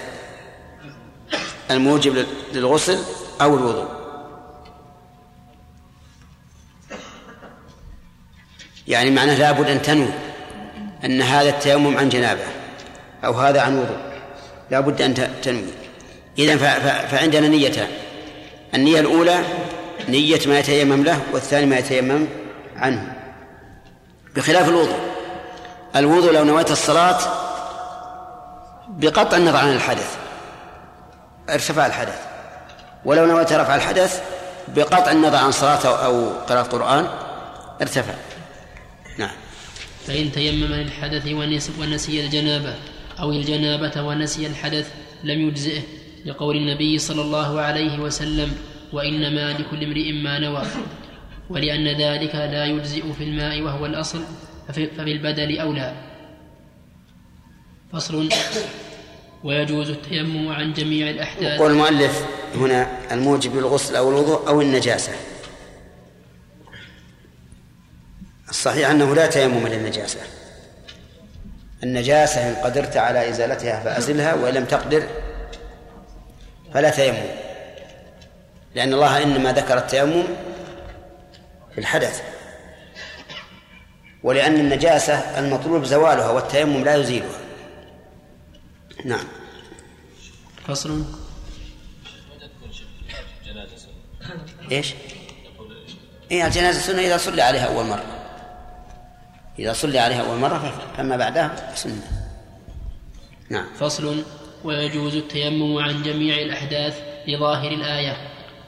الموجب 1.71 2.25
للغسل 2.53 2.99
أو 3.41 3.57
الوضوء. 3.57 3.87
يعني 8.87 9.11
معناه 9.11 9.35
لابد 9.35 9.69
أن 9.69 9.81
تنوي 9.81 10.09
أن 11.05 11.21
هذا 11.21 11.49
التيمم 11.49 11.97
عن 11.97 12.09
جنابة 12.09 12.45
أو 13.25 13.33
هذا 13.33 13.61
عن 13.61 13.77
وضوء. 13.79 13.99
لابد 14.71 15.01
أن 15.01 15.13
تنوي. 15.41 15.73
إذا 16.37 16.57
فعندنا 17.07 17.47
نيتان 17.47 17.87
النية 18.73 18.99
الأولى 18.99 19.39
نية 20.09 20.39
ما 20.47 20.59
يتيمم 20.59 21.03
له 21.03 21.21
والثاني 21.33 21.65
ما 21.65 21.77
يتيمم 21.77 22.27
عنه. 22.75 23.18
بخلاف 24.35 24.69
الوضوء. 24.69 24.99
الوضوء 25.95 26.33
لو 26.33 26.43
نويت 26.43 26.71
الصلاة 26.71 27.19
بقطع 28.89 29.37
النظر 29.37 29.57
عن 29.57 29.73
الحدث 29.73 30.17
ارتفع 31.49 31.85
الحدث. 31.85 32.21
ولو 33.05 33.25
نويت 33.25 33.53
رفع 33.53 33.75
الحدث 33.75 34.23
بقطع 34.67 35.11
النظر 35.11 35.37
عن 35.37 35.51
صلاة 35.51 36.05
أو 36.05 36.29
قراءة 36.29 36.63
قرآن 36.63 37.07
ارتفع. 37.81 38.13
نعم. 39.17 39.31
فإن 40.07 40.31
تيمم 40.31 40.73
للحدث 40.73 41.27
ونسي 41.79 42.25
الجنابة 42.25 42.75
أو 43.19 43.31
الجنابة 43.31 44.01
ونسي 44.01 44.47
الحدث 44.47 44.91
لم 45.23 45.47
يجزئه 45.47 45.81
لقول 46.25 46.55
النبي 46.55 46.99
صلى 46.99 47.21
الله 47.21 47.61
عليه 47.61 47.99
وسلم 47.99 48.55
وإنما 48.93 49.53
لكل 49.53 49.83
امرئ 49.83 50.11
ما 50.11 50.39
نوى. 50.39 50.63
ولأن 51.49 51.87
ذلك 51.87 52.35
لا 52.35 52.65
يجزئ 52.65 53.13
في 53.17 53.23
الماء 53.23 53.61
وهو 53.61 53.85
الأصل 53.85 54.23
ففي 54.67 54.89
البدل 54.97 55.59
أولى. 55.59 55.93
فصل. 57.93 58.29
ويجوز 59.43 59.89
التيمم 59.89 60.51
عن 60.51 60.73
جميع 60.73 61.09
الأحداث. 61.09 61.59
يقول 61.59 61.71
المؤلف 61.71 62.25
هنا 62.55 62.87
الموجب 63.11 63.55
للغسل 63.55 63.95
أو 63.95 64.09
الوضوء 64.09 64.47
أو 64.47 64.61
النجاسة. 64.61 65.11
الصحيح 68.49 68.89
أنه 68.89 69.15
لا 69.15 69.27
تيمم 69.27 69.67
للنجاسة. 69.67 70.19
النجاسة 71.83 72.49
إن 72.49 72.55
قدرت 72.55 72.97
على 72.97 73.29
إزالتها 73.29 73.83
فأزلها 73.83 74.33
وإن 74.33 74.53
لم 74.53 74.65
تقدر 74.65 75.03
فلا 76.73 76.89
تيمم. 76.89 77.27
لأن 78.75 78.93
الله 78.93 79.23
إنما 79.23 79.51
ذكر 79.51 79.77
التيمم 79.77 80.23
في 81.71 81.77
الحدث. 81.77 82.23
ولأن 84.23 84.55
النجاسة 84.55 85.39
المطلوب 85.39 85.83
زوالها 85.83 86.29
والتيمم 86.29 86.83
لا 86.83 86.95
يزيلها. 86.95 87.39
نعم. 89.05 89.25
فصل. 90.67 91.03
إيش؟ 94.71 94.93
اي 96.31 96.45
الجنازة 96.45 96.79
سنة 96.79 97.01
إذا 97.01 97.17
صلي 97.17 97.41
عليها 97.41 97.65
أول 97.65 97.85
مرة. 97.85 98.05
إذا 99.59 99.73
صلي 99.73 99.99
عليها 99.99 100.21
أول 100.21 100.37
مرة 100.37 100.91
فما 100.97 101.17
بعدها 101.17 101.75
سنة. 101.75 102.01
نعم. 103.49 103.65
فصل. 103.79 104.23
ويجوز 104.63 105.15
التيمم 105.15 105.77
عن 105.77 106.03
جميع 106.03 106.35
الأحداث 106.35 107.01
لظاهر 107.27 107.71
الآية 107.71 108.17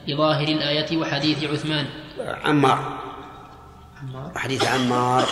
لظاهر 0.08 0.48
الآية 0.48 0.96
وحديث 0.96 1.44
عثمان. 1.44 1.86
عمار. 2.20 2.98
وحديث 4.34 4.64
عمار. 4.64 5.24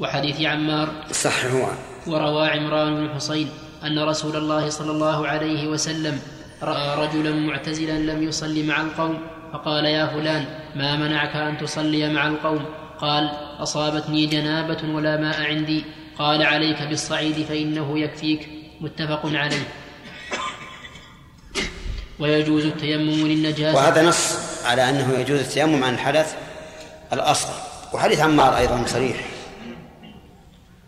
وحديث 0.00 0.40
عمار. 0.40 0.88
صححوا 1.10 1.72
وروى 2.06 2.48
عمران 2.48 2.94
بن 2.94 3.14
حصين 3.14 3.48
أن 3.84 3.98
رسول 3.98 4.36
الله 4.36 4.68
صلى 4.68 4.90
الله 4.90 5.28
عليه 5.28 5.68
وسلم 5.68 6.20
رأى 6.62 7.06
رجلا 7.06 7.32
معتزلا 7.32 7.98
لم 8.12 8.22
يصلي 8.22 8.62
مع 8.62 8.80
القوم 8.80 9.18
فقال 9.52 9.84
يا 9.84 10.06
فلان 10.06 10.44
ما 10.76 10.96
منعك 10.96 11.36
أن 11.36 11.58
تصلي 11.58 12.12
مع 12.12 12.26
القوم؟ 12.26 12.64
قال 12.98 13.30
أصابتني 13.58 14.26
جنابة 14.26 14.94
ولا 14.94 15.16
ماء 15.16 15.42
عندي. 15.42 15.84
قال 16.18 16.42
عليك 16.42 16.82
بالصعيد 16.82 17.46
فإنه 17.46 17.98
يكفيك. 17.98 18.48
متفق 18.80 19.22
عليه. 19.26 19.66
ويجوز 22.20 22.64
التيمم 22.64 23.26
للنجاسة. 23.26 23.76
وهذا 23.76 24.02
نص 24.02 24.38
على 24.64 24.88
أنه 24.88 25.18
يجوز 25.18 25.40
التيمم 25.40 25.84
عن 25.84 25.94
الحدث 25.94 26.34
الأصغر 27.12 27.54
وحديث 27.92 28.20
عمار 28.20 28.56
أيضا 28.56 28.84
صريح. 28.86 29.16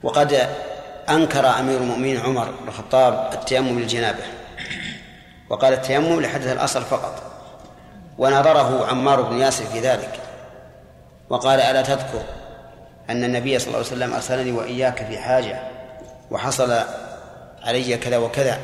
وقد 0.03 0.49
أنكر 1.09 1.47
أمير 1.47 1.81
المؤمنين 1.81 2.21
عمر 2.21 2.45
بن 2.45 2.69
الخطاب 2.69 3.31
التيمم 3.33 3.81
للجنابة 3.81 4.23
وقال 5.51 5.73
التيمم 5.73 6.21
لحدث 6.21 6.47
الأصل 6.47 6.83
فقط. 6.83 7.23
ونظره 8.19 8.87
عمار 8.87 9.23
بن 9.23 9.39
ياسر 9.39 9.65
في 9.65 9.81
ذلك 9.81 10.21
وقال 11.31 11.61
ألا 11.61 11.83
تذكر 11.83 12.23
أن 13.11 13.25
النبي 13.25 13.59
صلى 13.59 13.67
الله 13.67 13.79
عليه 13.79 13.89
وسلم 13.89 14.15
أرسلني 14.15 14.53
وإياك 14.53 15.07
في 15.07 15.19
حاجة 15.19 15.61
وحصل 16.31 16.79
علي 17.63 17.97
كذا 17.97 18.17
وكذا. 18.17 18.61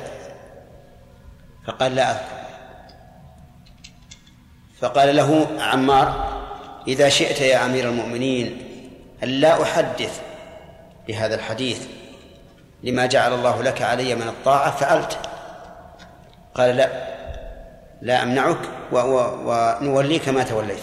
فقال 1.66 1.94
لا 1.94 2.10
أذكر. 2.10 2.41
فقال 4.82 5.16
له 5.16 5.46
عمار 5.60 6.32
إذا 6.88 7.08
شئت 7.08 7.40
يا 7.40 7.66
أمير 7.66 7.88
المؤمنين 7.88 8.68
أن 9.22 9.28
لا 9.28 9.62
أحدث 9.62 10.20
بهذا 11.08 11.34
الحديث 11.34 11.86
لما 12.82 13.06
جعل 13.06 13.32
الله 13.34 13.62
لك 13.62 13.82
علي 13.82 14.14
من 14.14 14.28
الطاعة 14.28 14.76
فعلت. 14.76 15.18
قال 16.54 16.76
لا 16.76 16.88
لا 18.02 18.22
أمنعك 18.22 18.58
ونوليك 18.92 20.28
ما 20.28 20.42
توليت. 20.42 20.82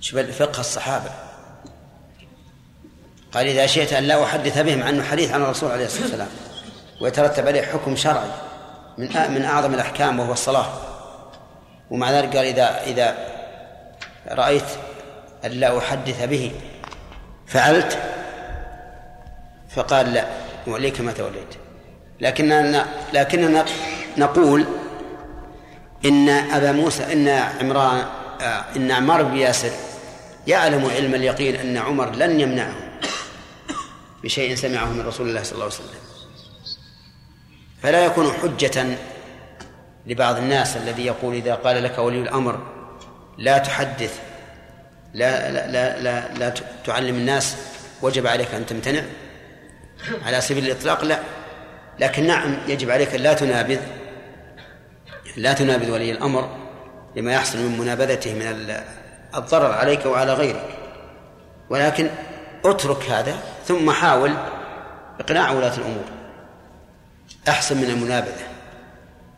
شوف 0.00 0.20
فقه 0.20 0.60
الصحابة. 0.60 1.10
قال 3.32 3.46
إذا 3.46 3.66
شئت 3.66 3.92
أن 3.92 4.04
لا 4.04 4.24
أحدث 4.24 4.58
به 4.58 4.76
مع 4.76 4.88
أنه 4.88 5.02
حديث 5.02 5.32
عن 5.32 5.42
الرسول 5.42 5.70
عليه 5.70 5.84
الصلاة 5.84 6.02
والسلام 6.02 6.28
ويترتب 7.00 7.46
عليه 7.46 7.62
حكم 7.62 7.96
شرعي 7.96 8.30
من 8.98 9.08
من 9.30 9.44
أعظم 9.44 9.74
الأحكام 9.74 10.20
وهو 10.20 10.32
الصلاة. 10.32 10.85
ومع 11.90 12.10
ذلك 12.10 12.36
قال 12.36 12.46
إذا 12.46 12.82
إذا 12.82 13.16
رأيت 14.28 14.68
أن 15.44 15.50
لا 15.50 15.78
أحدث 15.78 16.24
به 16.24 16.52
فعلت 17.46 17.98
فقال 19.70 20.12
لا 20.12 20.26
وليك 20.66 21.00
ما 21.00 21.12
توليت. 21.12 21.54
لكننا 22.20 22.86
لكننا 23.12 23.64
نقول 24.18 24.66
إن 26.04 26.28
أبا 26.28 26.72
موسى 26.72 27.12
إن 27.12 27.28
عمران 27.28 28.04
إن 28.76 28.90
عمار 28.90 29.22
بن 29.22 29.36
ياسر 29.36 29.70
يعلم 30.46 30.86
علم 30.86 31.14
اليقين 31.14 31.56
أن 31.56 31.76
عمر 31.76 32.10
لن 32.10 32.40
يمنعه 32.40 32.74
بشيء 34.22 34.54
سمعه 34.54 34.84
من 34.84 35.06
رسول 35.06 35.28
الله 35.28 35.42
صلى 35.42 35.52
الله 35.52 35.64
عليه 35.64 35.74
وسلم. 35.74 36.00
فلا 37.82 38.04
يكون 38.04 38.32
حجة 38.32 38.96
لبعض 40.06 40.36
الناس 40.36 40.76
الذي 40.76 41.06
يقول 41.06 41.34
إذا 41.34 41.54
قال 41.54 41.82
لك 41.82 41.98
ولي 41.98 42.20
الأمر 42.20 42.58
لا 43.38 43.58
تحدث 43.58 44.20
لا 45.14 45.50
لا 45.50 45.66
لا 45.66 46.00
لا, 46.00 46.38
لا 46.38 46.54
تعلم 46.84 47.14
الناس 47.14 47.56
وجب 48.02 48.26
عليك 48.26 48.54
أن 48.54 48.66
تمتنع؟ 48.66 49.02
على 50.26 50.40
سبيل 50.40 50.66
الإطلاق 50.66 51.04
لا 51.04 51.18
لكن 51.98 52.26
نعم 52.26 52.58
يجب 52.68 52.90
عليك 52.90 53.14
لا 53.14 53.34
تنابذ 53.34 53.80
لا 55.36 55.52
تنابذ 55.52 55.90
ولي 55.90 56.10
الأمر 56.10 56.56
لما 57.16 57.32
يحصل 57.32 57.58
من 57.58 57.78
منابذته 57.78 58.34
من 58.34 58.76
الضرر 59.36 59.72
عليك 59.72 60.06
وعلى 60.06 60.32
غيرك. 60.32 60.78
ولكن 61.70 62.10
اترك 62.64 63.10
هذا 63.10 63.36
ثم 63.66 63.90
حاول 63.90 64.34
إقناع 65.20 65.50
ولاة 65.50 65.76
الأمور 65.76 66.04
أحسن 67.48 67.76
من 67.76 67.90
المنابذة. 67.90 68.55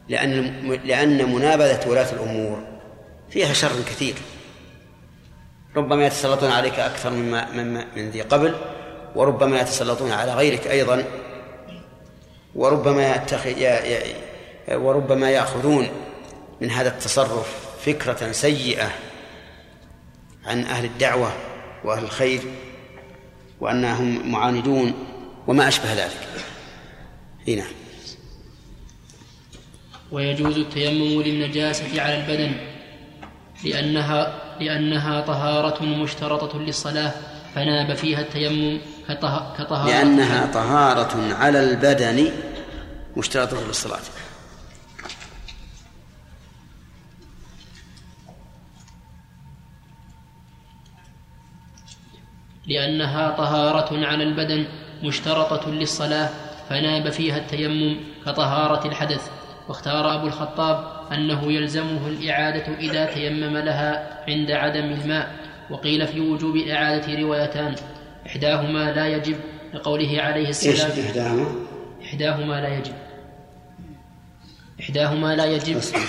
لأن 0.09 0.63
لأن 0.85 1.33
منابذة 1.33 1.89
ولاة 1.89 2.13
الأمور 2.13 2.63
فيها 3.31 3.53
شر 3.53 3.83
كثير. 3.87 4.15
ربما 5.77 6.07
يتسلطون 6.07 6.51
عليك 6.51 6.79
أكثر 6.79 7.11
مما 7.11 7.51
من, 7.53 7.75
من 7.75 8.11
ذي 8.11 8.21
قبل 8.21 8.55
وربما 9.15 9.61
يتسلطون 9.61 10.13
على 10.13 10.35
غيرك 10.35 10.67
أيضا 10.67 11.05
وربما 12.55 13.25
وربما 14.69 15.31
يأخذون 15.31 15.89
من 16.61 16.71
هذا 16.71 16.89
التصرف 16.89 17.57
فكرة 17.87 18.33
سيئة 18.33 18.91
عن 20.47 20.65
أهل 20.65 20.85
الدعوة 20.85 21.33
وأهل 21.85 22.05
الخير 22.05 22.41
وأنهم 23.61 24.33
معاندون 24.33 24.95
وما 25.47 25.69
أشبه 25.69 25.93
ذلك. 25.93 26.29
هنا. 27.49 27.65
ويجوز 30.13 30.59
التيمم 30.59 31.23
للنجاسة 31.23 32.03
على 32.03 32.21
البدن 32.21 32.53
لأنها 33.65 34.43
لأنها 34.61 35.21
طهارة 35.21 35.85
مشترطة 35.85 36.59
للصلاة 36.59 37.13
فناب 37.55 37.95
فيها 37.95 38.21
التيمم 38.21 38.81
كطه... 39.09 39.55
كطهارة. 39.59 39.91
لأنها 39.91 40.47
طهارة 40.53 41.35
على 41.35 41.71
البدن 41.71 42.31
مشترطة 43.17 43.67
للصلاة. 43.67 44.01
لأنها 52.67 53.31
طهارة 53.31 54.07
على 54.07 54.25
البدن 54.25 54.67
مشترطة 55.03 55.71
للصلاة 55.71 56.31
فناب 56.69 57.11
فيها 57.11 57.37
التيمم 57.37 57.97
كطهارة 58.27 58.87
الحدث. 58.87 59.38
واختار 59.69 60.15
أبو 60.15 60.27
الخطاب 60.27 61.03
أنه 61.13 61.53
يلزمه 61.53 62.09
الإعادة 62.09 62.79
إذا 62.79 63.05
تيمم 63.05 63.57
لها 63.57 64.25
عند 64.29 64.51
عدم 64.51 64.85
الماء 64.85 65.37
وقيل 65.71 66.07
في 66.07 66.21
وجوب 66.21 66.57
الإعادة 66.57 67.21
روايتان 67.21 67.75
إحداهما 68.27 68.93
لا 68.93 69.07
يجب 69.07 69.37
لقوله 69.75 70.23
عليه 70.23 70.49
السلام. 70.49 71.07
إحداهما؟ 71.07 71.55
إحداهما 72.05 72.61
لا 72.61 72.79
يجب. 72.79 72.95
إحداهما 74.81 75.37
لا 75.37 75.45
يجب. 75.45 75.77
أصبر. 75.77 76.01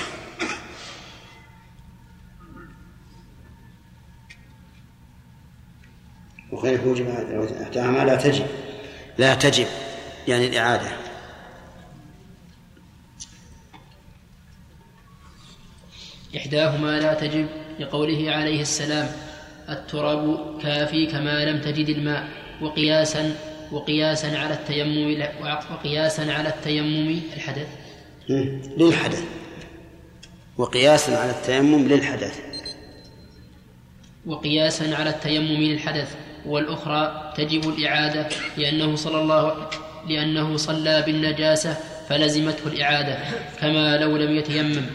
وغير 6.51 6.86
موجب 6.86 7.10
إحداهما 7.62 8.05
لا 8.05 8.16
تجب. 8.16 8.45
لا 9.18 9.36
تجب 9.36 9.68
يعني 10.28 10.47
الإعادة. 10.47 11.09
إحداهما 16.38 17.00
لا 17.00 17.14
تجب 17.14 17.48
لقوله 17.80 18.32
عليه 18.32 18.62
السلام 18.62 19.08
التراب 19.70 20.38
كافي 20.62 21.06
كما 21.06 21.46
لم 21.46 21.62
تجد 21.62 21.90
الماء 21.90 22.28
وقياسا 22.62 23.36
وقياسا 23.72 24.38
على 24.38 24.54
التيمم 24.54 25.24
وقياسا 25.72 26.22
على 26.22 26.50
التيمم 26.50 27.20
الحدث 27.36 27.68
مم. 28.30 28.62
للحدث. 28.78 29.24
وقياسا 30.58 31.12
على 31.12 31.32
التيمم 31.32 31.88
للحدث. 31.88 32.40
وقياسا 34.26 34.96
على 34.96 35.10
التيمم 35.10 35.62
للحدث. 35.62 36.16
والأخرى 36.46 37.34
تجب 37.38 37.70
الإعادة 37.70 38.30
لأنه 38.58 38.96
صلى 38.96 39.22
الله 39.22 39.70
لأنه 40.10 40.58
صلى 40.58 41.04
بالنجاسة 41.06 41.78
فلزمته 42.10 42.68
الإعادة 42.68 43.18
كما 43.62 43.98
لو 43.98 44.18
لم 44.18 44.36
يتيمم. 44.36 44.86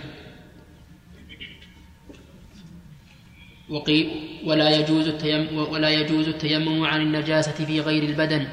وقي 3.68 4.06
ولا 4.46 4.70
يجوز 4.70 5.06
التيمم 5.06 5.58
ولا 5.58 5.88
يجوز 5.88 6.28
التيمم 6.28 6.84
عن 6.84 7.00
النجاسة 7.00 7.52
في 7.66 7.80
غير 7.80 8.02
البدن 8.02 8.46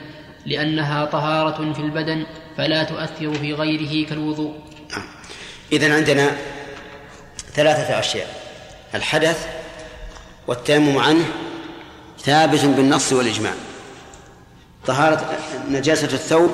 لأنها 0.46 1.06
طهارة 1.06 1.74
في 1.74 1.80
البدن 1.80 2.26
فلا 2.58 2.84
تؤثر 2.84 3.34
في 3.34 3.54
غيره 3.54 4.08
كالوضوء. 4.10 4.54
إذن 5.72 5.92
عندنا 5.92 6.32
ثلاثة 7.54 8.00
أشياء. 8.00 8.28
الحدث 8.96 9.48
والتيمم 10.48 10.98
عنه 10.98 11.26
ثابت 12.20 12.66
بالنص 12.66 13.14
والإجماع. 13.14 13.54
طهارة 14.88 15.38
نجاسة 15.70 16.14
الثوب 16.14 16.52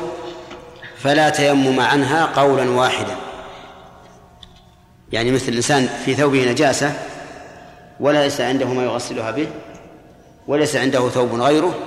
فلا 0.98 1.30
تيمم 1.30 1.80
عنها 1.80 2.26
قولا 2.26 2.70
واحدا. 2.70 3.16
يعني 5.12 5.32
مثل 5.32 5.50
الإنسان 5.50 5.90
في 6.06 6.16
ثوبه 6.16 6.52
نجاسة 6.52 7.17
وليس 8.00 8.42
عنده 8.42 8.66
ما 8.66 8.84
يغسلها 8.84 9.32
به 9.32 9.48
وليس 10.48 10.76
عنده 10.76 11.10
ثوب 11.10 11.34
غيره 11.34 11.80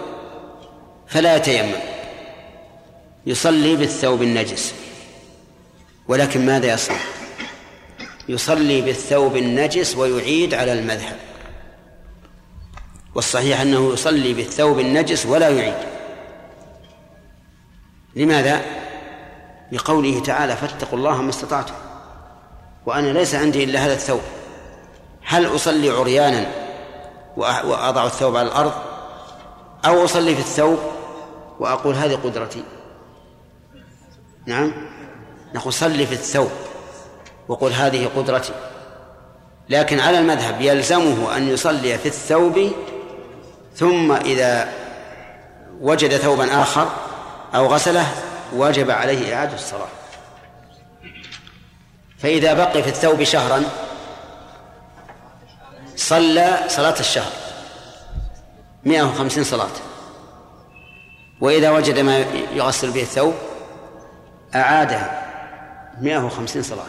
فلا 1.06 1.36
يتيمم. 1.36 1.72
يصلي 3.26 3.76
بالثوب 3.76 4.22
النجس. 4.22 4.74
ولكن 6.08 6.46
ماذا 6.46 6.74
يصنع؟ 6.74 6.96
يصلي 8.28 8.80
بالثوب 8.80 9.36
النجس 9.36 9.96
ويعيد 9.96 10.54
على 10.54 10.72
المذهب. 10.72 11.16
والصحيح 13.14 13.60
أنه 13.60 13.92
يصلي 13.92 14.32
بالثوب 14.32 14.80
النجس 14.80 15.26
ولا 15.26 15.48
يعيد. 15.48 15.88
لماذا؟ 18.16 18.60
لقوله 19.72 20.20
تعالى 20.20 20.56
فاتقوا 20.56 20.98
الله 20.98 21.22
ما 21.22 21.30
استطعتم. 21.30 21.74
وأنا 22.86 23.18
ليس 23.18 23.34
عندي 23.34 23.64
إلا 23.64 23.86
هذا 23.86 23.92
الثوب. 23.92 24.20
هل 25.24 25.54
أصلي 25.54 25.90
عريانا 25.90 26.46
وأضع 27.36 28.06
الثوب 28.06 28.36
على 28.36 28.48
الأرض 28.48 28.72
أو 29.86 30.04
أصلي 30.04 30.34
في 30.34 30.40
الثوب 30.40 30.78
وأقول 31.60 31.94
هذه 31.94 32.18
قدرتي؟ 32.24 32.62
نعم. 34.46 34.72
نقول 35.54 35.72
صلي 35.72 36.06
في 36.06 36.12
الثوب 36.12 36.50
وقل 37.48 37.72
هذه 37.72 38.10
قدرتي. 38.16 38.52
لكن 39.68 40.00
على 40.00 40.18
المذهب 40.18 40.60
يلزمه 40.60 41.36
أن 41.36 41.48
يصلي 41.48 41.98
في 41.98 42.06
الثوب 42.06 42.72
ثم 43.76 44.12
إذا 44.12 44.72
وجد 45.80 46.16
ثوبا 46.16 46.62
آخر 46.62 46.88
أو 47.54 47.66
غسله 47.66 48.06
وجب 48.56 48.90
عليه 48.90 49.34
إعادة 49.34 49.54
الصلاة. 49.54 49.88
فإذا 52.18 52.54
بقي 52.54 52.82
في 52.82 52.88
الثوب 52.88 53.22
شهرا 53.22 53.64
صلى 56.00 56.58
صلاة 56.68 57.00
الشهر. 57.00 57.32
150 58.84 59.44
صلاة. 59.44 59.70
وإذا 61.40 61.70
وجد 61.70 61.98
ما 61.98 62.18
يغسل 62.54 62.90
به 62.90 63.02
الثوب 63.02 63.34
أعادها 64.54 65.22
150 66.00 66.62
صلاة. 66.62 66.84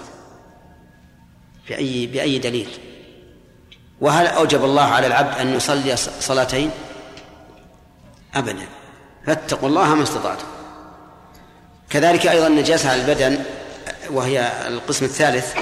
بأي 1.70 2.08
بأي 2.08 2.40
دليل؟ 2.40 2.70
وهل 4.02 4.28
أوجب 4.28 4.64
الله 4.64 4.84
على 4.84 5.08
العبد 5.08 5.38
أن 5.38 5.56
يصلي 5.56 5.96
صلاتين؟ 6.20 6.72
أبدا. 8.36 8.66
فاتقوا 9.28 9.70
الله 9.70 9.96
ما 9.96 10.04
استطعتم. 10.04 10.46
كذلك 11.90 12.28
أيضا 12.28 12.48
النجاسة 12.48 12.90
على 12.90 13.02
البدن 13.02 13.44
وهي 14.10 14.52
القسم 14.68 15.06
الثالث 15.06 15.56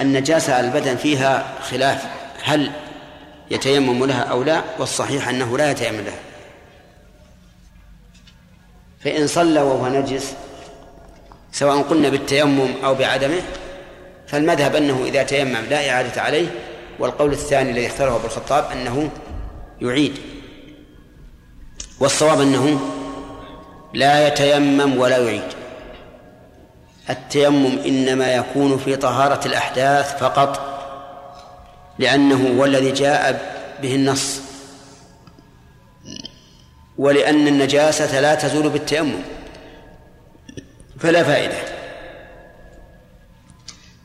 النجاسة 0.00 0.54
على 0.54 0.66
البدن 0.66 0.96
فيها 0.96 1.54
خلاف. 1.70 2.04
هل 2.48 2.70
يتيمم 3.50 4.04
لها 4.04 4.22
أو 4.22 4.42
لا 4.42 4.62
والصحيح 4.78 5.28
أنه 5.28 5.58
لا 5.58 5.70
يتيمم 5.70 6.00
لها. 6.00 6.18
فإن 9.04 9.26
صلى 9.26 9.60
وهو 9.60 9.88
نجس 9.88 10.34
سواء 11.52 11.82
قلنا 11.82 12.08
بالتيمم 12.08 12.74
أو 12.84 12.94
بعدمه 12.94 13.40
فالمذهب 14.26 14.76
أنه 14.76 15.04
إذا 15.04 15.22
تيمم 15.22 15.64
لا 15.70 15.90
إعادة 15.90 16.22
عليه 16.22 16.48
والقول 16.98 17.32
الثاني 17.32 17.70
الذي 17.70 17.86
اختاره 17.86 18.16
أبو 18.16 18.26
الخطاب 18.26 18.64
أنه 18.72 19.10
يعيد. 19.80 20.18
والصواب 22.00 22.40
أنه 22.40 22.80
لا 23.94 24.28
يتيمم 24.28 24.98
ولا 24.98 25.18
يعيد. 25.18 25.42
التيمم 27.10 27.78
إنما 27.86 28.34
يكون 28.34 28.78
في 28.78 28.96
طهارة 28.96 29.46
الأحداث 29.46 30.18
فقط. 30.18 30.77
لأنه 31.98 32.58
هو 32.58 32.64
الذي 32.64 32.92
جاء 32.92 33.54
به 33.82 33.94
النص. 33.94 34.40
ولأن 36.98 37.48
النجاسة 37.48 38.20
لا 38.20 38.34
تزول 38.34 38.68
بالتيمم. 38.70 39.18
فلا 41.00 41.22
فائدة. 41.22 41.56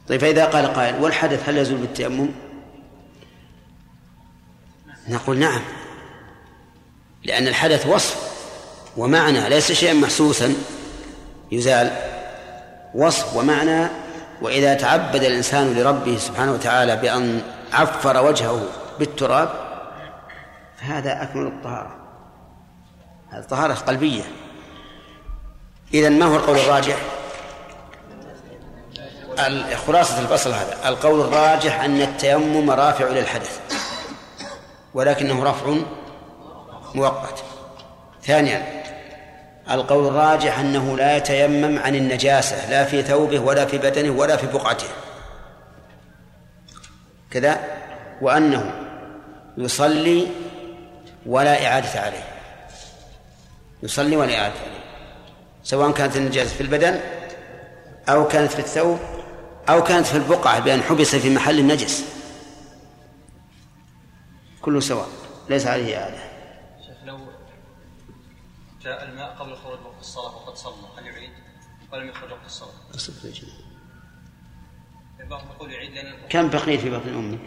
طيب 0.10 0.22
فإذا 0.22 0.46
قال 0.46 0.74
قائل 0.74 0.96
والحدث 0.96 1.50
هل 1.50 1.58
يزول 1.58 1.78
بالتيمم؟ 1.78 2.30
نقول 5.10 5.38
نعم. 5.38 5.62
لأن 7.24 7.48
الحدث 7.48 7.88
وصف 7.88 8.34
ومعنى 8.98 9.50
ليس 9.50 9.72
شيئا 9.72 9.94
محسوسا. 9.94 10.54
يزال 11.52 11.92
وصف 12.96 13.36
ومعنى. 13.36 13.88
وإذا 14.42 14.74
تعبد 14.74 15.24
الإنسان 15.24 15.74
لربه 15.74 16.18
سبحانه 16.18 16.52
وتعالى 16.52 16.96
بأن 16.96 17.42
عفر 17.74 18.26
وجهه 18.26 18.62
بالتراب 19.00 19.50
فهذا 20.78 21.24
أكمل 21.24 21.48
الطهارة. 21.48 21.96
هذه 23.30 23.44
طهارة 23.44 23.74
قلبية. 23.74 24.24
إذا 25.94 26.10
ما 26.10 26.26
هو 26.26 26.36
القول 26.36 26.58
الراجح؟ 26.58 26.98
خلاصة 29.88 30.20
الفصل 30.20 30.52
هذا. 30.52 30.90
القول 30.90 31.22
الراجح 31.22 31.84
أن 31.84 32.02
التيمم 32.02 32.72
رافع 32.72 33.06
للحدث 33.06 33.60
ولكنه 34.94 35.44
رفع 35.44 35.76
مؤقت. 36.96 37.44
ثانيا 38.24 38.84
القول 39.72 40.08
الراجح 40.08 40.60
أنه 40.60 40.98
لا 40.98 41.18
يتيمم 41.18 41.80
عن 41.80 41.96
النجاسة 41.96 42.70
لا 42.70 42.84
في 42.84 43.04
ثوبه 43.04 43.40
ولا 43.40 43.66
في 43.66 43.78
بدنه 43.78 44.12
ولا 44.20 44.38
في 44.38 44.48
بقعته. 44.48 44.88
كذا 47.34 47.82
وأنه 48.22 48.90
يصلي 49.58 50.28
ولا 51.26 51.68
إعادة 51.68 52.00
عليه. 52.00 52.24
يصلي 53.84 54.16
ولا 54.18 54.32
يعاد 54.32 54.52
عليه. 54.52 54.84
سواء 55.64 55.92
كانت 55.92 56.18
النجاسة 56.18 56.56
في 56.56 56.62
البدن 56.62 57.00
أو 58.10 58.28
كانت 58.28 58.52
في 58.52 58.60
الثوب 58.60 59.00
أو 59.70 59.84
كانت 59.84 60.06
في 60.06 60.18
البقعة 60.18 60.60
بأن 60.60 60.82
حبس 60.82 61.16
في 61.16 61.36
محل 61.36 61.60
النجس. 61.60 62.06
كله 64.62 64.80
سواء 64.80 65.08
ليس 65.50 65.68
عليه 65.68 65.98
إعادة. 65.98 66.24
شيخ 66.86 66.98
لو 67.06 67.18
جاء 68.82 69.04
الماء 69.04 69.36
قبل 69.36 69.56
خروج 69.56 69.80
وقت 69.86 70.00
الصلاة 70.00 70.36
وقد 70.36 70.58
صلى 70.58 70.74
هل 70.98 71.06
يعيد؟ 71.06 71.30
ولم 71.94 72.10
يخرج 72.10 72.32
وقت 72.32 72.46
الصلاة؟ 72.46 72.74
بعضهم 72.94 73.16
يقول 73.26 73.34
يعيد 73.34 73.54
لأن 75.13 75.13
كم 76.30 76.50
بقيت 76.50 76.80
في 76.82 76.90
بطن 76.90 77.10
أمك؟ 77.14 77.40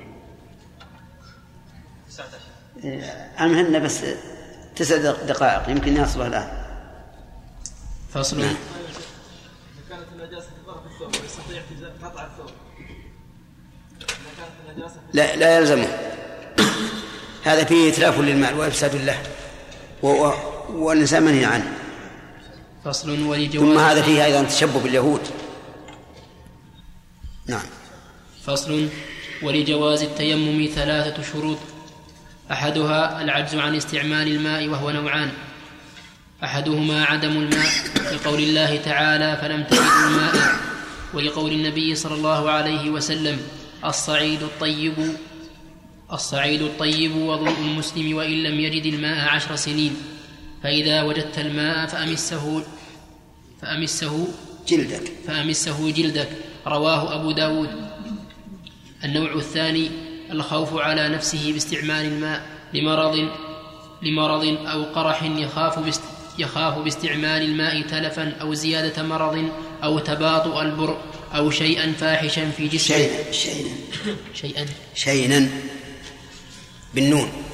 19 2.09 3.07
المهن 3.41 3.83
بس 3.83 4.01
تسع 4.77 4.97
دقائق 5.12 5.70
يمكن 5.70 5.97
يصلها 5.97 6.27
الآن. 6.27 6.66
فصل. 8.14 8.41
نعم. 8.41 8.47
إذا 8.49 8.57
كانت 9.97 10.07
النجاسة 10.12 10.47
في 10.47 10.66
ظرف 10.66 10.87
الثوب 10.87 11.24
يستطيع 11.24 11.62
قطع 12.03 12.27
الثوب 12.27 12.51
لا 15.12 15.37
لا 15.37 15.59
يلزمه. 15.59 15.89
هذا 17.45 17.64
فيه 17.64 17.93
إتلاف 17.93 18.18
للمال 18.20 18.59
وإفساد 18.59 18.95
له. 18.95 19.18
و- 20.03 20.31
والإنسان 20.72 21.22
منهي 21.22 21.45
عنه. 21.45 21.72
فصل 22.85 23.22
ولجواز 23.27 23.64
ثم 23.64 23.79
هذا 23.79 24.03
فيه 24.03 24.24
أيضا 24.24 24.43
تشبه 24.43 24.81
باليهود. 24.81 25.20
نعم. 27.49 27.66
فصل. 28.42 28.88
ولجواز 29.42 30.03
التيمم 30.03 30.68
ثلاثة 30.74 31.22
شروط. 31.32 31.59
أحدها 32.51 33.22
العجز 33.22 33.55
عن 33.55 33.74
استعمال 33.74 34.28
الماء 34.28 34.68
وهو 34.68 34.90
نوعان. 34.90 35.32
أحدهما 36.44 37.05
عدم 37.05 37.30
الماء 37.30 37.68
لقول 38.14 38.42
الله 38.42 38.76
تعالى 38.76 39.38
فلم 39.40 39.64
تجدوا 39.64 40.09
ماء 40.16 40.57
ولقول 41.14 41.53
النبي 41.53 41.94
صلى 41.94 42.14
الله 42.14 42.51
عليه 42.51 42.90
وسلم 42.90 43.40
الصعيد 43.84 44.42
الطيب 44.42 45.16
الصعيد 46.12 46.62
الطيب 46.62 47.16
وضوء 47.16 47.59
المسلم 47.59 48.16
وإن 48.16 48.42
لم 48.42 48.61
يجد 48.61 48.94
الماء 48.94 49.28
عشر 49.28 49.57
سنين. 49.57 49.97
فإذا 50.62 51.03
وجدت 51.03 51.38
الماء 51.38 51.86
فأمسه 51.86 52.62
فأمسه 53.62 54.28
جلدك. 54.68 55.12
فأمسه 55.26 55.90
جلدك. 55.90 56.28
رواه 56.67 57.14
أبو 57.14 57.31
داود. 57.31 57.71
النوع 59.05 59.35
الثاني 59.35 59.91
الخوف 60.31 60.75
على 60.75 61.09
نفسه 61.09 61.53
باستعمال 61.53 62.05
الماء 62.05 62.47
لمرض 62.75 63.29
لمرض 64.03 64.45
أو 64.67 64.83
قرح 64.83 65.23
يخاف 65.23 65.79
باست 65.79 66.03
يخاف 66.39 66.79
باستعمال 66.79 67.43
الماء 67.43 67.83
تلفا 67.83 68.37
أو 68.41 68.55
زيادة 68.55 69.03
مرض 69.03 69.49
أو 69.85 69.99
تباطؤ 69.99 70.61
البرء 70.61 70.99
أو 71.35 71.51
شيئا 71.51 71.93
فاحشا 71.93 72.51
في 72.51 72.69
جسمه. 72.69 72.97
شينا 72.97 73.33
شينا 73.33 73.71
شيئا. 74.35 74.67
شينا 74.95 75.49
بالنون. 76.95 77.45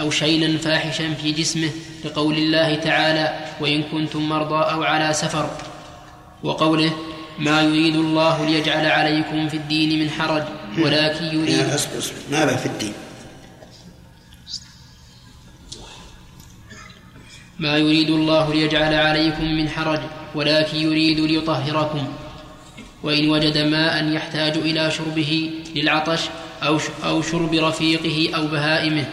أو 0.00 0.10
شينا 0.10 0.58
فاحشا 0.58 1.14
في 1.14 1.32
جسمه 1.32 1.70
لقول 2.04 2.38
الله 2.38 2.74
تعالى 2.74 3.46
وإن 3.60 3.82
كنتم 3.82 4.28
مرضى 4.28 4.72
أو 4.72 4.82
على 4.82 5.12
سفر. 5.12 5.50
وقوله 6.42 6.92
ما 7.38 7.62
يريد 7.62 7.96
الله 7.96 8.46
ليجعل 8.46 8.86
عليكم 8.86 9.48
في 9.48 9.56
الدين 9.56 10.02
من 10.02 10.10
حرج 10.10 10.42
ولكن 10.78 11.24
يريد 11.24 11.48
يا 11.48 11.74
اصبر 11.74 11.98
اصبر. 11.98 12.14
ما 12.30 12.44
به 12.44 12.56
في 12.56 12.66
الدين؟ 12.66 12.92
ما 17.58 17.76
يريد 17.76 18.10
الله 18.10 18.54
ليجعل 18.54 18.94
عليكم 18.94 19.44
من 19.44 19.68
حرج 19.68 20.00
ولكن 20.34 20.76
يريد 20.76 21.20
ليطهركم. 21.20 22.08
وإن 23.02 23.30
وجد 23.30 23.58
ماء 23.58 24.04
يحتاج 24.04 24.56
إلى 24.56 24.90
شربه 24.90 25.50
للعطش 25.74 26.20
أو 27.04 27.22
شرب 27.22 27.54
رفيقه 27.54 28.36
أو 28.36 28.46
بهائمه. 28.46 29.06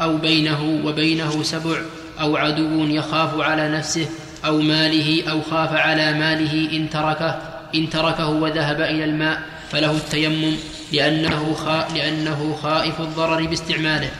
أو 0.00 0.16
بينه 0.16 0.80
وبينه 0.84 1.42
سبع 1.42 1.76
أو 2.20 2.36
عدو 2.36 2.86
يخاف 2.86 3.40
على 3.40 3.68
نفسه 3.68 4.06
أو 4.44 4.60
ماله 4.60 5.30
أو 5.30 5.42
خاف 5.42 5.72
على 5.72 6.12
ماله 6.12 6.76
إن 6.76 6.90
تركه 6.90 7.38
إن 7.74 7.90
تركه 7.90 8.28
وذهب 8.28 8.80
إلى 8.80 9.04
الماء 9.04 9.42
فله 9.70 9.90
التيمم 9.90 10.56
لأنه 10.92 11.54
خا 11.54 11.88
لأنه 11.94 12.58
خائف 12.62 13.00
الضرر 13.00 13.46
باستعماله. 13.46 14.10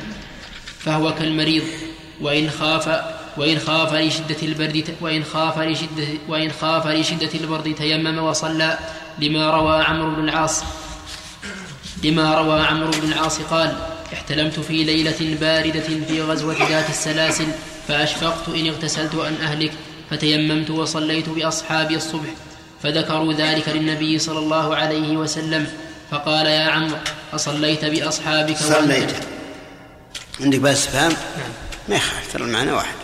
فهو 0.78 1.14
كالمريض 1.14 1.62
وإن 2.20 2.50
خاف 2.50 3.00
وإن 3.36 3.58
خاف 3.58 3.94
لشدة 3.94 4.36
البرد 4.42 4.94
وإن 5.00 5.24
خاف 5.24 5.58
لشدة 5.58 6.06
وإن 6.28 6.50
خاف 6.60 6.86
لشدة 6.86 7.30
البرد 7.34 7.74
تيمم 7.74 8.18
وصلى 8.18 8.78
لما 9.18 9.50
روى 9.50 9.82
عمرو 9.82 10.14
بن 10.14 10.28
العاص 10.28 10.64
لما 12.04 12.34
روى 12.34 12.60
عمرو 12.60 12.90
بن 12.90 13.12
العاص 13.12 13.40
قال 13.40 13.76
احتلمت 14.12 14.60
في 14.60 14.84
ليلة 14.84 15.36
باردة 15.40 15.80
في 15.80 16.22
غزوة 16.22 16.68
ذات 16.68 16.90
السلاسل 16.90 17.46
فأشفقت 17.88 18.48
إن 18.48 18.66
اغتسلت 18.66 19.14
أن 19.14 19.34
أهلك 19.34 19.72
فتيممت 20.10 20.70
وصليت 20.70 21.28
بأصحابي 21.28 21.96
الصبح 21.96 22.28
فذكروا 22.82 23.32
ذلك 23.32 23.68
للنبي 23.68 24.18
صلى 24.18 24.38
الله 24.38 24.76
عليه 24.76 25.16
وسلم 25.16 25.66
فقال 26.10 26.46
يا 26.46 26.68
عمرو 26.68 26.96
أصليت 27.34 27.84
بأصحابك 27.84 28.56
صليت. 28.56 29.10
عندك 30.40 30.58
بس 30.58 30.86
فهم؟ 30.86 31.12
ما 31.88 31.96
يخالف 31.96 32.32
ترى 32.32 32.44
المعنى 32.44 32.72
واحد. 32.72 32.94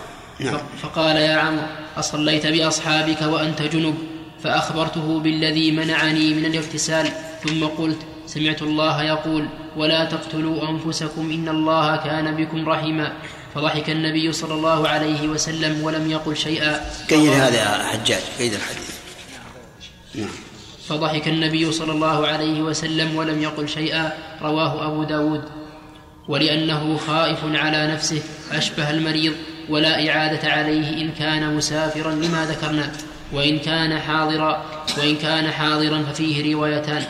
نعم. 0.40 0.59
فقال 0.82 1.16
يا 1.16 1.36
عمرو 1.36 1.66
أصليت 1.96 2.46
بأصحابك 2.46 3.22
وأنت 3.22 3.62
جنب 3.62 3.98
فأخبرته 4.44 5.20
بالذي 5.20 5.70
منعني 5.70 6.34
من 6.34 6.44
الاغتسال 6.44 7.12
ثم 7.44 7.64
قلت 7.64 7.98
سمعت 8.26 8.62
الله 8.62 9.03
يقول 9.03 9.48
ولا 9.80 10.04
تقتلوا 10.04 10.68
أنفسكم 10.70 11.30
إن 11.30 11.48
الله 11.48 11.96
كان 11.96 12.36
بكم 12.36 12.68
رحيما 12.68 13.12
فضحك 13.54 13.90
النبي 13.90 14.32
صلى 14.32 14.54
الله 14.54 14.88
عليه 14.88 15.28
وسلم 15.28 15.84
ولم 15.84 16.10
يقل 16.10 16.36
شيئا. 16.36 16.80
قيد 17.10 17.32
هذا 17.32 17.56
يا 17.56 17.84
حجاج 17.84 18.22
قيد 18.38 18.52
الحديث 18.52 18.90
نعم. 20.14 20.28
فضحك 20.88 21.28
النبي 21.28 21.72
صلى 21.72 21.92
الله 21.92 22.26
عليه 22.26 22.62
وسلم 22.62 23.16
ولم 23.16 23.42
يقل 23.42 23.68
شيئا. 23.68 24.12
رواه 24.42 24.86
أبو 24.86 25.04
داود. 25.04 25.44
ولأنه 26.28 26.96
خائف 26.96 27.38
على 27.44 27.86
نفسه 27.92 28.22
أشبه 28.52 28.90
المريض 28.90 29.32
ولا 29.68 30.08
إعادة 30.08 30.52
عليه 30.52 31.02
إن 31.02 31.10
كان 31.18 31.56
مسافرا 31.56 32.12
لما 32.12 32.46
ذكرنا. 32.46 32.92
وإن 33.32 33.58
كان 33.58 33.98
حاضرا 33.98 34.64
وإن 34.98 35.16
كان 35.16 35.50
حاضرا 35.50 36.02
ففيه 36.02 36.54
روايتان. 36.54 37.04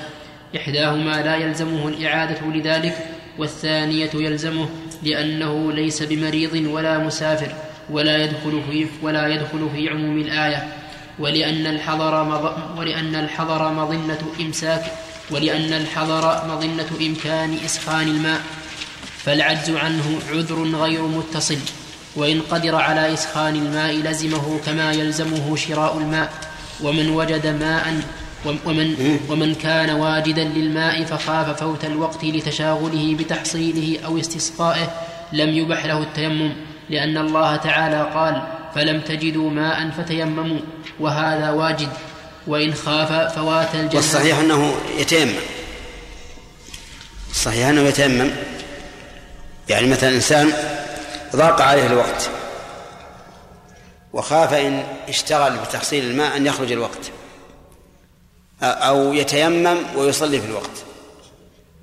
إحداهما 0.56 1.22
لا 1.22 1.36
يلزمه 1.36 1.88
الإعادة 1.88 2.46
لذلك 2.46 3.06
والثانية 3.38 4.10
يلزمه 4.14 4.68
لأنه 5.02 5.72
ليس 5.72 6.02
بمريض 6.02 6.54
ولا 6.54 6.98
مسافر 6.98 7.54
ولا 7.90 8.24
يدخل 8.24 8.62
في 8.70 8.86
ولا 9.02 9.28
يدخل 9.28 9.70
في 9.74 9.88
عموم 9.88 10.18
الآية. 10.18 10.72
ولأن 11.18 11.66
الحضر 11.66 12.24
مض... 12.24 12.78
ولأن 12.78 13.14
الحضر 13.14 13.72
مظنة 13.72 14.18
إمساك 14.40 14.82
ولأن 15.30 15.72
الحضر 15.72 16.48
مظنة 16.48 16.88
إمكان 17.00 17.58
إسخان 17.64 18.08
الماء. 18.08 18.40
فالعجز 19.24 19.70
عنه 19.70 20.18
عذر 20.32 20.62
غير 20.62 21.02
متصل 21.02 21.58
وإن 22.16 22.40
قدر 22.40 22.74
على 22.74 23.14
إسخان 23.14 23.56
الماء 23.56 23.94
لزمه 23.94 24.60
كما 24.66 24.92
يلزمه 24.92 25.56
شراء 25.56 25.98
الماء. 25.98 26.32
ومن 26.82 27.10
وجد 27.10 27.46
ماء 27.46 28.02
ومن, 28.44 29.18
ومن 29.28 29.54
كان 29.54 29.90
واجدا 29.90 30.44
للماء 30.44 31.04
فخاف 31.04 31.60
فوت 31.60 31.84
الوقت 31.84 32.24
لتشاغله 32.24 33.16
بتحصيله 33.18 34.04
أو 34.04 34.18
استسقائه 34.20 34.90
لم 35.32 35.48
يبح 35.48 35.84
له 35.86 36.02
التيمم 36.02 36.52
لأن 36.90 37.18
الله 37.18 37.56
تعالى 37.56 38.10
قال 38.14 38.42
فلم 38.74 39.00
تجدوا 39.00 39.50
ماء 39.50 39.90
فتيمموا 39.90 40.58
وهذا 41.00 41.50
واجد 41.50 41.88
وإن 42.46 42.74
خاف 42.74 43.34
فوات 43.34 43.74
الجنة. 43.74 43.94
والصحيح 43.94 44.38
أنه 44.38 44.74
يتيمم. 44.98 45.34
الصحيح 47.30 47.68
أنه 47.68 47.80
يتيمم. 47.80 48.30
يعني 49.68 49.86
مثلا 49.86 50.10
إنسان 50.10 50.52
ضاق 51.36 51.62
عليه 51.62 51.86
الوقت 51.86 52.30
وخاف 54.12 54.54
إن 54.54 54.82
اشتغل 55.08 55.56
بتحصيل 55.58 56.04
الماء 56.04 56.36
أن 56.36 56.46
يخرج 56.46 56.72
الوقت. 56.72 57.10
أو 58.62 59.12
يتيمم 59.12 59.76
ويصلي 59.96 60.40
في 60.40 60.46
الوقت. 60.46 60.70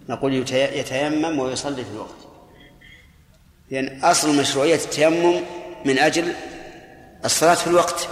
نقول 0.10 0.34
يتي- 0.34 0.78
يتيمم 0.80 1.40
ويصلي 1.40 1.84
في 1.86 1.92
الوقت. 1.92 2.18
لأن 3.72 4.00
أصل 4.04 4.36
مشروعية 4.36 4.76
التيمم 4.76 5.42
من 5.86 6.00
أجل 6.00 6.34
الصلاة 7.26 7.54
في 7.56 7.68
الوقت. 7.68 8.08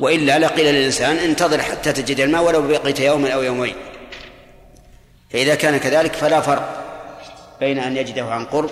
وإلا 0.00 0.38
لقيل 0.38 0.74
للإنسان 0.74 1.16
انتظر 1.16 1.62
حتى 1.62 1.92
تجد 1.92 2.20
الماء 2.20 2.42
ولو 2.42 2.62
بقيت 2.68 3.00
يوما 3.00 3.30
أو 3.30 3.42
يومين. 3.42 3.74
فإذا 5.30 5.54
كان 5.54 5.76
كذلك 5.76 6.12
فلا 6.12 6.40
فرق 6.40 6.82
بين 7.60 7.78
أن 7.78 7.96
يجده 7.96 8.24
عن 8.24 8.44
قرب 8.44 8.70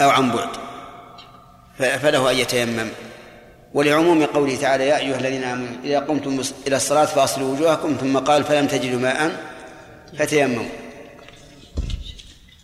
أو 0.00 0.10
عن 0.10 0.32
بعد. 0.32 0.48
فله 1.98 2.30
أن 2.30 2.36
يتيمم. 2.36 2.88
ولعموم 3.74 4.24
قوله 4.24 4.56
تعالى 4.56 4.86
يا 4.86 4.98
أيها 4.98 5.18
الذين 5.18 5.44
آمنوا 5.44 5.76
إذا 5.84 5.98
قمتم 5.98 6.42
إلى 6.66 6.76
الصلاة 6.76 7.04
فأصلوا 7.04 7.52
وجوهكم 7.52 7.96
ثم 8.00 8.18
قال 8.18 8.44
فلم 8.44 8.66
تجدوا 8.66 9.00
ماء 9.00 9.40
فتيمموا. 10.18 10.64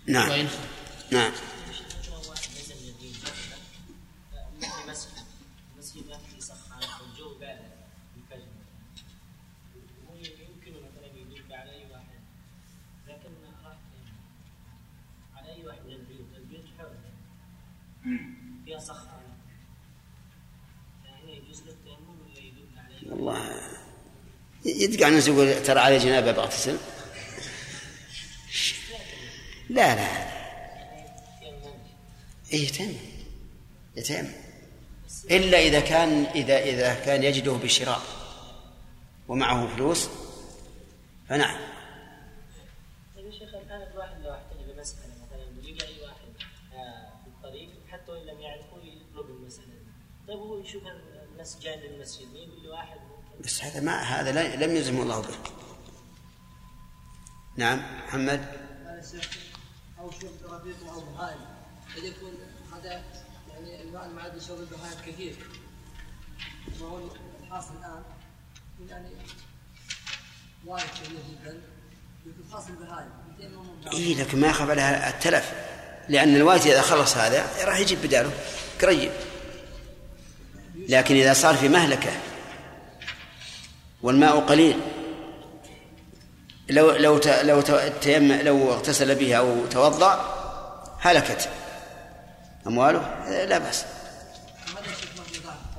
نعم. 0.07 0.47
نعم. 1.11 1.33
والله 23.21 23.61
يدق 24.64 25.07
على 25.07 25.18
يقول 25.18 25.62
ترى 25.62 25.81
علي 25.81 25.99
جنابه 25.99 26.33
بغتسل 26.33 26.79
لا 29.71 29.95
لا 29.95 30.31
إيه 32.53 32.66
يتم. 32.66 32.95
يتم. 33.97 34.33
إلا 35.31 35.59
إذا 35.59 35.81
كان 35.81 36.25
إذا 36.25 36.59
إذا 36.59 36.95
كان 36.95 37.23
يجده 37.23 37.53
بشراء 37.53 38.03
ومعه 39.29 39.77
فلوس 39.77 40.09
فنعم. 41.29 41.61
طيب 43.16 43.27
يا 43.27 43.31
شيخ 43.31 43.55
الآن 43.55 43.83
الواحد 43.93 44.23
لو 44.23 44.75
مثلا 44.79 45.01
أي 45.64 46.03
واحد 46.03 46.33
آه، 46.75 47.11
في 47.23 47.29
الطريق 47.29 47.71
حتى 47.89 48.12
وإن 48.12 48.27
لم 48.27 48.41
يعرفه 48.41 48.77
يطلب 48.83 49.31
المسألة. 49.31 49.81
طيب 50.29 50.39
هو 50.39 50.61
يشوف 50.61 50.83
الناس 51.33 51.59
جاي 51.62 51.77
للمسجد 51.77 52.35
يقول 52.35 52.68
واحد 52.68 52.99
بس 53.45 53.64
هذا 53.64 53.80
ما 53.80 54.03
هذا 54.03 54.57
لم 54.66 54.76
يلزم 54.76 55.01
الله 55.01 55.20
به 55.20 55.34
نعم 57.57 57.82
محمد. 58.07 58.47
أو 59.99 60.11
شرب 60.11 60.30
رفيق 60.45 60.93
أو 60.93 61.01
بهائم 61.01 61.41
قد 61.97 62.05
يكون 62.05 62.32
هذا 62.72 63.03
يعني 63.49 63.82
الماء 63.82 64.07
المعد 64.07 64.36
لشرب 64.36 64.61
البهائم 64.61 64.99
كثير. 65.07 65.36
وهو 66.80 66.99
الحاصل 67.43 67.74
الآن 67.78 68.03
يعني 68.88 69.09
وارد 70.66 70.82
كثير 70.82 71.18
جدا 71.30 71.61
يكون 72.26 72.53
حاصل 72.53 72.70
البهائم 72.70 73.11
اي 73.93 74.14
لكن 74.14 74.41
ما 74.41 74.49
يخاف 74.49 74.70
عليها 74.70 75.11
التلف. 75.11 75.53
لأن 76.09 76.36
الوالد 76.36 76.62
إذا 76.62 76.82
خلص 76.82 77.16
هذا 77.16 77.64
راح 77.64 77.78
يجيب 77.78 78.03
بداله. 78.03 78.32
قريب. 78.82 79.12
لكن 80.74 81.14
إذا 81.14 81.32
صار 81.32 81.55
في 81.55 81.68
مهلكة 81.68 82.30
والماء 84.03 84.40
قليل. 84.40 84.80
لو 86.70 86.90
لو 86.90 87.20
لو 87.42 87.61
تيم 88.01 88.32
لو 88.32 88.72
اغتسل 88.72 89.14
بها 89.14 89.36
أو 89.36 89.66
توضأ 89.66 90.36
هلكت. 91.01 91.48
أمواله؟ 92.66 93.30
لا 93.44 93.59
بأس. 93.59 93.84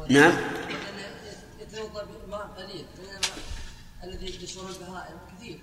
نعم. 0.09 0.33
يتوضا 1.61 2.05
بماء 2.27 2.49
قليل 2.57 2.85
الذي 4.03 4.27
كثير 4.27 5.59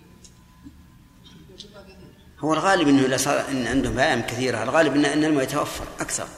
هو 2.38 2.54
الغالب 2.54 2.88
إنه 2.88 3.06
إذا 3.06 3.16
صار 3.16 3.48
إن 3.48 3.66
عندهم 3.66 3.94
بهائم 3.94 4.22
كثيرة 4.22 4.62
الغالب 4.62 4.94
إن 4.94 5.24
الماء 5.24 5.44
يتوفر 5.44 5.84
أكثر. 6.00 6.28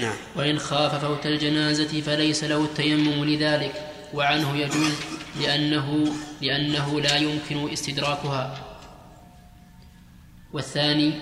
نعم. 0.00 0.16
وإن 0.36 0.58
خاف 0.58 1.04
فوت 1.04 1.26
الجنازة 1.26 2.00
فليس 2.00 2.44
له 2.44 2.64
التيمم 2.64 3.24
لذلك 3.24 3.90
وعنه 4.14 4.56
يجوز 4.56 4.92
لأنه 5.40 6.06
لأنه 6.40 7.00
لا 7.00 7.16
يمكن 7.16 7.72
استدراكها. 7.72 8.62
والثاني 10.52 11.12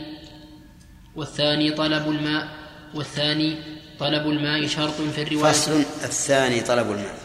والثاني 1.17 1.71
طلب 1.71 2.09
الماء 2.09 2.49
والثاني 2.95 3.57
طلب 3.99 4.27
الماء 4.27 4.67
شرط 4.67 4.95
في 5.15 5.23
الرواية. 5.23 5.53
فصل 5.53 5.85
الثاني 6.05 6.61
طلب 6.61 6.91
الماء. 6.91 7.19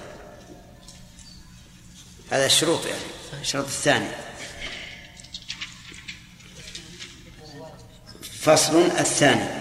هذا 2.30 2.46
الشروط 2.46 2.86
يعني 2.86 3.02
الشرط 3.42 3.66
الثاني 3.66 4.10
فصل 8.42 8.82
الثاني. 8.82 9.59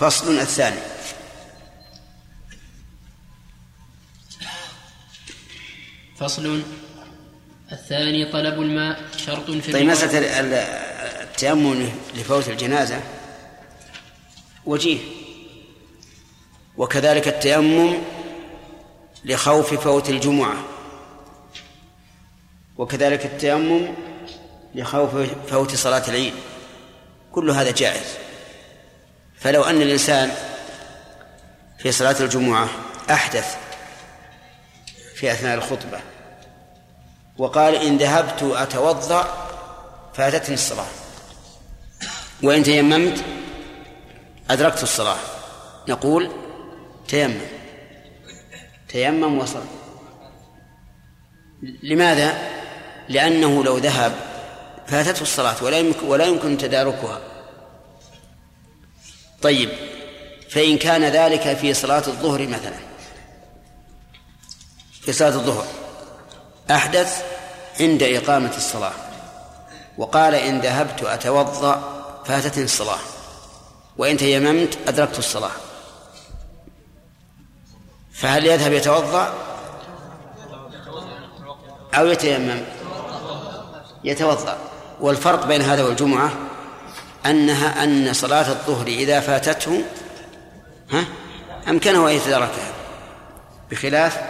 فصل 0.00 0.38
الثاني. 0.38 0.80
فصل 6.18 6.62
الثاني 7.72 8.32
طلب 8.32 8.62
الماء 8.62 9.04
شرط 9.16 9.50
في 9.50 9.72
طيب 9.72 9.86
مسألة 9.86 10.40
التيمم 11.22 11.90
لفوت 12.14 12.48
الجنازة. 12.48 13.00
وجيه. 14.66 14.98
وكذلك 16.76 17.28
التيمم 17.28 17.98
لخوف 19.24 19.74
فوت 19.74 20.10
الجمعة. 20.10 20.64
وكذلك 22.76 23.26
التيمم 23.26 23.94
لخوف 24.74 25.16
فوت 25.50 25.74
صلاة 25.74 26.08
العيد. 26.08 26.34
كل 27.32 27.50
هذا 27.50 27.70
جائز. 27.70 28.29
فلو 29.40 29.62
أن 29.62 29.82
الإنسان 29.82 30.30
في 31.78 31.92
صلاة 31.92 32.16
الجمعة 32.20 32.68
أحدث 33.10 33.56
في 35.14 35.32
أثناء 35.32 35.54
الخطبة 35.54 36.00
وقال 37.38 37.74
إن 37.74 37.96
ذهبت 37.96 38.42
أتوضأ 38.42 39.48
فاتتني 40.14 40.54
الصلاة 40.54 40.86
وإن 42.42 42.62
تيممت 42.62 43.24
أدركت 44.50 44.82
الصلاة 44.82 45.18
نقول 45.88 46.32
تيمم 47.08 47.40
تيمم 48.88 49.38
وصل 49.38 49.62
لماذا؟ 51.82 52.50
لأنه 53.08 53.64
لو 53.64 53.78
ذهب 53.78 54.12
فاتته 54.86 55.22
الصلاة 55.22 55.64
ولا 55.64 55.78
يمكن 55.78 56.06
ولا 56.06 56.24
يمكن 56.24 56.58
تداركها 56.58 57.29
طيب 59.42 59.70
فإن 60.50 60.78
كان 60.78 61.04
ذلك 61.04 61.56
في 61.56 61.74
صلاة 61.74 62.06
الظهر 62.06 62.46
مثلا. 62.46 62.76
في 65.02 65.12
صلاة 65.12 65.28
الظهر. 65.28 65.66
أحدث 66.70 67.24
عند 67.80 68.02
إقامة 68.02 68.56
الصلاة 68.56 68.92
وقال 69.98 70.34
إن 70.34 70.60
ذهبت 70.60 71.02
أتوضأ 71.02 72.02
فاتتني 72.24 72.64
الصلاة 72.64 72.98
وإن 73.96 74.16
تيممت 74.16 74.78
أدركت 74.88 75.18
الصلاة. 75.18 75.50
فهل 78.12 78.46
يذهب 78.46 78.72
يتوضأ؟ 78.72 79.34
أو 81.94 82.06
يتيمم؟ 82.06 82.62
يتوضأ. 84.04 84.58
والفرق 85.00 85.46
بين 85.46 85.62
هذا 85.62 85.84
والجمعة 85.84 86.49
أنها 87.26 87.84
أن 87.84 88.12
صلاة 88.12 88.48
الظهر 88.48 88.86
إذا 88.86 89.20
فاتته 89.20 89.82
ها؟ 90.90 91.04
أمكنه 91.68 92.08
أن 92.08 92.12
يتداركها. 92.12 92.72
بخلاف 93.70 94.20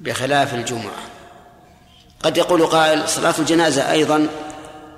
بخلاف 0.00 0.54
الجمعة. 0.54 1.02
قد 2.20 2.36
يقول 2.36 2.66
قائل 2.66 3.08
صلاة 3.08 3.34
الجنازة 3.38 3.92
أيضا 3.92 4.28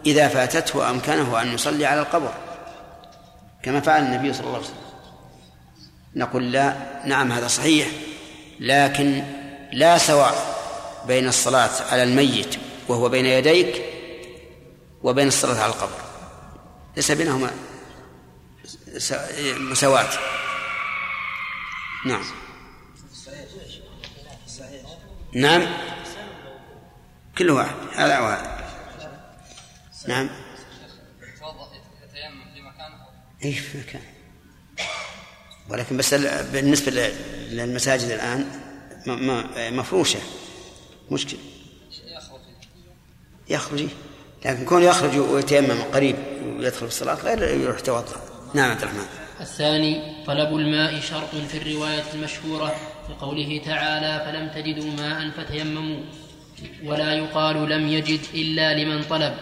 إذا 0.07 0.29
فاتته 0.29 0.91
أمكنه 0.91 1.43
أن 1.43 1.55
يصلي 1.55 1.87
على 1.87 2.01
القبر 2.01 2.33
كما 3.62 3.81
فعل 3.81 4.03
النبي 4.03 4.33
صلى 4.33 4.41
الله 4.47 4.55
عليه 4.55 4.64
وسلم. 4.66 4.77
نقول 6.16 6.53
لا 6.53 6.77
نعم 7.05 7.33
هذا 7.33 7.49
صحيح 7.49 7.89
لكن 8.61 9.25
لا 9.73 9.99
سواء 9.99 10.35
بين 11.07 11.29
الصلاة 11.29 11.71
على 11.91 12.03
الميت 12.03 12.57
وهو 12.89 13.09
بين 13.09 13.27
يديك 13.27 13.83
وبين 15.03 15.29
الصلاة 15.29 15.62
على 15.62 15.73
القبر. 15.73 16.08
ليس 16.99 17.11
بينهما 17.11 17.51
مساواة. 19.59 20.09
نعم. 22.07 22.25
نعم. 25.35 25.77
كل 27.39 27.51
واحد. 27.51 27.75
هذا 27.95 28.19
وهذا 28.19 28.71
نعم. 30.09 30.31
اي 33.45 33.53
في 33.53 33.79
مكان؟ 33.79 34.03
ولكن 35.69 35.97
بس 35.97 36.15
بالنسبة 36.15 36.91
للمساجد 37.51 38.11
الآن 38.11 38.61
مفروشة. 39.77 40.21
مشكلة. 41.11 41.41
يخرج 42.07 42.41
يخرج 43.49 43.89
لكن 44.45 44.64
كون 44.64 44.82
يخرج 44.82 45.18
ويتيمم 45.18 45.82
قريب 45.95 46.16
ويدخل 46.59 46.78
في 46.78 46.82
الصلاة 46.82 47.14
غير 47.14 47.43
يروح 47.43 47.78
يتوضأ. 47.78 48.16
نعم 48.55 48.70
عبد 48.70 48.82
الرحمن. 48.82 49.07
الثاني 49.41 50.03
طلب 50.26 50.57
الماء 50.57 51.01
شرط 51.01 51.34
في 51.49 51.59
الرواية 51.59 52.05
المشهورة 52.14 52.66
في 53.07 53.12
قوله 53.20 53.61
تعالى 53.66 54.24
فلم 54.24 54.49
تجدوا 54.49 54.91
ماء 54.91 55.30
فتيمموا 55.30 56.01
ولا 56.84 57.12
يقال 57.12 57.68
لم 57.68 57.89
يجد 57.89 58.20
إلا 58.34 58.78
لمن 58.78 59.03
طلب 59.03 59.34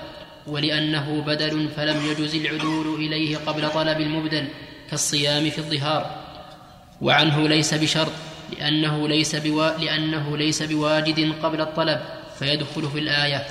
ولأنه 0.47 1.21
بدل 1.27 1.69
فلم 1.77 2.07
يجز 2.07 2.35
العدول 2.35 2.95
إليه 2.95 3.37
قبل 3.37 3.71
طلب 3.71 4.01
المبدل 4.01 4.49
كالصيام 4.91 5.51
في 5.51 5.59
الظهار. 5.59 6.27
وعنه 7.01 7.49
ليس 7.49 7.75
بشرط 7.75 8.13
لأنه 8.59 9.09
ليس, 9.09 9.37
بوا 9.37 9.79
لأنه 9.79 10.37
ليس 10.37 10.63
بواجد 10.63 11.33
قبل 11.43 11.61
الطلب 11.61 12.01
فيدخل 12.39 12.91
في 12.91 12.99
الآية. 12.99 13.47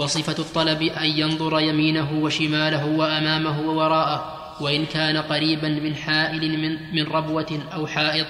وصفة 0.00 0.38
الطلب 0.38 0.82
أن 0.82 1.06
ينظر 1.06 1.60
يمينه 1.60 2.12
وشماله 2.12 2.86
وأمامه 2.86 3.60
ووراءه 3.60 4.36
وإن 4.60 4.86
كان 4.86 5.16
قريبا 5.16 5.68
من 5.68 5.94
حائل 5.94 6.58
من, 6.58 6.94
من 6.94 7.12
ربوة 7.12 7.60
أو 7.74 7.86
حائط 7.86 8.26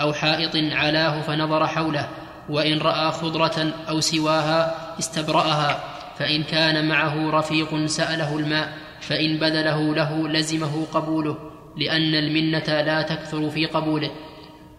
أو 0.00 0.12
حائط 0.12 0.56
علاه 0.56 1.20
فنظر 1.20 1.66
حوله 1.66 2.08
وإن 2.48 2.78
رأى 2.78 3.12
خضرة 3.12 3.72
أو 3.88 4.00
سواها 4.00 4.74
استبرأها 4.98 5.84
فإن 6.18 6.42
كان 6.42 6.88
معه 6.88 7.30
رفيق 7.30 7.86
سأله 7.86 8.38
الماء 8.38 8.72
فإن 9.00 9.38
بذله 9.38 9.94
له 9.94 10.28
لزمه 10.28 10.86
قبوله 10.92 11.38
لأن 11.76 12.14
المنة 12.14 12.80
لا 12.80 13.02
تكثر 13.02 13.50
في 13.50 13.66
قبوله. 13.66 14.10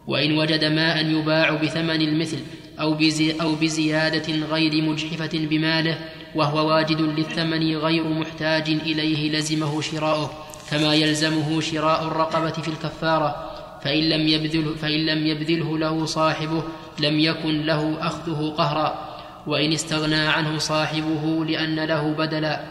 وإن 0.07 0.37
وجد 0.37 0.65
ماء 0.65 1.05
يباع 1.05 1.51
بثمن 1.51 2.01
المثل 2.01 2.37
أو, 2.79 2.93
بزي 2.93 3.41
أو 3.41 3.55
بزيادة 3.55 4.33
غير 4.33 4.81
مجحفة 4.83 5.29
بماله 5.33 5.97
وهو 6.35 6.67
واجد 6.67 7.01
للثمن 7.01 7.77
غير 7.77 8.09
محتاج 8.09 8.69
إليه 8.69 9.39
لزمه 9.39 9.81
شراؤه 9.81 10.31
كما 10.71 10.93
يلزمه 10.95 11.61
شراء 11.61 12.07
الرقبة 12.07 12.51
في 12.51 12.67
الكفارة 12.67 13.51
فإن 13.83 14.03
لم 14.03 14.27
يبذله, 14.27 14.75
فإن 14.75 15.05
لم 15.05 15.27
يبذله 15.27 15.77
له 15.77 16.05
صاحبه 16.05 16.63
لم 16.99 17.19
يكن 17.19 17.61
له 17.65 18.07
أخذه 18.07 18.53
قهرا 18.57 19.11
وإن 19.47 19.73
استغنى 19.73 20.27
عنه 20.27 20.57
صاحبه 20.57 21.45
لأن 21.45 21.79
له 21.79 22.13
بدلا 22.13 22.61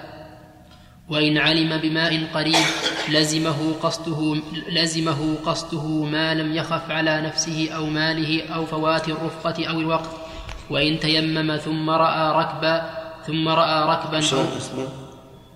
وإن 1.08 1.38
علم 1.38 1.76
بماء 1.76 2.26
قريب 2.34 2.64
لزمه 3.08 3.74
قصده 3.82 4.36
لزمه 4.68 5.36
قصده 5.44 6.04
ما 6.04 6.34
لم 6.34 6.54
يخف 6.56 6.90
على 6.90 7.20
نفسه 7.20 7.68
أو 7.76 7.86
ماله 7.86 8.42
أو 8.54 8.66
فوات 8.66 9.08
الرفقة 9.08 9.66
أو 9.66 9.80
الوقت 9.80 10.10
وإن 10.70 10.98
تيمم 11.00 11.56
ثم 11.56 11.90
رأى 11.90 12.42
ركبا 12.42 12.99
ثم 13.26 13.48
رأى 13.48 13.88
ركبا 13.88 14.18
أو 14.18 14.44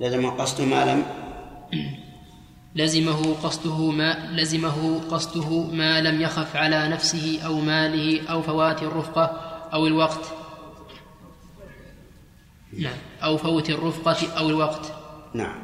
لزم 0.01 0.31
قصده 0.31 0.65
ما 0.65 0.85
لم 0.85 1.05
لزمه 2.75 3.35
قصده 3.43 3.91
ما 3.91 4.29
لزمه 4.33 5.01
قصده 5.11 5.63
ما 5.73 6.01
لم 6.01 6.21
يخف 6.21 6.57
على 6.57 6.89
نفسه 6.89 7.41
أو 7.47 7.61
ماله 7.61 8.29
أو 8.31 8.43
فوات 8.43 8.83
الرفقة 8.83 9.25
أو 9.73 9.87
الوقت. 9.87 10.27
نعم. 12.79 12.97
أو 13.23 13.37
فوت 13.37 13.71
الرفقة 13.71 14.39
أو 14.39 14.49
الوقت. 14.49 14.93
نعم. 15.35 15.57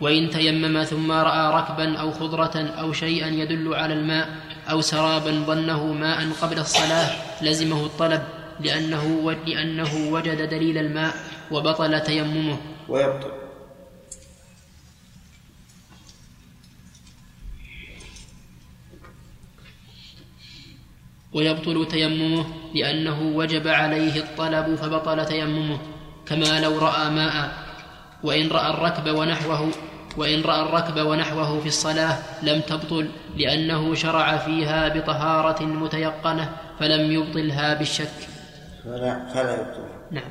وإن 0.00 0.30
تيمم 0.30 0.84
ثم 0.84 1.12
رأى 1.12 1.54
ركبا 1.54 1.96
أو 1.96 2.10
خضرة 2.10 2.56
أو 2.80 2.92
شيئا 2.92 3.28
يدل 3.28 3.74
على 3.74 3.94
الماء 3.94 4.28
أو 4.70 4.80
سرابا 4.80 5.30
ظنه 5.46 5.92
ماء 5.92 6.32
قبل 6.42 6.58
الصلاة 6.58 7.10
لزمه 7.42 7.86
الطلب. 7.86 8.22
لأنه 8.62 9.32
لأنه 9.46 10.12
وجد 10.12 10.48
دليل 10.48 10.78
الماء 10.78 11.14
وبطل 11.50 12.00
تيممه. 12.00 12.58
ويبطل. 12.88 13.32
ويبطل 21.32 21.88
تيممه 21.88 22.46
لأنه 22.74 23.22
وجب 23.22 23.68
عليه 23.68 24.16
الطلب 24.20 24.74
فبطل 24.74 25.26
تيممه. 25.26 25.78
كما 26.26 26.60
لو 26.60 26.78
رأى 26.78 27.10
ماء 27.10 27.52
وإن 28.22 28.48
رأى 28.48 28.70
الركب 28.70 29.14
ونحوه 29.14 29.70
وإن 30.16 30.42
رأى 30.42 30.62
الركب 30.62 31.06
ونحوه 31.06 31.60
في 31.60 31.66
الصلاة 31.66 32.18
لم 32.42 32.60
تبطل 32.60 33.08
لأنه 33.36 33.94
شرع 33.94 34.36
فيها 34.36 34.88
بطهارة 34.88 35.62
متيقنة 35.62 36.56
فلم 36.80 37.12
يبطلها 37.12 37.74
بالشك. 37.74 38.28
فلا 38.84 39.32
فلا 39.34 39.54
يبطلها 39.54 39.98
نعم. 40.10 40.30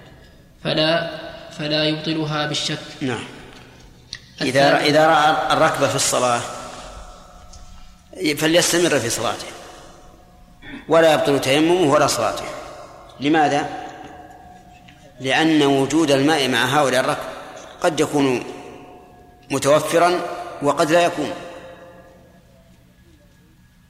فلا 0.64 1.20
فلا 1.52 1.84
يبطلها 1.84 2.48
بالشك. 2.48 2.80
نعم. 3.02 3.24
إذا 4.42 4.80
إذا 4.80 5.08
رأى 5.08 5.54
الركب 5.54 5.88
في 5.88 5.96
الصلاة 5.96 6.42
فليستمر 8.38 9.00
في 9.00 9.10
صلاته. 9.10 9.48
ولا 10.88 11.14
يبطل 11.14 11.42
تيممه 11.42 11.94
ولا 11.94 12.08
صلاته. 12.08 12.46
لماذا؟ 13.20 13.70
لأن 15.20 15.64
وجود 15.64 16.12
الماء 16.12 16.48
مع 16.48 16.66
هؤلاء 16.66 17.02
الركب 17.02 17.28
قد 17.82 18.00
يكون 18.00 18.44
متوفرا 19.52 20.20
وقد 20.62 20.92
لا 20.92 21.06
يكون. 21.06 21.32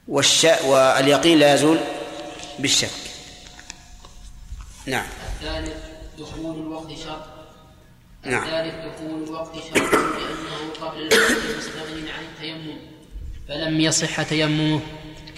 والش... 0.08 0.46
واليقين 0.64 1.38
لا 1.38 1.54
يزول 1.54 1.78
بالشك. 2.58 3.09
نعم. 4.86 5.04
الثالث 5.26 5.76
دخول 6.18 6.56
الوقت 6.56 6.88
شرط. 6.88 7.24
نعم. 8.24 8.42
الثالث 8.42 8.74
دخول 8.74 9.22
الوقت 9.28 9.54
شرط 9.54 9.92
لأنه 9.94 10.60
قبل 10.80 10.98
الوقت 10.98 11.56
مستغن 11.58 12.08
عن 12.08 12.24
التيمم. 12.32 12.76
فلم 13.48 13.80
يصح 13.80 14.22
تيممه 14.22 14.80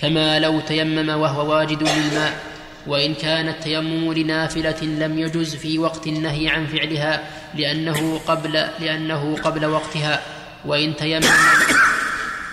كما 0.01 0.39
لو 0.39 0.61
تيمم 0.61 1.09
وهو 1.09 1.53
واجد 1.53 1.83
للماء. 1.83 2.53
وإن 2.87 3.15
كان 3.15 3.49
التيمم 3.49 4.13
لنافلة 4.13 4.83
لم 4.83 5.19
يجز 5.19 5.57
في 5.57 5.79
وقت 5.79 6.07
النهي 6.07 6.49
عن 6.49 6.67
فعلها 6.67 7.29
لأنه 7.55 8.19
قبل 8.19 8.53
لأنه 8.53 9.37
قبل 9.37 9.67
وقتها. 9.67 10.23
وإن 10.65 10.97
تيمم 10.97 11.27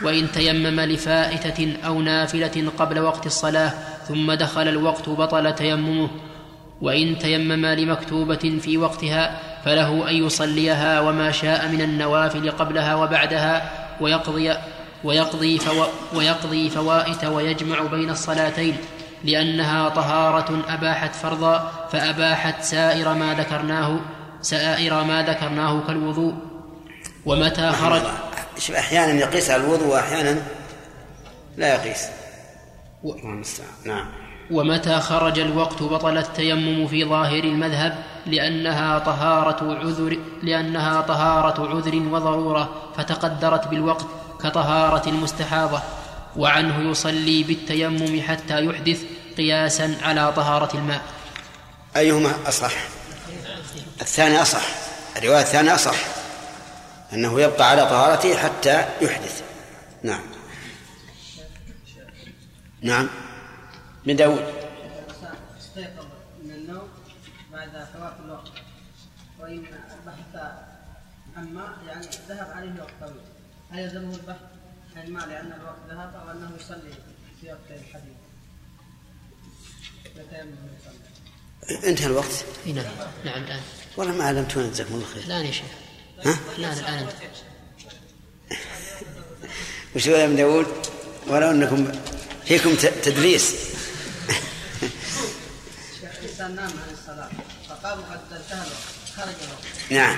وإن 0.04 0.32
تيمم 0.32 0.80
لفائتة 0.80 1.78
أو 1.86 2.02
نافلة 2.02 2.72
قبل 2.78 3.00
وقت 3.00 3.26
الصلاة 3.26 3.74
ثم 4.08 4.34
دخل 4.34 4.68
الوقت 4.68 5.10
بطل 5.10 5.56
تيممه. 5.56 6.10
وإن 6.82 7.20
تيمم 7.20 7.66
لمكتوبة 7.66 8.60
في 8.62 8.78
وقتها 8.78 9.40
فله 9.66 10.10
أن 10.10 10.16
يصليها 10.16 11.00
وما 11.00 11.32
شاء 11.32 11.68
من 11.68 11.82
النوافل 11.82 12.52
قبلها 12.52 12.96
وبعدها 12.96 13.72
ويقضي 14.02 14.54
ويقضي, 15.04 15.60
فو 15.60 15.86
ويقضي 16.14 16.70
فوائت 16.70 17.26
ويجمع 17.26 17.82
بين 17.82 18.10
الصلاتين 18.10 18.78
لأنها 19.24 19.90
طهارة 19.90 20.64
أباحت 20.70 21.16
فرضا 21.16 21.72
فأباحت 21.92 22.64
سائر 22.64 23.14
ما 23.14 23.34
ذكرناه 23.34 24.00
سائر 24.42 25.04
ما 25.04 25.22
ذكرناه 25.24 25.88
كالوضوء 25.88 26.34
ومتى 27.26 27.72
خرج 27.72 28.02
أحيانا 28.78 29.20
يقيس 29.20 29.50
على 29.50 29.64
الوضوء 29.64 29.88
وأحيانا 29.88 30.42
لا 31.58 31.76
يقيس. 31.76 32.08
و... 33.04 33.14
نعم. 33.86 34.06
ومتى 34.52 35.00
خرج 35.00 35.40
الوقت 35.40 35.84
بطل 35.84 36.18
التيمم 36.18 36.88
في 36.88 37.06
ظاهر 37.06 37.44
المذهب 37.44 38.04
لأنها 38.26 39.00
طهارة 39.00 39.80
عذر 39.80 40.18
لأنها 40.44 41.02
طهارة 41.02 41.70
عذر 41.70 41.96
وضرورة 41.96 42.92
فتقدرت 42.98 43.68
بالوقت 43.68 44.06
كطهارة 44.44 45.10
المستحاضة 45.10 45.82
وعنه 46.36 46.92
يصلي 46.92 47.44
بالتيمم 47.44 48.22
حتى 48.22 48.66
يحدث 48.66 49.02
قياسا 49.38 49.98
على 50.02 50.34
طهارة 50.36 50.78
الماء. 50.78 51.02
أيهما 51.96 52.34
أصح؟ 52.48 52.72
الثاني 54.02 54.42
أصح 54.42 54.62
الرواية 55.18 55.42
الثانية 55.42 55.76
أصح 55.76 55.96
أنه 57.14 57.42
يبقى 57.42 57.70
على 57.70 57.82
طهارته 57.86 58.38
حتى 58.38 58.86
يحدث. 59.02 59.42
نعم. 60.04 60.22
نعم. 62.82 63.08
من 64.10 64.16
داود 64.16 64.46
استيقظ 65.60 66.06
من 66.44 66.52
النوم 66.52 66.88
بعد 67.52 67.70
فوات 67.70 68.14
الوقت. 68.26 68.52
وإن 69.40 69.64
بحث 70.06 70.42
عن 71.38 71.54
ماء 71.54 71.70
يعني 71.88 72.08
ذهب 72.30 72.52
عليه 72.56 72.82
وقت 72.82 72.94
طويل 73.02 73.22
هل 73.72 73.80
يلزمه 73.80 74.16
البحث 74.16 74.42
عن 74.96 75.04
الماء 75.04 75.28
لأن 75.28 75.54
الوقت 75.62 75.78
ذهب 75.90 76.16
أو 76.16 76.32
أنه 76.32 76.52
يصلي 76.60 76.94
في 77.42 77.48
وقت 77.48 77.72
الحديث 77.72 78.18
انتهى 81.88 82.06
الوقت؟ 82.06 82.46
نعم. 82.66 82.86
نعم 83.26 83.44
الآن. 83.44 83.62
والله 83.98 84.14
ما 84.14 84.24
علمتونا 84.24 84.70
جزاكم 84.70 84.94
الله 84.94 85.06
خير. 85.06 85.24
الآن 85.24 85.46
يا 85.46 85.52
شيخ. 85.52 85.66
ها؟ 86.26 86.40
الآن 86.58 86.78
الآن. 86.78 87.08
وش 89.96 90.08
يا 90.08 90.26
ابن 90.26 90.36
داود؟ 90.36 90.68
ولو 91.28 91.52
أنكم 91.52 91.92
فيكم 92.46 92.76
تدليس 92.76 93.69
الإنسان 96.24 96.56
نام 96.56 96.70
عن 96.70 96.94
الصلاة 96.94 97.30
فقام 97.70 98.00
قد 98.00 98.20
انتهى 98.32 98.58
الوقت 98.58 99.10
خرج 99.16 99.36
الوقت 99.48 99.92
نعم. 99.92 100.18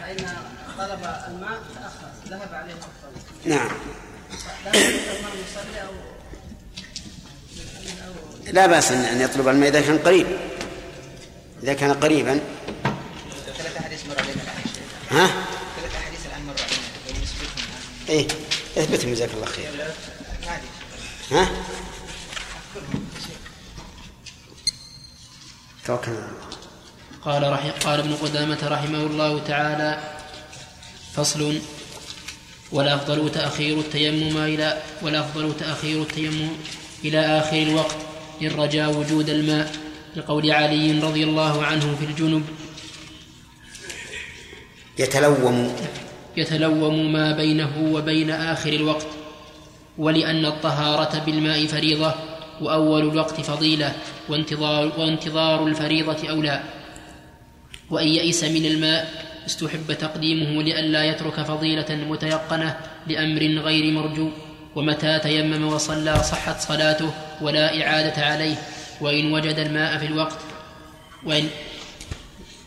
فإن 0.00 0.36
طلب 0.78 1.00
الماء 1.28 1.60
تأخر 1.74 2.10
ذهب 2.28 2.54
عليه 2.54 2.72
الطلب 2.72 3.22
نعم. 3.44 3.70
لا 8.52 8.66
بأس 8.66 8.92
أن 8.92 9.20
يطلب 9.20 9.48
الماء 9.48 9.68
إذا 9.68 9.80
كان 9.80 9.98
قريب. 9.98 10.26
إذا 11.62 11.74
كان 11.74 11.92
قريبا. 11.94 12.40
ثلاث 13.58 13.76
أحاديث 13.76 14.06
مر 14.06 14.18
علينا 14.18 14.42
ها؟ 15.10 15.26
ثلاث 15.80 15.94
أحاديث 15.96 16.26
الآن 16.26 16.46
مر 16.46 16.54
علينا 16.62 17.20
ونثبتهم 17.20 18.08
إيه 18.08 18.26
إثبتهم 18.78 19.14
جزاك 19.14 19.30
الله 19.34 19.46
خير. 19.46 19.70
ها؟ 21.30 21.48
توكلنا 25.86 26.16
على 26.16 26.26
الله. 26.28 26.50
قال 27.24 27.52
رحم 27.52 27.70
قال 27.70 28.00
ابن 28.00 28.14
قدامة 28.14 28.58
رحمه 28.68 29.02
الله 29.02 29.38
تعالى 29.38 29.98
فصل 31.14 31.58
والأفضل 32.72 33.32
تأخير 33.32 33.78
التيمم 33.78 34.36
إلى 34.36 34.82
والأفضل 35.02 35.56
تأخير 35.56 36.02
التيمم 36.02 36.48
إلى 37.04 37.20
آخر 37.38 37.62
الوقت 37.62 37.96
إن 38.42 38.48
رجا 38.48 38.86
وجود 38.86 39.28
الماء 39.30 39.72
لقول 40.16 40.50
علي 40.50 41.00
رضي 41.00 41.24
الله 41.24 41.64
عنه 41.64 41.96
في 41.96 42.04
الجنب 42.04 42.44
يتلوم 44.98 45.76
يتلوم 46.36 47.12
ما 47.12 47.32
بينه 47.36 47.92
وبين 47.92 48.30
آخر 48.30 48.72
الوقت 48.72 49.06
ولأن 49.98 50.46
الطهارة 50.46 51.18
بالماء 51.18 51.66
فريضة 51.66 52.14
وأول 52.60 53.08
الوقت 53.08 53.40
فضيلة 53.40 53.92
وانتظار, 54.28 54.92
وانتظار 54.98 55.66
الفريضة 55.66 56.30
أولى 56.30 56.60
وإن 57.90 58.08
يئس 58.08 58.44
من 58.44 58.66
الماء 58.66 59.30
استحب 59.46 59.92
تقديمه 59.92 60.62
لئلا 60.62 61.04
يترك 61.04 61.42
فضيلة 61.42 61.90
متيقنة 61.90 62.76
لأمر 63.06 63.42
غير 63.42 63.92
مرجو. 63.92 64.30
ومتى 64.76 65.18
تيمم 65.18 65.66
وصلى 65.66 66.22
صحت 66.22 66.60
صلاته 66.60 67.10
ولا 67.40 67.82
إعادة 67.82 68.26
عليه. 68.26 68.56
وإن 69.00 69.32
وجد 69.32 69.58
الماء 69.58 69.98
في 69.98 70.06
الوقت 70.06 70.38
وإن 71.24 71.48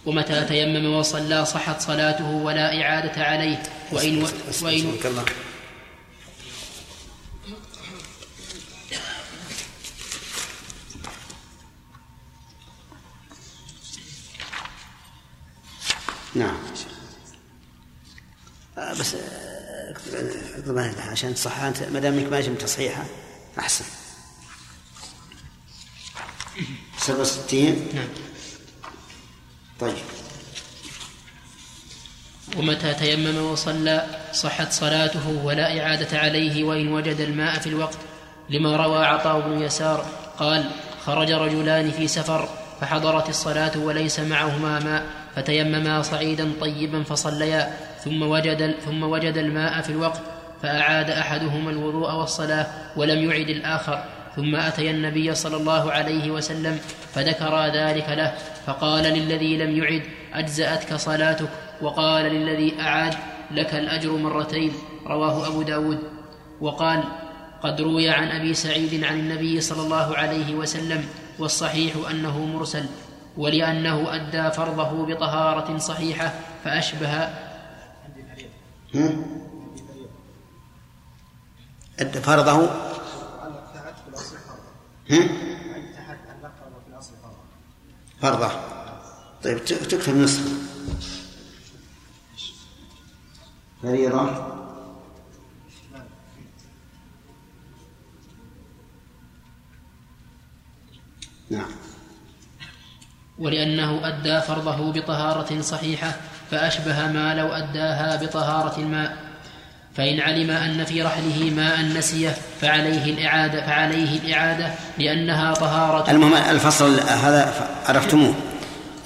ومتى 0.06 0.46
تيمم 0.46 0.94
وصلى 0.94 1.46
صحت 1.46 1.82
صلاته 1.82 2.32
ولا 2.32 2.82
إعادة 2.82 3.24
عليه. 3.24 3.64
وإن 3.91 4.26
وإن 4.62 4.98
نعم. 16.36 16.58
آه، 18.78 18.94
بس 18.94 19.16
آه، 19.16 19.92
اكتب 20.58 20.78
عشان 21.12 21.36
تصحها 21.36 21.68
أنت 21.68 21.84
ما 21.84 22.00
دام 22.00 22.18
إنك 22.18 22.32
ما 22.32 22.42
جبت 22.42 22.62
تصحيحها 22.62 23.06
أحسن. 23.60 23.86
67 26.98 27.90
نعم. 27.94 28.08
طيب. 29.80 30.04
ومتى 32.58 32.94
تيمم 32.94 33.38
وصلى 33.38 34.20
صحت 34.34 34.72
صلاته 34.72 35.30
ولا 35.30 35.80
إعادة 35.80 36.20
عليه 36.20 36.64
وإن 36.64 36.94
وجد 36.94 37.20
الماء 37.20 37.60
في 37.60 37.68
الوقت؟ 37.68 37.98
لما 38.50 38.76
روى 38.76 39.06
عطاء 39.06 39.40
بن 39.40 39.62
يسار 39.62 40.06
قال 40.40 40.72
خرج 41.06 41.32
رجلان 41.32 41.92
في 41.92 42.08
سفر 42.08 42.50
فحضرت 42.82 43.30
الصلاة 43.30 43.78
وليس 43.78 44.20
معهما 44.20 44.80
ماء. 44.80 45.22
فتيمما 45.36 46.02
صعيدا 46.02 46.52
طيبا 46.62 47.04
فصليا 47.04 47.74
ثم 48.04 48.22
وجد 48.24 48.76
ثم 48.86 49.04
وجد 49.04 49.38
الماء 49.38 49.82
في 49.82 49.90
الوقت 49.90 50.22
فأعاد 50.64 51.10
أحدهما 51.10 51.72
الوضوء 51.72 52.14
والصلاة 52.14 52.68
ولم 52.96 53.32
يعد 53.32 53.50
الآخر. 53.50 54.04
ثم 54.36 54.56
أتيا 54.56 54.92
النبي 54.92 55.36
صلى 55.36 55.58
الله 55.58 55.92
عليه 55.92 56.32
وسلم 56.32 56.80
فذكرا 57.14 57.68
ذلك 57.68 58.10
له 58.10 58.34
فقال 58.66 59.04
للذي 59.04 59.58
لم 59.58 59.78
يعد 59.78 60.02
أجزأتك 60.34 60.94
صلاتك؟ 60.96 61.50
وقال 61.82 62.26
للذي 62.26 62.74
أعاد 62.80 63.14
لك 63.52 63.74
الأجر 63.74 64.12
مرتين 64.12 64.72
رواه 65.08 65.48
أبو 65.48 65.62
داود. 65.62 66.00
وقال 66.62 67.04
قد 67.64 67.82
روي 67.82 68.10
عن 68.10 68.28
أبي 68.28 68.54
سعيد 68.54 69.04
عن 69.04 69.20
النبي 69.20 69.62
صلى 69.62 69.82
الله 69.82 70.18
عليه 70.18 70.56
وسلم 70.56 71.06
والصحيح 71.40 71.94
أنه 72.12 72.46
مرسل 72.46 72.86
ولأنه 73.38 74.16
أدى 74.16 74.52
فرضه 74.52 75.06
بطهارة 75.06 75.78
صحيحة 75.78 76.34
فأشبه؟ 76.64 77.30
أدى 82.00 82.22
فرضه؟ 82.22 82.70
فرضه. 88.22 88.52
طيب 89.44 89.66
تكتب 89.66 90.16
نصف 90.16 90.64
فريضة 93.82 94.54
نعم. 101.50 101.83
ولأنه 103.44 104.08
أدى 104.08 104.41
فرضه 104.41 104.91
بطهارة 104.91 105.62
صحيحة 105.62 106.12
فأشبه 106.52 107.08
ما 107.08 107.34
لو 107.34 107.48
أداها 107.48 108.16
بطهارة 108.16 108.80
الماء. 108.80 109.18
فإن 109.98 110.20
علم 110.20 110.50
أن 110.50 110.86
في 110.86 111.02
رحله 111.02 111.52
ماء 111.56 111.82
نسية 111.82 112.36
فعليه 112.62 113.14
الإعادة 113.14 113.66
فعليه 113.66 114.20
الإعادة 114.20 114.74
لأنها 114.98 115.54
طهارة 115.54 116.12
المهم 116.12 116.34
الفصل 116.34 117.00
هذا 117.00 117.54
عرفتموه. 117.86 118.34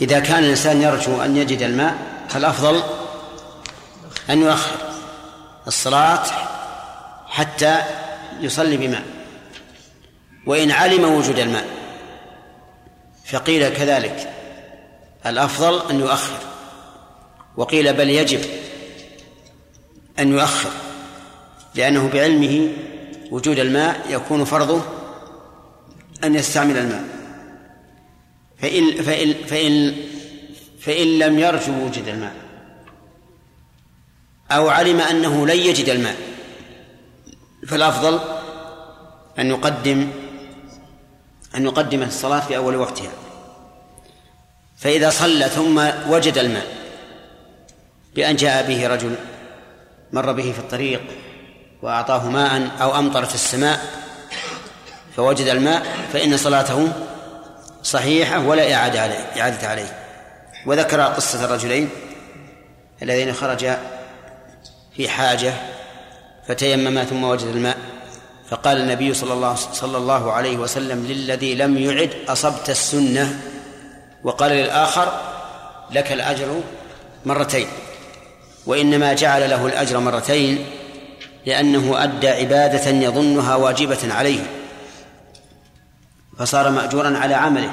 إذا 0.01 0.19
كان 0.19 0.43
الإنسان 0.43 0.81
يرجو 0.81 1.21
أن 1.21 1.37
يجد 1.37 1.61
الماء 1.61 1.95
فالأفضل 2.29 2.83
أن 4.29 4.41
يؤخر 4.41 4.75
الصلاة 5.67 6.23
حتى 7.27 7.81
يصلي 8.41 8.77
بماء؟ 8.77 9.03
وإن 10.45 10.71
علم 10.71 11.03
وجود 11.03 11.39
الماء 11.39 11.76
فقيل 13.27 13.69
كذلك. 13.69 14.33
الأفضل 15.25 15.89
أن 15.89 15.99
يؤخر. 15.99 16.39
وقيل 17.57 17.93
بل 17.93 18.09
يجب 18.09 18.41
أن 20.19 20.31
يؤخر 20.31 20.69
لأنه 21.75 22.09
بعلمه 22.09 22.69
وجود 23.31 23.59
الماء 23.59 24.05
يكون 24.09 24.45
فرضه 24.45 24.81
أن 26.23 26.35
يستعمل 26.35 26.77
الماء. 26.77 27.03
فإن 28.61 29.03
فإن 29.03 29.33
فإن 29.33 29.95
فإن 30.79 31.19
لم 31.19 31.39
يرجو 31.39 31.85
وجود 31.85 32.07
الماء 32.07 32.35
أو 34.51 34.69
علم 34.69 34.99
أنه 34.99 35.47
لن 35.47 35.59
يجد 35.59 35.89
الماء 35.89 36.17
فالأفضل 37.67 38.19
أن 39.39 39.47
يقدم 39.47 40.09
أن 41.55 41.65
يقدم 41.65 42.03
الصلاة 42.03 42.39
في 42.39 42.57
أول 42.57 42.75
وقتها. 42.75 43.11
فإذا 44.77 45.09
صلى 45.09 45.45
ثم 45.45 45.89
وجد 46.09 46.37
الماء 46.37 46.65
بأن 48.15 48.35
جاء 48.35 48.67
به 48.67 48.87
رجل 48.87 49.15
مر 50.13 50.31
به 50.31 50.51
في 50.51 50.59
الطريق 50.59 51.01
وأعطاه 51.81 52.29
ماء 52.29 52.69
أو 52.81 52.99
أمطرت 52.99 53.33
السماء 53.33 53.79
فوجد 55.15 55.47
الماء 55.47 55.85
فإن 56.13 56.37
صلاته 56.37 56.91
صحيحة 57.83 58.39
ولا 58.39 58.73
إعادة 58.73 59.01
عليه 59.01 59.41
إعادة 59.41 59.67
عليه. 59.67 59.97
وذكر 60.65 61.01
قصة 61.01 61.45
الرجلين 61.45 61.89
اللذين 63.01 63.33
خرجا 63.33 63.79
في 64.95 65.09
حاجة 65.09 65.53
فتيمما 66.47 67.03
ثم 67.03 67.23
وجد 67.23 67.47
الماء. 67.47 67.77
فقال 68.49 68.77
النبي 68.77 69.13
صلى 69.13 69.33
الله 69.33 69.55
صلى 69.55 69.97
الله 69.97 70.31
عليه 70.31 70.57
وسلم 70.57 71.05
للذي 71.05 71.55
لم 71.55 71.77
يعد 71.77 72.09
أصبت 72.27 72.69
السنة؟ 72.69 73.39
وقال 74.23 74.51
للآخر 74.51 75.19
لك 75.91 76.11
الأجر 76.11 76.61
مرتين 77.25 77.67
وإنما 78.65 79.13
جعل 79.13 79.49
له 79.49 79.65
الأجر 79.65 79.99
مرتين 79.99 80.65
لأنه 81.45 82.03
أدى 82.03 82.29
عبادة 82.29 82.89
يظنها 82.89 83.55
واجبة 83.55 84.13
عليه 84.13 84.43
فصار 86.39 86.69
مأجورا 86.71 87.17
على 87.17 87.33
عمله. 87.33 87.71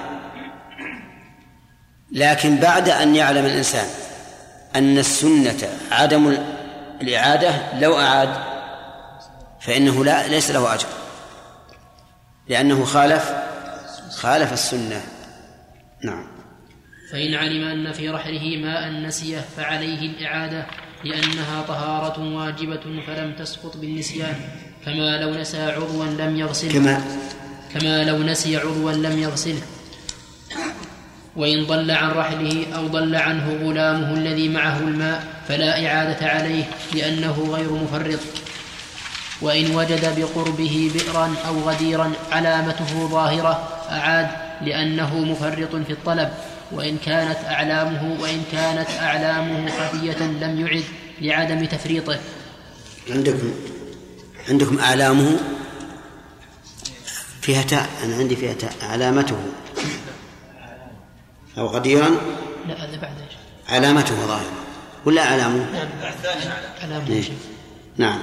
لكن 2.12 2.56
بعد 2.56 2.88
أن 2.88 3.16
يعلم 3.16 3.46
الإنسان 3.46 3.86
أن 4.76 4.98
السنة 4.98 5.68
عدم 5.90 6.38
الإعادة 7.00 7.78
لو 7.80 7.98
أعاد 7.98 8.53
فإنه 9.66 10.04
لا 10.04 10.28
ليس 10.28 10.50
له 10.50 10.74
أجر. 10.74 10.86
لأنه 12.48 12.84
خالف 12.84 13.32
خالف 14.10 14.52
السنة. 14.52 15.02
نعم. 16.04 16.26
فإن 17.12 17.34
علم 17.34 17.64
أن 17.64 17.92
في 17.92 18.08
رحله 18.08 18.56
ماء 18.62 18.90
نسيه 18.90 19.44
فعليه 19.56 20.10
الإعادة 20.10 20.66
لأنها 21.04 21.62
طهارة 21.68 22.34
واجبة 22.34 23.02
فلم 23.06 23.34
تسقط 23.38 23.76
بالنسيان. 23.76 24.34
كما 24.84 25.18
لو 25.18 25.34
نسى 25.34 25.62
عضوا 25.62 26.04
لم 26.04 26.36
يغسله 26.36 26.72
كما 26.72 27.04
كما 27.74 28.04
لو 28.04 28.18
نسي 28.18 28.56
عضوا 28.56 28.92
لم 28.92 29.18
يغسله 29.18 29.62
وإن 31.36 31.66
ضل 31.66 31.90
عن 31.90 32.10
رحله 32.10 32.66
أو 32.76 32.86
ضل 32.86 33.16
عنه 33.16 33.52
غلامه 33.62 34.14
الذي 34.14 34.48
معه 34.48 34.78
الماء 34.78 35.24
فلا 35.48 35.86
إعادة 35.86 36.26
عليه 36.26 36.64
لأنه 36.94 37.46
غير 37.50 37.72
مفرط. 37.72 38.20
وإن 39.40 39.76
وجد 39.76 40.20
بقربه 40.20 40.90
بئرا 40.94 41.34
أو 41.46 41.60
غديرا 41.60 42.12
علامته 42.32 43.08
ظاهرة 43.08 43.68
أعاد 43.90 44.28
لأنه 44.62 45.18
مفرط 45.18 45.76
في 45.76 45.92
الطلب 45.92 46.30
وإن 46.72 46.98
كانت 46.98 47.38
أعلامه 47.46 48.20
وإن 48.20 48.42
كانت 48.52 48.88
أعلامه 49.00 49.70
خفية 49.70 50.22
لم 50.22 50.66
يعد 50.66 50.84
لعدم 51.20 51.64
تفريطه 51.64 52.18
عندكم 53.10 53.52
عندكم 54.48 54.78
أعلامه 54.78 55.38
فيها 57.42 57.62
تاء 57.62 57.88
أنا 58.04 58.16
عندي 58.16 58.36
فيها 58.36 58.52
تاء 58.52 58.72
علامته 58.82 59.36
أو 61.58 61.66
غديرا 61.66 62.10
لا 62.68 62.84
هذا 62.84 62.96
بعد؟ 63.02 63.14
علامته 63.68 64.14
ظاهرة 64.14 64.52
ولا 65.04 65.22
أعلامه؟ 65.22 65.70
نعم 65.72 65.88
علامة 66.82 67.08
إيه. 67.08 67.22
شيء. 67.22 67.38
نعم 67.96 68.18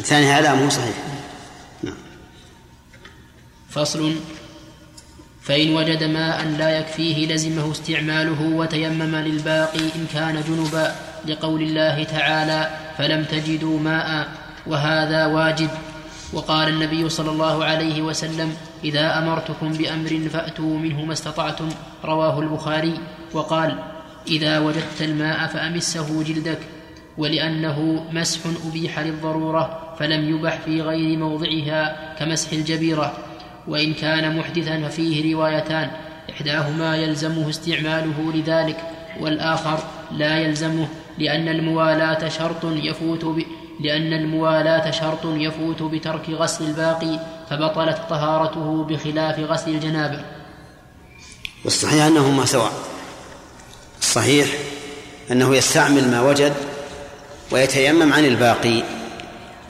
الثاني 0.00 0.32
علامه 0.32 0.68
صحيح. 0.68 0.96
نعم. 1.82 1.94
فصل. 3.70 4.14
فإن 5.42 5.74
وجد 5.74 6.04
ماء 6.04 6.44
لا 6.44 6.78
يكفيه 6.78 7.34
لزمه 7.34 7.72
استعماله 7.72 8.42
وتيمم 8.42 9.16
للباقي 9.16 9.78
إن 9.78 10.06
كان 10.14 10.42
جنبا 10.48 10.94
لقول 11.26 11.62
الله 11.62 12.04
تعالى 12.04 12.70
فلم 12.98 13.24
تجدوا 13.24 13.80
ماء 13.80 14.28
وهذا 14.66 15.26
واجب. 15.26 15.70
وقال 16.32 16.68
النبي 16.68 17.08
صلى 17.08 17.30
الله 17.30 17.64
عليه 17.64 18.02
وسلم 18.02 18.56
إذا 18.84 19.18
أمرتكم 19.18 19.72
بأمر 19.72 20.28
فأتوا 20.32 20.78
منه 20.78 21.04
ما 21.04 21.12
استطعتم. 21.12 21.68
رواه 22.04 22.40
البخاري. 22.40 23.00
وقال 23.32 23.78
إذا 24.28 24.58
وجدت 24.58 25.02
الماء 25.02 25.46
فأمسه 25.46 26.22
جلدك 26.22 26.58
ولأنه 27.18 28.06
مسح 28.12 28.40
أبيح 28.66 28.98
للضرورة. 28.98 29.89
فلم 30.00 30.30
يبح 30.34 30.58
في 30.64 30.82
غير 30.82 31.18
موضعها 31.18 32.14
كمسح 32.18 32.52
الجبيرة 32.52 33.12
وإن 33.68 33.94
كان 33.94 34.36
محدثا 34.36 34.88
ففيه 34.88 35.34
روايتان 35.34 35.90
إحداهما 36.30 36.96
يلزمه 36.96 37.50
استعماله 37.50 38.32
لذلك 38.34 38.76
والآخر 39.20 39.78
لا 40.12 40.38
يلزمه 40.38 40.88
لأن 41.18 41.48
الموالاة 41.48 42.28
شرط 42.28 42.64
يفوت 42.64 43.24
ب... 43.24 43.42
لأن 43.80 44.12
الموالاة 44.12 44.90
شرط 44.90 45.24
يفوت 45.24 45.82
بترك 45.82 46.30
غسل 46.30 46.64
الباقي 46.64 47.20
فبطلت 47.50 47.98
طهارته 48.10 48.84
بخلاف 48.84 49.38
غسل 49.38 49.70
الجنابة. 49.70 50.24
والصحيح 51.64 52.04
أنهما 52.04 52.44
سواء. 52.44 52.72
الصحيح 54.00 54.48
أنه 55.30 55.56
يستعمل 55.56 56.10
ما 56.10 56.20
وجد 56.20 56.54
ويتيمم 57.50 58.12
عن 58.12 58.24
الباقي. 58.24 58.99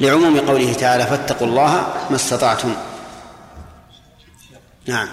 لعموم 0.01 0.41
قوله 0.41 0.73
تعالى 0.73 1.07
فاتقوا 1.07 1.47
الله 1.47 1.73
ما 2.11 2.17
استطعتم. 2.17 2.75
نعم. 4.87 5.09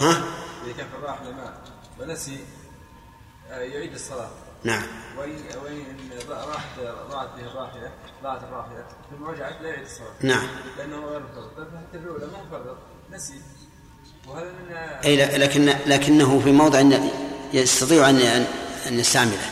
ها؟ 0.00 0.22
اذا 0.64 0.72
كان 0.76 0.86
في 0.88 0.94
الراحلة 0.98 1.30
ماء 1.30 1.52
ونسي 2.00 2.38
آه، 3.50 3.58
يعيد 3.58 3.92
الصلاة. 3.94 4.28
نعم. 4.64 4.82
وإن 5.18 5.30
وإن 5.64 5.84
راحت 6.28 6.68
ضاعت 7.10 7.28
به 7.36 7.42
الراحلة 7.42 7.90
ضاعت 8.22 8.42
الراحلة 8.42 8.84
ثم 9.10 9.24
رجعت 9.24 9.62
لا 9.62 9.68
يعيد 9.68 9.82
الصلاة. 9.82 10.12
نعم. 10.20 10.46
لأنه 10.78 10.96
غير 10.96 11.20
مفرط. 11.20 11.56
طيب 11.56 11.66
حتى 11.66 11.98
الأولى 11.98 12.26
ما 12.26 12.42
مفرط؟ 12.48 12.76
نسي. 13.12 13.40
وهذا 14.28 14.44
من 14.52 14.74
أي 15.04 15.38
لكن 15.38 15.64
لكنه 15.86 16.40
في 16.44 16.52
موضع 16.52 16.80
أن 16.80 17.10
يستطيع 17.52 18.10
أن 18.10 18.18
أن- 18.18 18.86
أن 18.88 18.98
يستعمله. 18.98 19.50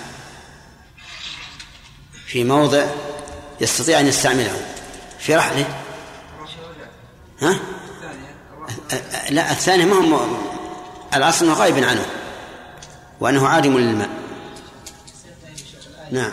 في 2.28 2.44
موضع 2.44 2.86
يستطيع 3.60 4.00
أن 4.00 4.06
يستعمله. 4.06 4.74
في 5.18 5.36
رحله 5.36 5.66
ها؟ 7.40 7.58
أ- 8.68 8.92
أ- 8.92 9.32
لا 9.32 9.50
الثاني 9.50 9.84
ما 9.84 10.16
هو 10.16 10.26
الأصل 11.14 11.44
أنه 11.44 11.54
غائب 11.54 11.84
عنه 11.84 12.06
وأنه 13.20 13.48
عادم 13.48 13.78
للماء. 13.78 14.10
نعم. 16.10 16.32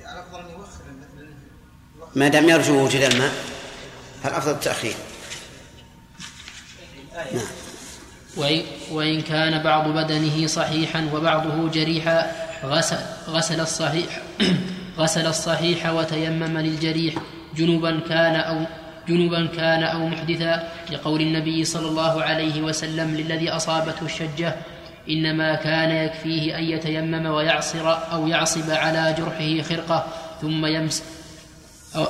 يعني 0.00 0.18
مثل 0.58 1.26
ما 2.14 2.28
دام 2.28 2.48
يرجو 2.48 2.84
وجود 2.84 3.02
الماء 3.02 3.32
فالأفضل 4.22 4.50
التأخير. 4.50 4.94
نعم. 7.16 8.62
وإن, 8.90 9.20
كان 9.20 9.62
بعض 9.62 9.88
بدنه 9.88 10.46
صحيحا 10.46 11.10
وبعضه 11.14 11.70
جريحا 11.70 12.32
غسل, 12.64 12.98
غسل 13.28 13.60
الصحيح 13.60 14.22
غسل 14.98 15.26
الصحيح 15.26 15.90
وتيمم 15.90 16.58
للجريح 16.58 17.14
جنبا 17.56 18.00
كان 18.08 18.36
أو 18.36 18.66
جنبا 19.08 19.46
كان 19.46 19.82
أو 19.82 20.08
محدثا 20.08 20.68
لقول 20.90 21.20
النبي 21.20 21.64
صلى 21.64 21.88
الله 21.88 22.22
عليه 22.22 22.62
وسلم 22.62 23.14
للذي 23.14 23.50
أصابته 23.50 24.04
الشجة 24.04 24.54
إنما 25.10 25.54
كان 25.54 25.90
يكفيه 25.90 26.58
أن 26.58 26.64
يتيمم 26.64 27.26
ويعصر 27.26 28.12
أو 28.12 28.26
يعصب 28.26 28.70
على 28.70 29.14
جرحه 29.18 29.68
خرقة 29.68 30.06
ثم 30.42 30.66
يمس 30.66 31.02
أو 31.96 32.06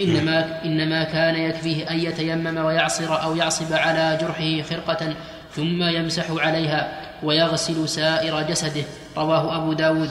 إنما 0.00 0.64
إنما 0.64 1.04
كان 1.04 1.34
يكفيه 1.34 1.90
أن 1.90 1.98
يتيمم 1.98 2.56
ويعصر 2.56 3.22
أو 3.22 3.36
يعصب 3.36 3.72
على 3.72 4.18
جرحه 4.20 4.62
خرقة 4.62 5.14
ثم 5.56 5.82
يمسح 5.82 6.30
عليها 6.30 7.00
ويغسل 7.22 7.88
سائر 7.88 8.42
جسده. 8.42 8.84
رواه 9.16 9.56
أبو 9.56 9.72
داود. 9.72 10.10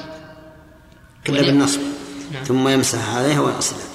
كلا 1.27 1.41
بالنصب. 1.41 1.80
نعم. 2.34 2.44
ثم 2.44 2.68
يمسح 2.68 3.15
عليها 3.15 3.40
ويغسلها. 3.40 3.86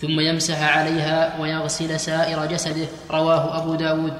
ثم 0.00 0.20
يمسح 0.20 0.76
عليها 0.76 1.40
ويغسل 1.40 2.00
سائر 2.00 2.46
جسده. 2.46 2.86
رواه 3.10 3.62
أبو 3.62 3.74
داود. 3.74 4.12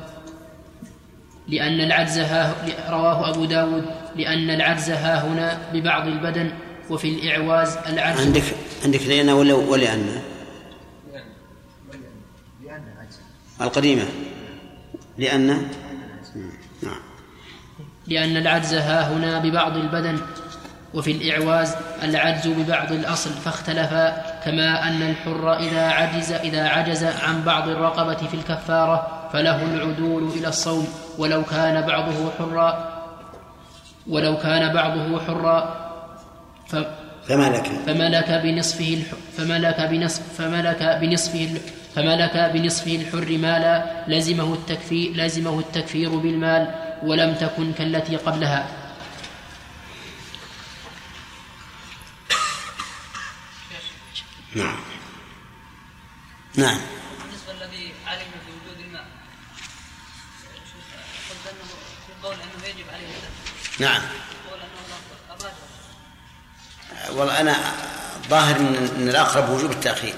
لأن 1.48 1.80
العجز 1.80 2.18
ها 2.18 2.54
رواه 2.90 3.30
أبو 3.30 3.44
داود. 3.44 3.84
لأن 4.16 4.50
العجز 4.50 4.90
ها 4.90 5.26
هنا 5.26 5.58
ببعض 5.72 6.06
البدن. 6.06 6.52
وفي 6.92 7.08
الإعواز 7.08 7.76
العجز 7.88 8.20
عندك 8.20 8.42
عندك 8.84 9.02
لأن 9.02 9.30
ولا 9.30 9.54
ولأن 9.54 10.22
القديمة. 13.60 14.02
لأن؟ 15.18 15.46
نعم. 16.82 17.00
لأن 18.06 18.36
العجز 18.36 18.74
ها 18.74 19.12
هنا 19.12 19.38
ببعض 19.38 19.76
البدن 19.76 20.18
وفي 20.94 21.10
الإعواز 21.12 21.74
العجز 22.02 22.48
ببعض 22.48 22.92
الأصل 22.92 23.30
فاختلفا 23.30 24.10
كما 24.44 24.88
أن 24.88 25.02
الحر 25.02 25.58
إذا 25.58 25.88
عجز 25.88 26.32
إذا 26.32 26.68
عجز 26.68 27.04
عن 27.04 27.42
بعض 27.42 27.68
الرقبة 27.68 28.14
في 28.26 28.34
الكفارة 28.34 29.28
فله 29.32 29.62
العدول 29.64 30.28
إلى 30.28 30.48
الصوم. 30.48 30.88
ولو 31.18 31.44
كان 31.44 31.86
بعضه 31.86 32.30
حرا 32.38 32.92
ولو 34.06 34.36
كان 34.36 34.74
بعضه 34.74 35.20
حرا 35.20 35.81
ف 36.72 36.76
فما 37.28 37.48
لك؟ 37.48 37.66
فملك 37.86 38.30
بنصفه 38.30 38.94
الح... 38.94 39.14
فملك 39.36 39.80
بنصف 39.80 40.22
فملك 40.38 40.98
بنصفه 41.00 41.44
ال... 41.44 41.60
فملك 41.94 42.50
بنصفه 42.54 42.96
الحر 42.96 43.38
مالا 43.38 44.04
لزمه 44.08 44.54
التكفير 44.54 45.12
لزمه 45.16 45.58
التكفير 45.58 46.10
بالمال 46.16 46.74
ولم 47.02 47.34
تكن 47.34 47.72
كالتي 47.72 48.16
قبلها. 48.16 48.68
نعم. 54.54 54.76
نعم. 56.56 56.78
بالنسبة 57.24 57.52
الذي 57.52 57.92
علم 58.06 58.30
بوجود 58.46 58.86
الماء 58.86 59.04
شوف 60.72 60.84
قلت 61.30 61.46
أنه 61.52 61.68
في 62.06 62.12
قول 62.22 62.34
أنه 62.34 62.66
يجب 62.68 62.86
عليه 62.94 63.06
نعم. 63.80 64.02
والله 67.10 67.40
أنا 67.40 67.74
ظاهر 68.28 68.56
أن 68.56 69.08
الأقرب 69.08 69.48
وجوب 69.48 69.70
التأخير. 69.70 70.14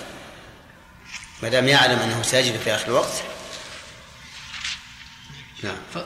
ما 1.42 1.48
دام 1.48 1.68
يعلم 1.68 1.98
أنه 1.98 2.22
سيجد 2.22 2.60
في 2.60 2.74
آخر 2.74 2.86
الوقت. 2.86 3.22
نعم. 5.62 5.76
ف... 5.94 5.98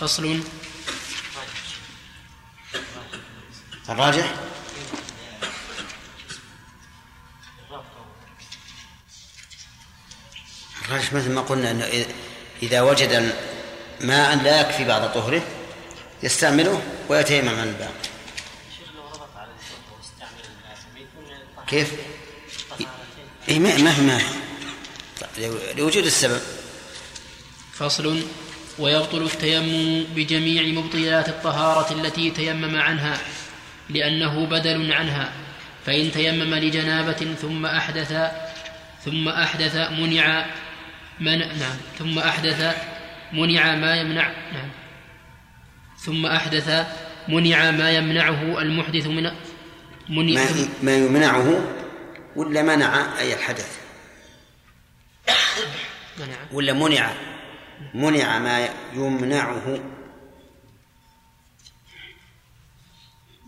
فصل 0.00 0.42
الراجح؟ 3.88 4.34
الراجح 10.84 11.12
مثل 11.12 11.30
ما 11.30 11.40
قلنا 11.40 11.70
إنه 11.70 12.04
اذا 12.62 12.80
وجد 12.80 13.34
ماء 14.00 14.36
لا 14.36 14.60
يكفي 14.60 14.84
بعد 14.84 15.12
طهره 15.12 15.42
يستعمله 16.22 16.82
ويتيمم 17.08 17.48
عن 17.48 17.68
الباقي. 17.68 18.07
كيف؟ 21.68 21.92
إيه 23.48 23.58
ما 23.58 23.76
ما 23.76 24.00
ما 24.00 24.20
لوجود 25.78 26.04
السبب. 26.04 26.40
فصل. 27.72 28.22
ويبطل 28.78 29.22
التيمم 29.22 30.04
بجميع 30.14 30.62
مبطلات 30.62 31.28
الطهارة 31.28 31.92
التي 31.92 32.30
تيمم 32.30 32.76
عنها 32.76 33.18
لأنه 33.90 34.46
بدل 34.46 34.92
عنها. 34.92 35.32
فإن 35.86 36.12
تيمم 36.12 36.54
لجنابة 36.54 37.34
ثم 37.42 37.66
أحدث 37.66 38.14
ثم 39.04 39.28
أحدث 39.28 39.76
منع 39.76 40.46
من 41.20 41.38
نعم 41.38 41.76
ثم 41.98 42.18
أحدث 42.18 42.76
منع 43.32 43.74
ما 43.74 43.96
يمنع 43.96 44.30
نعم. 44.52 44.68
ثم 45.98 46.26
أحدث 46.26 46.86
منع 47.28 47.70
ما 47.70 47.90
يمنعه 47.90 48.62
المحدث 48.62 49.06
من 49.06 49.30
ما, 50.08 50.46
ما 50.82 50.96
يمنعه 50.96 51.64
ولا 52.36 52.62
منع 52.62 53.18
أي 53.18 53.34
الحدث. 53.34 53.78
منع. 56.18 56.36
ولا 56.52 56.72
منع. 56.72 57.12
منع 57.94 58.38
ما 58.38 58.68
يمنعه. 58.94 59.80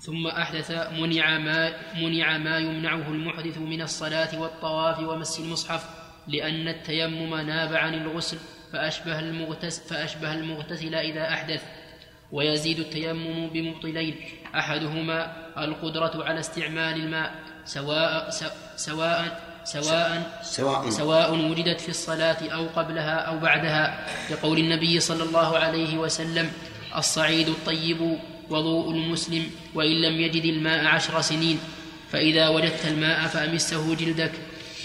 ثم 0.01 0.27
أحدث 0.27 0.70
منع 0.70 1.39
ما 1.39 1.74
منع 1.95 2.39
ما 2.39 2.59
يمنعه 2.59 3.09
المحدث 3.09 3.59
من 3.59 3.82
الصلاة 3.82 4.41
والطواف 4.41 4.99
ومس 4.99 5.41
المصحف 5.41 5.85
لأن 6.28 6.69
التيمم 6.69 7.35
ناب 7.35 7.74
عن 7.74 7.95
الغسل 7.95 8.39
فأشبه 8.73 9.19
المغتسل 9.19 9.89
فأشبه 9.89 10.35
المغتسل 10.35 10.95
إذا 10.95 11.28
أحدث 11.32 11.62
ويزيد 12.32 12.78
التيمم 12.78 13.49
بمبطلين 13.49 14.16
أحدهما 14.55 15.40
القدرة 15.59 16.25
على 16.25 16.41
استعمال 16.41 16.95
الماء 17.01 17.35
سواء 17.65 18.31
سواء 18.77 19.41
سواء 19.65 20.41
سواء. 20.45 20.91
سواء 20.91 21.35
وجدت 21.35 21.81
في 21.81 21.89
الصلاة 21.89 22.49
أو 22.49 22.67
قبلها 22.77 23.17
أو 23.19 23.39
بعدها. 23.39 24.07
لقول 24.31 24.59
النبي 24.59 25.01
صلى 25.01 25.23
الله 25.23 25.59
عليه 25.59 25.99
وسلم 25.99 26.53
الصعيد 26.97 27.49
الطيب 27.49 28.19
وضوء 28.51 28.91
المسلم 28.91 29.51
وإن 29.75 30.03
لم 30.03 30.21
يجد 30.21 30.45
الماء 30.45 30.87
عشر 30.87 31.21
سنين. 31.21 31.59
فإذا 32.13 32.49
وجدت 32.49 32.87
الماء 32.87 33.27
فأمسه 33.27 33.95
جلدك. 33.95 34.33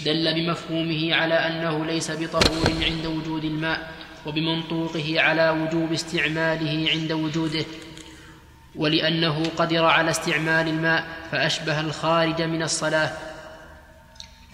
دل 0.04 0.34
بمفهومه 0.34 1.14
على 1.14 1.34
أنه 1.34 1.84
ليس 1.84 2.10
بطهور 2.10 2.84
عند 2.84 3.06
وجود 3.06 3.44
الماء 3.44 3.90
وبمنطوقه 4.26 5.20
على 5.20 5.50
وجوب 5.50 5.92
استعماله 5.92 6.90
عند 6.90 7.12
وجوده. 7.12 7.64
ولأنه 8.76 9.42
قدر 9.56 9.84
على 9.84 10.10
استعمال 10.10 10.68
الماء 10.68 11.04
فأشبه 11.32 11.80
الخارج 11.80 12.42
من 12.42 12.62
الصلاة. 12.62 13.10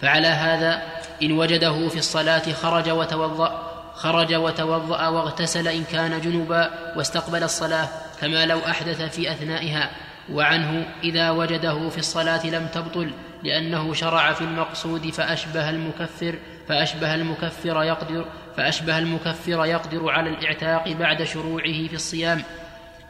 فعلى 0.01 0.27
هذا 0.27 0.81
إن 1.23 1.31
وجده 1.31 1.89
في 1.89 1.97
الصلاة 1.97 2.53
خرج 2.53 2.89
وتوضأ 2.89 3.73
خرج 3.93 4.33
وتوضأ 4.33 5.07
واغتسل 5.07 5.67
إن 5.67 5.83
كان 5.83 6.21
جنبا 6.21 6.69
واستقبل 6.95 7.43
الصلاة 7.43 7.87
كما 8.21 8.45
لو 8.45 8.59
أحدث 8.59 9.01
في 9.01 9.31
أثنائها. 9.31 9.91
وعنه 10.31 10.85
إذا 11.03 11.29
وجده 11.29 11.89
في 11.89 11.97
الصلاة 11.97 12.45
لم 12.45 12.67
تبطل 12.67 13.11
لأنه 13.43 13.93
شرع 13.93 14.33
في 14.33 14.41
المقصود 14.41 15.09
فأشبه 15.09 15.69
المكفر 15.69 16.39
فأشبه 16.67 17.15
المكفر 17.15 17.83
يقدر 17.83 18.25
فأشبه 18.57 18.97
المكفر 18.97 19.65
يقدر 19.65 20.09
على 20.09 20.29
الإعتاق 20.29 20.91
بعد 20.91 21.23
شروعه 21.23 21.87
في 21.87 21.93
الصيام. 21.93 22.43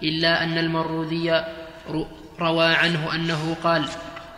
إلا 0.04 0.44
أن 0.44 0.58
المروذي 0.58 1.44
روى 2.40 2.66
عنه 2.66 3.16
أنه 3.16 3.56
قال 3.64 3.90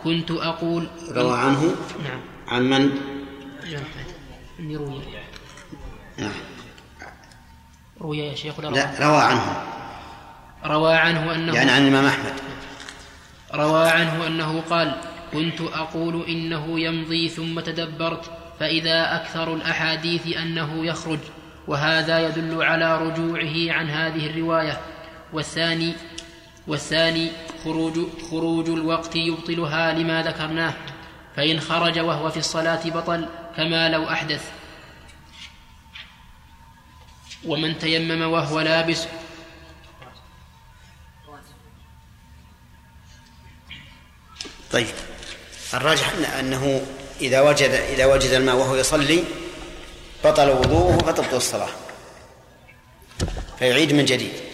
كنت 0.04 0.30
أقول 0.30 0.88
روى 1.10 1.38
عنه؟ 1.38 1.74
نعم. 2.04 2.20
عن 2.48 2.62
من؟ 2.62 2.90
روي 4.60 5.02
نعم. 6.18 6.32
روي 8.00 8.18
يا 8.18 8.34
شيخ 8.34 8.60
لا 8.60 8.68
روى 9.00 9.22
عنه. 9.22 9.62
روى 10.64 10.94
عنه 10.94 11.34
أنه 11.34 11.54
يعني 11.54 11.70
عن 11.70 11.82
الإمام 11.82 12.04
أحمد. 12.04 12.32
روى 13.54 13.88
عنه 13.88 14.26
أنه 14.26 14.60
قال 14.70 14.94
كنت 15.32 15.60
أقول 15.60 16.24
إنه 16.28 16.80
يمضي 16.80 17.28
ثم 17.28 17.60
تدبرت 17.60 18.30
فإذا 18.60 19.16
أكثر 19.16 19.54
الأحاديث 19.54 20.36
أنه 20.36 20.86
يخرج 20.86 21.18
وهذا 21.68 22.28
يدل 22.28 22.62
على 22.62 22.98
رجوعه 22.98 23.72
عن 23.78 23.90
هذه 23.90 24.26
الرواية 24.26 24.80
والثاني 25.32 25.94
والثاني 26.66 27.30
خروج 27.64 27.98
خروج 28.30 28.68
الوقت 28.68 29.16
يبطلها 29.16 29.92
لما 29.92 30.22
ذكرناه 30.22 30.74
فإن 31.36 31.60
خرج 31.60 31.98
وهو 31.98 32.30
في 32.30 32.36
الصلاة 32.36 32.90
بطل 32.90 33.28
كما 33.56 33.88
لو 33.88 34.08
أحدث. 34.08 34.50
ومن 37.44 37.78
تيمم 37.78 38.22
وهو 38.32 38.60
لابس 38.60 39.06
طيب 44.72 44.94
الراجح 45.74 46.12
أنه 46.38 46.86
إذا 47.20 47.40
وجد 47.40 47.70
إذا 47.70 48.06
وجد 48.06 48.30
الماء 48.30 48.56
وهو 48.56 48.76
يصلي 48.76 49.24
بطل 50.24 50.50
وضوءه 50.50 50.98
فتبطل 50.98 51.36
الصلاة 51.36 51.68
فيعيد 53.58 53.92
من 53.92 54.04
جديد. 54.04 54.45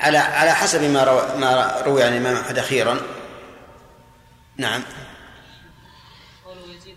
على 0.00 0.18
على 0.18 0.54
حسب 0.54 0.82
ما 0.82 1.04
روى 1.04 1.36
ما 1.36 1.80
روي 1.86 2.02
عن 2.02 2.12
الإمام 2.12 2.36
أحمد 2.36 2.58
أخيرا. 2.58 3.00
نعم. 4.56 4.82
قوله 6.44 6.74
يزيد 6.74 6.96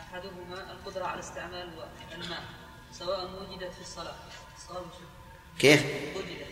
أحدهما 0.00 0.72
القدرة 0.72 1.04
على 1.04 1.20
استعمال 1.20 1.68
الماء 2.14 2.42
سواء 2.92 3.24
وجدت 3.24 3.72
في 3.74 3.80
الصلاة. 3.80 4.14
الصواب 4.56 4.84
كيف؟ 5.58 5.84
وجدت 6.16 6.46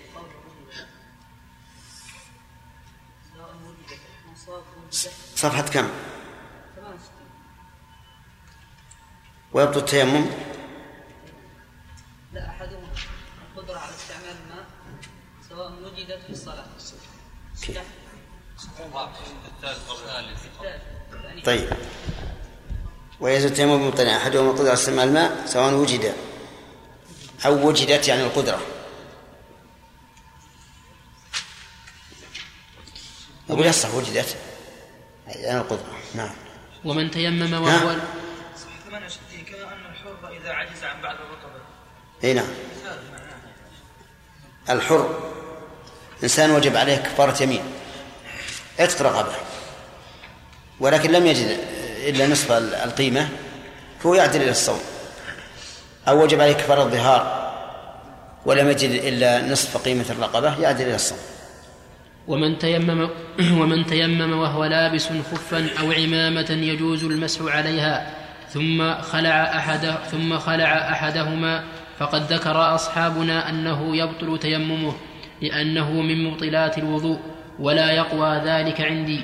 سواء 3.35 3.55
وجدت 3.65 5.13
صفحة 5.37 5.63
كم؟ 5.63 5.89
68 6.77 7.11
ويبطل 9.53 9.79
التيمم؟ 9.79 10.50
طيب. 21.45 21.69
ويزول 23.21 23.51
التيمم 23.51 23.79
بمطلع 23.79 24.17
أحدهما 24.17 24.51
القدرة 24.51 24.65
على 24.65 24.73
استعمال 24.73 25.09
الماء 25.09 25.47
سواء 25.47 25.75
وجد 25.75 26.15
أو 27.47 27.69
وجدت 27.69 28.09
يعني 28.09 28.23
القدرة. 28.23 28.61
أقول 33.51 33.67
يصح 33.67 33.95
وجدت. 33.95 34.37
يعني 35.27 35.61
القدرة. 35.61 35.99
نعم. 36.15 36.31
ومن 36.85 37.11
تيمم 37.11 37.53
وهو 37.53 37.97
68 38.91 39.45
كما 39.45 39.73
أن 39.73 39.87
الحر 39.91 40.37
إذا 40.43 40.53
عجز 40.53 40.85
عن 40.85 41.03
بعض 41.03 41.15
الرقبة 41.15 41.61
إي 42.25 42.35
نعم. 42.35 42.49
الحر. 44.71 45.31
إنسان 46.23 46.51
وجب 46.51 46.77
عليه 46.77 46.97
كفارة 46.97 47.43
يمين. 47.43 47.80
عتق 48.81 49.03
رقبه 49.03 49.33
ولكن 50.81 51.13
لم 51.13 51.27
يجد 51.27 51.59
إلا 52.07 52.27
نصف 52.27 52.53
القيمة 52.85 53.29
فهو 54.01 54.15
يعدل 54.15 54.43
إلى 54.43 54.51
الصوم. 54.51 54.81
أو 56.09 56.23
وجب 56.23 56.41
عليه 56.41 56.53
كفارة 56.53 56.83
الظهار 56.83 57.51
ولم 58.47 58.71
يجد 58.71 58.91
إلا 58.91 59.49
نصف 59.49 59.77
قيمة 59.77 60.05
الرقبة 60.11 60.61
يعدل 60.61 60.85
إلى 60.85 60.95
الصوم. 60.95 61.19
ومن 62.29 62.59
تيمم 62.59 63.09
ومن 63.61 63.87
تيمم 63.87 64.33
وهو 64.33 64.65
لابس 64.65 65.09
خفا 65.33 65.69
أو 65.81 65.93
عمامة 65.93 66.51
يجوز 66.51 67.05
المسح 67.05 67.43
عليها 67.43 68.15
ثم 68.49 69.01
خلع 69.01 69.57
أحد 69.59 69.95
ثم 70.11 70.39
خلع 70.39 70.91
أحدهما 70.93 71.65
فقد 71.99 72.33
ذكر 72.33 72.75
أصحابنا 72.75 73.49
أنه 73.49 73.97
يبطل 73.97 74.39
تيممه 74.39 74.95
لأنه 75.43 75.91
من 75.91 76.25
مبطلات 76.25 76.79
الوضوء. 76.79 77.19
ولا 77.61 77.91
يقوى 77.93 78.43
ذلك 78.45 78.81
عندي 78.81 79.21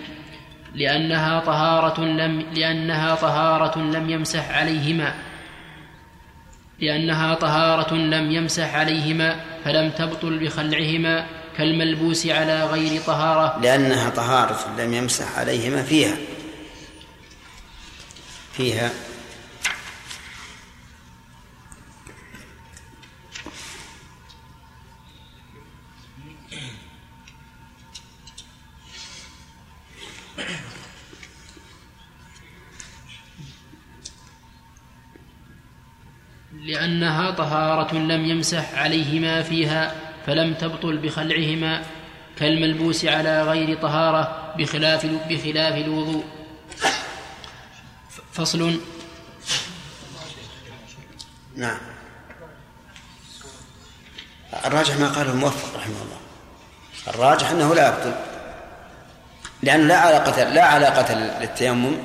لأنها 0.75 1.41
طهارة 1.41 2.01
لم 2.01 2.41
لأنها 2.55 3.15
طهارة 3.15 3.79
لم 3.79 4.11
يمسح 4.11 4.51
عليهما. 4.51 5.15
لأنها 6.81 7.35
طهارة 7.35 7.95
لم 7.95 8.31
يمسح 8.31 8.75
عليهما 8.75 9.37
فلم 9.65 9.91
تبطل 9.91 10.39
بخلعهما 10.39 11.27
كالملبوس 11.57 12.27
على 12.27 12.65
غير 12.65 13.01
طهارة. 13.07 13.61
لأنها 13.63 14.11
طهارة 14.11 14.59
لم 14.79 14.95
يمسح 14.95 15.39
عليهما 15.39 15.83
فيها. 15.83 16.17
فيها 18.53 18.91
لأنها 36.77 37.31
طهارة 37.31 37.95
لم 37.95 38.25
يمسح 38.25 38.75
عليهما 38.75 39.43
فيها 39.43 39.95
فلم 40.27 40.55
تبطل 40.55 40.99
بخلعهما 40.99 41.83
كالملبوس 42.39 43.05
على 43.05 43.43
غير 43.43 43.79
طهارة 43.83 44.55
بخلاف 44.59 45.07
بخلاف 45.07 45.75
الوضوء. 45.75 46.25
فصل. 48.33 48.81
نعم. 51.57 51.79
الراجح 54.67 54.97
ما 54.97 55.09
قاله 55.09 55.33
الموفق 55.33 55.77
رحمه 55.77 55.95
الله. 56.03 56.21
الراجح 57.09 57.51
أنه 57.51 57.75
لا 57.75 57.89
يبطل. 57.89 58.15
لأنه 59.63 59.85
لا 59.87 59.97
علاقة 59.97 60.45
لا 60.45 60.65
علاقة 60.65 61.15
للتيمم 61.15 61.97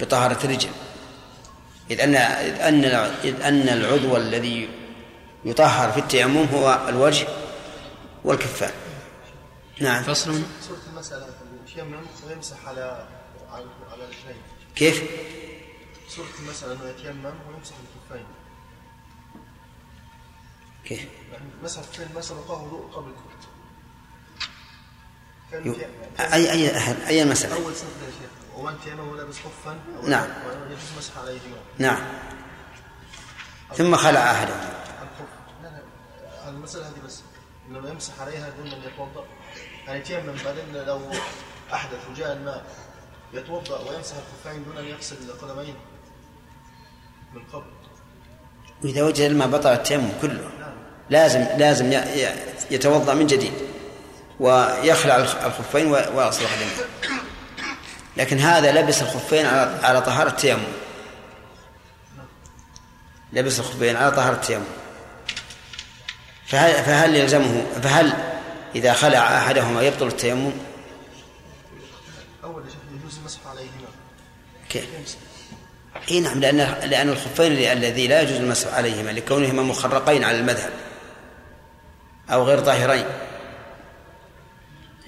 بطهارة 0.00 0.38
الرجل. 0.44 0.70
إذ 1.90 2.00
أن 2.00 2.14
إذ 2.14 2.60
أن 2.60 2.84
إذ 3.24 3.40
أن 3.42 3.68
العضو 3.68 4.16
الذي 4.16 4.68
يطهر 5.44 5.92
في 5.92 6.00
التيمم 6.00 6.46
هو 6.54 6.86
الوجه 6.88 7.26
والكفان. 8.24 8.72
نعم. 9.80 10.02
فصل. 10.02 10.42
صورة 10.68 10.78
المسألة. 10.92 11.26
يتيمم 11.68 12.00
ويمسح 12.28 12.56
على 12.68 13.08
على 13.52 13.64
على 13.92 14.04
الرجلين. 14.04 14.42
كيف؟ 14.76 15.02
صورة 16.08 16.26
المسألة 16.42 16.72
أنه 16.72 16.88
يتيمم 16.90 17.24
ويمسح 17.48 17.74
الكفين. 17.84 18.26
كيف؟ 20.84 21.06
يعني 21.32 21.44
مسح 21.64 21.78
الكفين 21.80 22.08
مسح 22.16 22.32
وقاه 22.36 22.90
قبل 22.94 23.12
في- 25.74 25.86
أي 26.34 26.52
أي 26.52 26.70
أي 27.08 27.24
مسألة؟ 27.24 27.54
أول 27.54 27.74
سنة 27.76 27.88
يا 28.06 28.10
شيخ 28.10 28.30
ومن 28.58 28.74
تيمم 28.84 29.08
ولابس 29.08 29.36
خفا 29.38 29.78
نعم. 30.08 30.26
ويجوز 30.46 30.88
مسح 30.98 31.18
عليهما 31.18 31.56
نعم. 31.78 31.98
ثم 33.76 33.96
خلع 33.96 34.30
أحدهم 34.32 34.56
الخف 35.02 35.28
لا 35.62 35.68
لا. 35.68 36.48
المسألة 36.48 36.86
هذه 36.88 37.06
بس. 37.06 37.20
إنه 37.68 37.88
يمسح 37.88 38.20
عليها 38.20 38.48
دون 38.58 38.66
أن 38.66 38.82
يتوضأ. 38.82 39.24
يعني 39.86 39.98
يتيمم 39.98 40.34
بعدين 40.44 40.84
لو 40.86 41.00
أحدث 41.72 41.98
وجاء 42.10 42.32
الماء 42.32 42.64
يتوضأ 43.32 43.78
ويمسح 43.90 44.14
الخفين 44.16 44.64
دون 44.64 44.78
أن 44.78 44.84
يغسل 44.84 45.16
القدمين 45.28 45.74
من 47.34 47.42
قبل؟ 47.52 47.66
وإذا 48.84 49.02
وجد 49.02 49.20
الماء 49.20 49.48
بطل 49.48 49.72
التيمم 49.72 50.08
كله 50.22 50.50
لازم 51.10 51.40
لازم 51.40 51.92
ي- 51.92 52.28
يتوضأ 52.70 53.14
من 53.14 53.26
جديد 53.26 53.52
ويخلع 54.40 55.16
الخ- 55.16 55.44
الخفين 55.44 55.86
و- 55.86 55.94
ويغسل 55.94 56.42
القدمين. 56.44 56.70
لكن 58.18 58.38
هذا 58.38 58.72
لبس 58.72 59.02
الخفين 59.02 59.46
على 59.46 59.78
على 59.82 60.02
طهارة 60.02 60.28
التيمم 60.28 60.66
لبس 63.32 63.58
الخفين 63.58 63.96
على 63.96 64.10
طهارة 64.10 64.34
التيمم 64.34 64.64
فهل 66.46 66.84
فهل 66.84 67.16
يلزمه 67.16 67.66
فهل 67.82 68.12
إذا 68.74 68.92
خلع 68.92 69.38
أحدهما 69.38 69.82
يبطل 69.82 70.06
التيمم؟ 70.06 70.52
أول 72.44 72.62
شيء 72.70 72.98
يجوز 72.98 73.18
المسح 73.18 73.40
عليهما 73.46 73.88
كيف؟ 74.68 74.84
إي 76.10 76.20
نعم 76.20 76.40
لأن 76.40 76.56
لأن 76.90 77.08
الخفين 77.08 77.52
الذي 77.52 78.06
لا 78.06 78.22
يجوز 78.22 78.36
المسح 78.36 78.74
عليهما 78.74 79.10
لكونهما 79.10 79.62
مخرقين 79.62 80.24
على 80.24 80.38
المذهب 80.38 80.72
أو 82.30 82.44
غير 82.44 82.60
طاهرين 82.60 83.06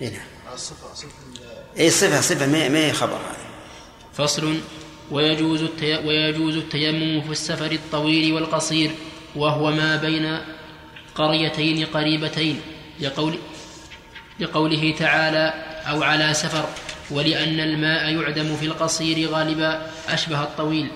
إي 0.03 0.11
نعم 0.11 0.27
اي 1.79 1.91
صفة 1.91 2.21
صفة 2.21 2.47
ما 2.47 2.69
ما 2.69 2.79
هي 2.79 2.93
خبر 2.93 3.17
هذا؟ 3.17 3.47
فصل. 4.13 4.55
ويجوز 5.11 5.63
التي... 5.63 5.97
ويجوز 5.97 6.57
التيمم 6.57 7.21
في 7.21 7.31
السفر 7.31 7.73
الطويل 7.73 8.33
والقصير 8.33 8.91
وهو 9.37 9.71
ما 9.71 9.97
بين 9.97 10.39
قريتين 11.15 11.87
قريبتين 11.87 12.61
لقول 13.01 13.35
لقوله 14.41 14.95
تعالى 14.99 15.55
أو 15.91 16.03
على 16.03 16.35
سفر 16.35 16.65
ولأن 17.11 17.61
الماء 17.61 18.15
يعدم 18.15 18.57
في 18.57 18.67
القصير 18.67 19.29
غالبا 19.29 19.87
أشبه 20.09 20.43
الطويل. 20.43 20.89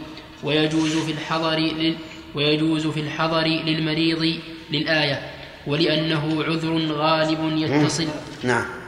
ويجوز 0.42 0.96
في 0.96 1.12
الحضر 1.12 1.59
لل... 1.59 1.96
ويجوز 2.34 2.86
في 2.86 3.01
الحضر 3.01 3.46
للمريض 3.46 4.40
للآية 4.70 5.30
ولأنه 5.66 6.44
عذر 6.44 6.92
غالب 6.92 7.59
يتصل. 7.59 8.09
نعم. 8.42 8.84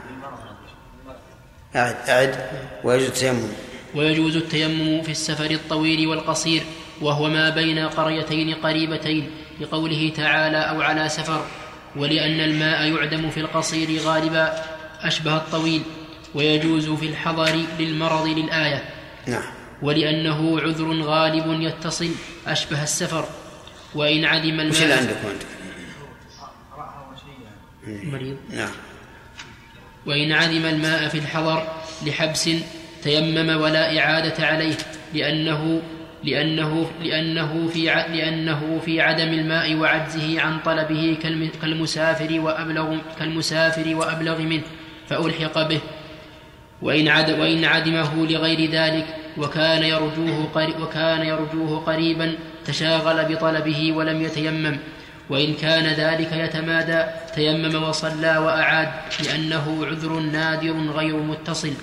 أعد 1.77 1.95
أعد 2.09 2.35
ويجوز 2.83 3.07
التيمم. 3.07 3.49
ويجوز 3.95 4.35
التيمم 4.35 5.01
في 5.01 5.11
السفر 5.11 5.51
الطويل 5.51 6.07
والقصير 6.07 6.63
وهو 7.01 7.29
ما 7.29 7.49
بين 7.49 7.79
قريتين 7.79 8.53
قريبتين 8.53 9.31
لقوله 9.61 10.11
تعالى 10.17 10.57
أو 10.57 10.81
على 10.81 11.09
سفر 11.09 11.45
ولأن 11.95 12.39
الماء 12.39 12.87
يعدم 12.87 13.29
في 13.29 13.39
القصير 13.39 13.99
غالبا 13.99 14.63
أشبه 15.01 15.37
الطويل 15.37 15.81
ويجوز 16.35 16.89
في 16.89 17.05
الحضر 17.05 17.55
للمرض 17.79 18.27
للآية. 18.27 18.83
نعم. 19.27 19.43
ولأنه 19.81 20.59
عذر 20.59 21.01
غالب 21.01 21.61
يتصل 21.61 22.09
أشبه 22.47 22.83
السفر. 22.83 23.25
وإن 23.95 24.25
عدم 24.25 24.69
وش 24.69 24.81
اللي 24.81 24.93
الماء 24.93 24.93
عندكم 24.93 25.27
أنتم؟ 25.27 25.47
مريض. 28.11 28.37
نعم. 28.49 28.71
وإن 30.07 30.31
عدم 30.31 30.65
الماء 30.65 31.07
في 31.07 31.17
الحضر 31.17 31.63
لحبس 32.05 32.49
تيمم 33.03 33.61
ولا 33.61 33.99
إعادة 33.99 34.45
عليه 34.47 34.75
لأنه 35.13 35.81
لأنه 36.23 36.91
لأنه 37.03 37.67
في 37.73 37.85
لأنه 37.85 38.81
في 38.85 39.01
عدم 39.01 39.27
الماء 39.27 39.75
وعجزه 39.75 40.41
عن 40.41 40.59
طلبه 40.59 41.17
كالم- 41.23 41.49
كالمسافر 41.61 42.39
وأبلغ 42.39 42.95
كالمسافر 43.19 43.95
وأبلغ 43.95 44.41
منه 44.41 44.61
فألحق 45.07 45.67
به. 45.67 45.79
وإن 46.81 47.07
عد 47.07 47.39
وإن 47.39 47.65
عدمه 47.65 48.25
لغير 48.27 48.69
ذلك 48.71 49.05
وكان 49.37 49.83
يرجوه 49.83 50.47
وكان 50.81 51.21
يرجوه 51.27 51.79
قريبا 51.79 52.35
تشاغل 52.65 53.25
بطلبه 53.35 53.91
ولم 53.91 54.21
يتيمم. 54.21 54.77
وإن 55.29 55.55
كان 55.55 55.85
ذلك 55.85 56.31
يتمادى 56.31 57.05
تيمم 57.35 57.83
وصلى 57.83 58.37
وأعاد 58.37 58.91
لأنه 59.19 59.85
عذر 59.85 60.09
نادر 60.19 60.91
غير 60.91 61.15
متصل. 61.15 61.73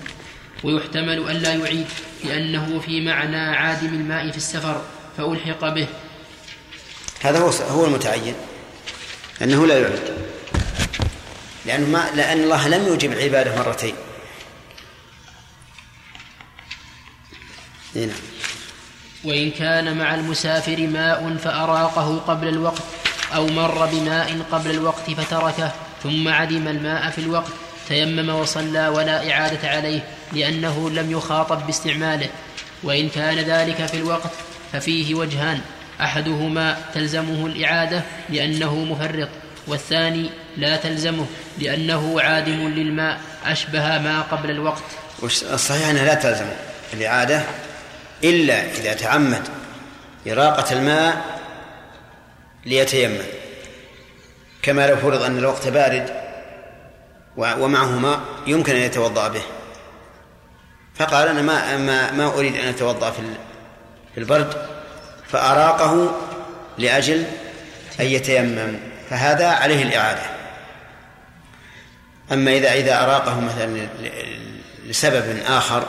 ويحتمل 0.63 1.29
ألا 1.31 1.53
يعيد 1.53 1.87
لأنه 2.23 2.79
في 2.79 3.01
معنى 3.01 3.37
عادم 3.37 3.87
الماء 3.87 4.31
في 4.31 4.37
السفر 4.37 4.81
فألحق 5.17 5.69
به. 5.69 5.87
هذا 7.21 7.39
هو 7.39 7.49
هو 7.49 7.85
المتعين. 7.85 8.35
انه 9.41 9.67
لا 9.67 9.79
يعد 9.79 9.99
لأنه 11.65 11.87
ما 11.87 12.09
لأن 12.15 12.43
الله 12.43 12.67
لم 12.67 12.93
يجب 12.93 13.11
العباده 13.11 13.55
مرتين. 13.55 13.95
إيه 17.95 18.05
نعم. 18.05 18.15
وإن 19.23 19.51
كان 19.51 19.97
مع 19.97 20.15
المسافر 20.15 20.87
ماء 20.87 21.37
فأراقه 21.43 22.17
قبل 22.17 22.47
الوقت. 22.47 23.04
أو 23.35 23.47
مر 23.47 23.85
بماء 23.85 24.37
قبل 24.51 24.71
الوقت 24.71 25.11
فتركه 25.11 25.71
ثم 26.03 26.27
عدم 26.27 26.67
الماء 26.67 27.09
في 27.09 27.17
الوقت 27.17 27.51
تيمم 27.87 28.29
وصلى 28.29 28.87
ولا 28.87 29.31
إعادة 29.31 29.69
عليه 29.69 29.99
لأنه 30.33 30.89
لم 30.89 31.11
يخاطب 31.11 31.65
باستعماله. 31.65 32.29
وإن 32.83 33.09
كان 33.09 33.39
ذلك 33.39 33.85
في 33.85 33.97
الوقت 33.97 34.31
ففيه 34.73 35.15
وجهان 35.15 35.59
أحدهما 36.01 36.77
تلزمه 36.93 37.45
الإعادة 37.45 38.01
لأنه 38.29 38.75
مفرط 38.75 39.29
والثاني 39.67 40.29
لا 40.57 40.75
تلزمه 40.75 41.25
لأنه 41.59 42.21
عادم 42.21 42.67
للماء 42.67 43.19
أشبه 43.45 43.97
ما 43.97 44.21
قبل 44.21 44.49
الوقت. 44.51 44.83
الصحيح 45.23 45.87
انها 45.87 46.05
لا 46.05 46.13
تلزم 46.13 46.45
الإعادة 46.93 47.43
إلا 48.23 48.71
إذا 48.71 48.93
تعمد 48.93 49.47
إراقة 50.27 50.73
الماء 50.73 51.34
ليتيمم. 52.65 53.23
كما 54.61 54.87
لو 54.87 54.97
فرض 54.97 55.21
أن 55.21 55.37
الوقت 55.37 55.67
بارد 55.67 56.25
ومعه 57.37 57.99
ماء 57.99 58.19
يمكن 58.47 58.75
أن 58.75 58.81
يتوضأ 58.81 59.27
به. 59.27 59.41
فقال 60.95 61.27
أنا 61.27 61.41
ما 61.41 61.77
ما, 61.77 62.11
ما 62.11 62.27
أريد 62.27 62.55
أن 62.55 62.67
أتوضأ 62.67 63.11
في 63.11 63.21
في 64.13 64.19
البرد 64.19 64.67
فأراقه 65.27 66.11
لأجل 66.77 67.25
أن 67.99 68.05
يتيمم. 68.05 68.79
فهذا 69.09 69.47
عليه 69.47 69.83
الإعادة. 69.83 70.21
أما 72.31 72.51
إذا 72.51 72.73
إذا 72.73 73.03
أراقه 73.03 73.39
مثلا 73.39 73.87
لسبب 74.85 75.39
آخر 75.47 75.87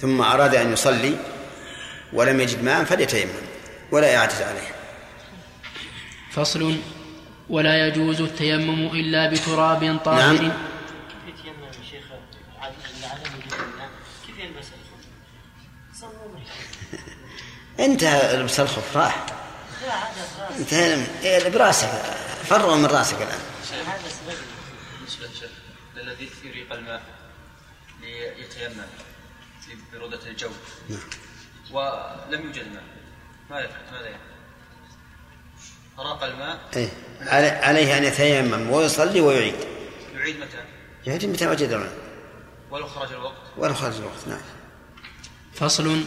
ثم 0.00 0.20
أراد 0.20 0.54
أن 0.54 0.72
يصلي 0.72 1.16
ولم 2.12 2.40
يجد 2.40 2.64
ماء 2.64 2.84
فليتيمم 2.84 3.30
ولا 3.90 4.06
يعتز 4.06 4.42
عليه. 4.42 4.81
فصل 6.34 6.76
ولا 7.50 7.86
يجوز 7.86 8.20
التيمم 8.20 8.86
إلا 8.86 9.30
بتراب 9.30 9.98
طاهر 10.04 10.32
نعم. 10.42 10.52
كيف 11.26 11.38
يتيمم 11.38 11.64
يا 11.64 11.72
شيخ 11.90 12.04
عاد- 12.60 12.72
العالم 13.00 13.22
يجوز 13.38 13.52
الآن 13.54 13.88
كيف 14.26 14.38
يلبس 14.38 14.66
الخف؟ 14.66 16.00
صلوا 16.00 16.34
معي. 16.34 16.44
انتهى 17.86 18.36
لبس 18.36 18.60
الخف 18.60 18.96
راح 18.96 19.26
لا 19.82 19.94
هذا 19.94 20.58
انتهى 20.58 21.06
إيه، 21.22 21.48
براسك 21.48 21.88
فرغ 22.44 22.76
من 22.76 22.86
راسك 22.86 23.16
للشيخ 25.02 25.50
الذي 25.96 26.28
يريق 26.44 26.72
الماء 26.72 27.02
ليتيمم 28.00 28.86
في 29.66 29.76
برودة 29.92 30.26
الجو 30.26 30.50
نعم. 30.88 30.98
ولم 31.70 32.42
يوجد 32.46 32.66
ماء 32.72 32.82
ماذا 33.50 33.64
يفعل؟ 33.64 33.82
ماذا 33.92 34.06
يفعل؟ 34.08 34.31
أراق 35.98 36.24
الماء. 36.24 36.58
إيه. 36.76 36.88
علي- 37.20 37.50
عليه 37.50 37.98
أن 37.98 38.04
يتيمم 38.04 38.70
ويصلي 38.70 39.20
ويعيد. 39.20 39.54
يعيد 40.16 40.36
متى؟ 40.36 40.56
يعيد 41.06 41.24
متى 41.24 41.46
وجد 41.46 41.72
الماء؟ 41.72 41.92
ولو 42.70 42.86
خرج 42.86 43.12
الوقت. 43.12 43.34
ولا 43.58 43.72
خرج 43.72 43.96
الوقت 43.96 44.28
نعم. 44.28 44.38
فصل. 45.54 46.00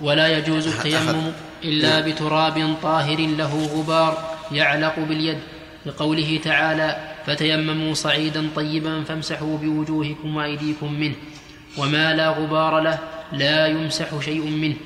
ولا 0.00 0.38
يجوز 0.38 0.66
التيمم 0.66 1.32
إلا 1.64 2.00
بتراب 2.00 2.76
طاهر 2.82 3.18
له 3.20 3.66
غبار 3.66 4.36
يعلق 4.52 4.98
باليد. 4.98 5.38
لقوله 5.86 6.40
تعالى 6.44 7.14
فتيمموا 7.26 7.94
صعيدا 7.94 8.48
طيبا 8.56 9.04
فامسحوا 9.04 9.58
بوجوهكم 9.58 10.36
وأيديكم 10.36 10.92
منه 10.92 11.14
وما 11.78 12.14
لا 12.14 12.28
غبار 12.28 12.80
له 12.80 12.98
لا 13.32 13.66
يمسح 13.66 14.20
شيء 14.20 14.40
منه. 14.42 14.76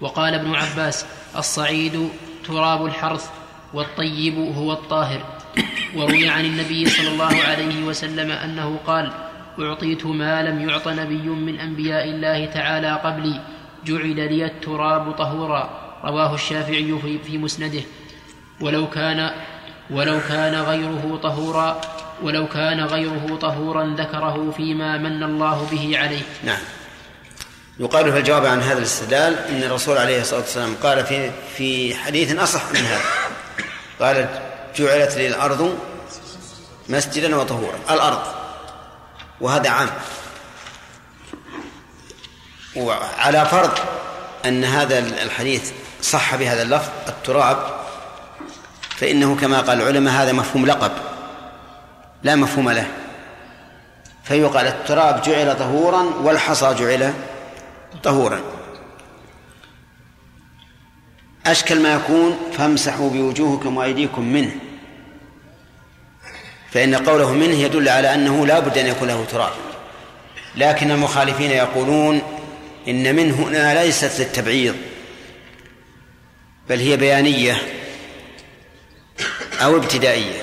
وقال 0.00 0.34
ابن 0.34 0.54
عباس 0.54 1.06
الصعيد 1.36 2.08
تراب 2.46 2.86
الحرث 2.86 3.30
والطيب 3.74 4.38
هو 4.38 4.72
الطاهر. 4.72 5.24
وروي 5.96 6.28
عن 6.28 6.44
النبي 6.44 6.86
صلى 6.86 7.08
الله 7.08 7.42
عليه 7.42 7.82
وسلم 7.82 8.30
أنه 8.30 8.78
قال 8.86 9.12
أعطيت 9.58 10.06
ما 10.06 10.42
لم 10.42 10.68
يعط 10.68 10.88
نبي 10.88 11.28
من 11.28 11.60
أنبياء 11.60 12.04
الله 12.04 12.46
تعالى 12.46 13.00
قبلي 13.04 13.40
جعل 13.86 14.16
لي 14.16 14.44
التراب 14.44 15.12
طهورا. 15.12 15.70
رواه 16.04 16.34
الشافعي 16.34 16.98
في, 17.02 17.18
في 17.18 17.38
مسنده. 17.38 17.82
ولو 18.60 18.90
كان 18.90 19.30
ولو 19.90 20.20
كان 20.28 20.54
غيره 20.54 21.20
طهورا 21.22 21.80
ولو 22.22 22.48
كان 22.48 22.80
غيره 22.80 23.38
طهورا 23.40 23.94
ذكره 23.98 24.54
فيما 24.56 24.98
من 24.98 25.22
الله 25.22 25.68
به 25.72 25.98
عليه. 25.98 26.22
نعم. 26.44 26.58
يقال 27.80 28.12
في 28.12 28.18
الجواب 28.18 28.46
عن 28.46 28.60
هذا 28.60 28.78
الاستدلال 28.78 29.38
إن 29.38 29.62
الرسول 29.62 29.98
عليه 29.98 30.20
الصلاة 30.20 30.40
والسلام 30.40 30.74
قال 30.82 31.04
في 31.04 31.30
في 31.56 31.94
حديث 31.94 32.38
أصح 32.38 32.70
من 32.70 32.80
هذا. 32.80 33.23
قال 34.00 34.28
جعلت 34.76 35.14
لي 35.14 35.26
الأرض 35.26 35.78
مسجدا 36.88 37.36
وطهورا 37.36 37.78
الأرض. 37.90 38.22
وهذا 39.40 39.70
عام. 39.70 39.90
وعلى 42.76 43.46
فرض 43.46 43.78
أن 44.44 44.64
هذا 44.64 44.98
الحديث 44.98 45.72
صح 46.02 46.36
بهذا 46.36 46.62
اللفظ 46.62 46.90
التراب 47.08 47.58
فإنه 48.96 49.36
كما 49.36 49.60
قال 49.60 49.80
العلماء 49.80 50.14
هذا 50.14 50.32
مفهوم 50.32 50.66
لقب 50.66 50.92
لا 52.22 52.34
مفهوم 52.34 52.70
له. 52.70 52.86
فيقال 54.24 54.66
التراب 54.66 55.22
جعل 55.22 55.58
طهورا 55.58 56.02
والحصى 56.22 56.74
جعل 56.74 57.14
طهورا. 58.02 58.40
أشكل 61.46 61.80
ما 61.80 61.94
يكون 61.94 62.38
فامسحوا 62.58 63.10
بوجوهكم 63.10 63.76
وأيديكم 63.76 64.22
منه. 64.22 64.54
فإن 66.70 66.94
قوله 66.94 67.32
منه 67.32 67.54
يدل 67.54 67.88
على 67.88 68.14
أنه 68.14 68.46
لا 68.46 68.60
بد 68.60 68.78
أن 68.78 68.86
يكون 68.86 69.08
له 69.08 69.24
تراب. 69.24 69.52
لكن 70.56 70.90
المخالفين 70.90 71.50
يقولون 71.50 72.22
إن 72.88 73.16
من 73.16 73.30
هنا 73.32 73.84
ليست 73.84 74.20
للتبعيض 74.20 74.74
بل 76.68 76.78
هي 76.78 76.96
بيانية 76.96 77.56
أو 79.62 79.76
ابتدائية. 79.76 80.42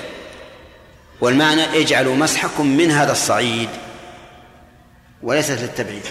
والمعنى 1.20 1.80
اجعلوا 1.82 2.16
مسحكم 2.16 2.66
من 2.66 2.90
هذا 2.90 3.12
الصعيد 3.12 3.68
وليست 5.22 5.60
للتبعيد 5.60 6.02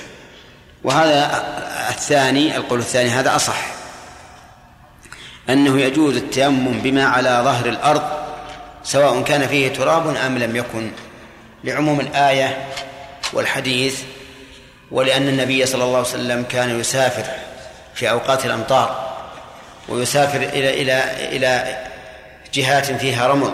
وهذا 0.83 1.45
الثاني 1.89 2.57
القول 2.57 2.79
الثاني 2.79 3.09
هذا 3.09 3.35
أصح. 3.35 3.80
أنه 5.49 5.81
يجوز 5.81 6.15
التيمم 6.17 6.79
بما 6.79 7.05
على 7.05 7.41
ظهر 7.43 7.65
الأرض 7.65 8.03
سواء 8.83 9.21
كان 9.23 9.47
فيه 9.47 9.73
تراب 9.73 10.15
أم 10.15 10.37
لم 10.37 10.55
يكن 10.55 10.91
لعموم 11.63 11.99
الآية 11.99 12.65
والحديث 13.33 14.01
ولأن 14.91 15.27
النبي 15.27 15.65
صلى 15.65 15.83
الله 15.83 15.97
عليه 15.97 16.07
وسلم 16.07 16.43
كان 16.43 16.79
يسافر 16.79 17.25
في 17.93 18.09
أوقات 18.09 18.45
الأمطار 18.45 19.11
ويسافر 19.89 20.37
إلى 20.37 20.81
إلى 20.81 21.03
إلى 21.37 21.77
جهات 22.53 22.85
فيها 22.85 23.27
رمل. 23.27 23.53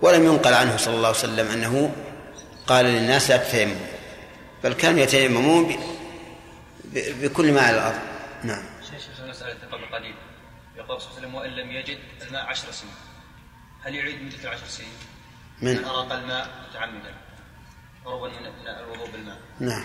ولم 0.00 0.24
ينقل 0.24 0.54
عنه 0.54 0.76
صلى 0.76 0.94
الله 0.94 1.08
عليه 1.08 1.18
وسلم 1.18 1.50
أنه 1.50 1.90
قال 2.66 2.84
للناس 2.84 3.30
لا 3.30 3.36
تتيمموا 3.36 3.86
بل 4.64 4.72
كانوا 4.72 5.00
يتيممون 5.00 5.76
بكل 6.94 7.52
ما 7.52 7.60
على 7.60 7.76
الأرض. 7.76 7.98
نعم. 8.44 8.62
شيخ 8.90 9.20
مسألة 9.28 9.56
قبل 9.72 9.84
قليل. 9.94 10.14
يقول 10.76 11.00
صلى 11.00 11.08
الله 11.10 11.18
عليه 11.18 11.28
وسلم 11.28 11.34
وإن 11.34 11.50
لم 11.50 11.70
يجد 11.70 11.98
الماء 12.22 12.46
عشر 12.46 12.72
سنين. 12.72 12.94
هل 13.82 13.94
يعيد 13.94 14.22
مدة 14.22 14.44
العشر 14.44 14.66
سنين؟ 14.66 14.92
من؟ 15.62 15.76
من 15.76 15.84
أراق 15.84 16.12
الماء 16.12 16.48
متعمدا. 16.70 17.14
قربا 18.04 18.28
من 18.28 18.42
من 18.42 18.68
الوضوء 18.68 19.10
بالماء. 19.10 19.38
نعم. 19.60 19.84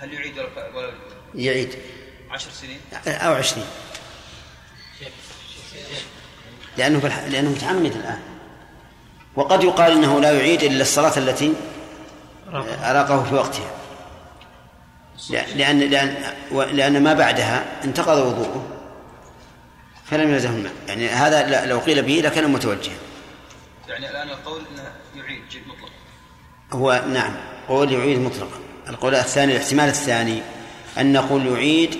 هل 0.00 0.12
يعيد 0.14 0.38
ولو 0.38 0.48
ولو 0.74 0.92
يعيد. 1.34 1.78
عشر 2.30 2.50
سنين؟ 2.50 2.80
أو 3.06 3.34
عشرين. 3.34 3.66
لأنه 6.76 7.00
بالح... 7.00 7.18
لأنه 7.18 7.50
متعمد 7.50 7.92
الآن. 7.92 8.22
وقد 9.34 9.64
يقال 9.64 9.92
إنه 9.92 10.20
لا 10.20 10.32
يعيد 10.32 10.62
إلا 10.62 10.82
الصلاة 10.82 11.18
التي 11.18 11.54
أراقه 12.84 13.24
في 13.24 13.34
وقتها. 13.34 13.70
لأن 15.30 15.80
لأن 15.80 16.14
لأن, 16.72 17.02
ما 17.02 17.14
بعدها 17.14 17.64
انتقض 17.84 18.18
وضوءه 18.18 18.66
فلم 20.04 20.30
يلزمه 20.30 20.56
الماء 20.56 20.72
يعني 20.88 21.08
هذا 21.08 21.66
لو 21.66 21.78
قيل 21.78 22.02
به 22.02 22.20
لكان 22.24 22.50
متوجها. 22.52 22.94
يعني 23.88 24.10
الآن 24.10 24.28
القول 24.28 24.62
أنه 24.72 24.92
يعيد 25.22 25.42
جد 25.50 25.62
مطلق. 25.66 25.90
هو 26.72 27.04
نعم 27.08 27.36
قول 27.68 27.92
يعيد 27.92 28.18
مطلقا. 28.18 28.58
القول 28.88 29.14
الثاني 29.14 29.56
الاحتمال 29.56 29.88
الثاني 29.88 30.42
أن 30.98 31.12
نقول 31.12 31.46
يعيد 31.46 31.98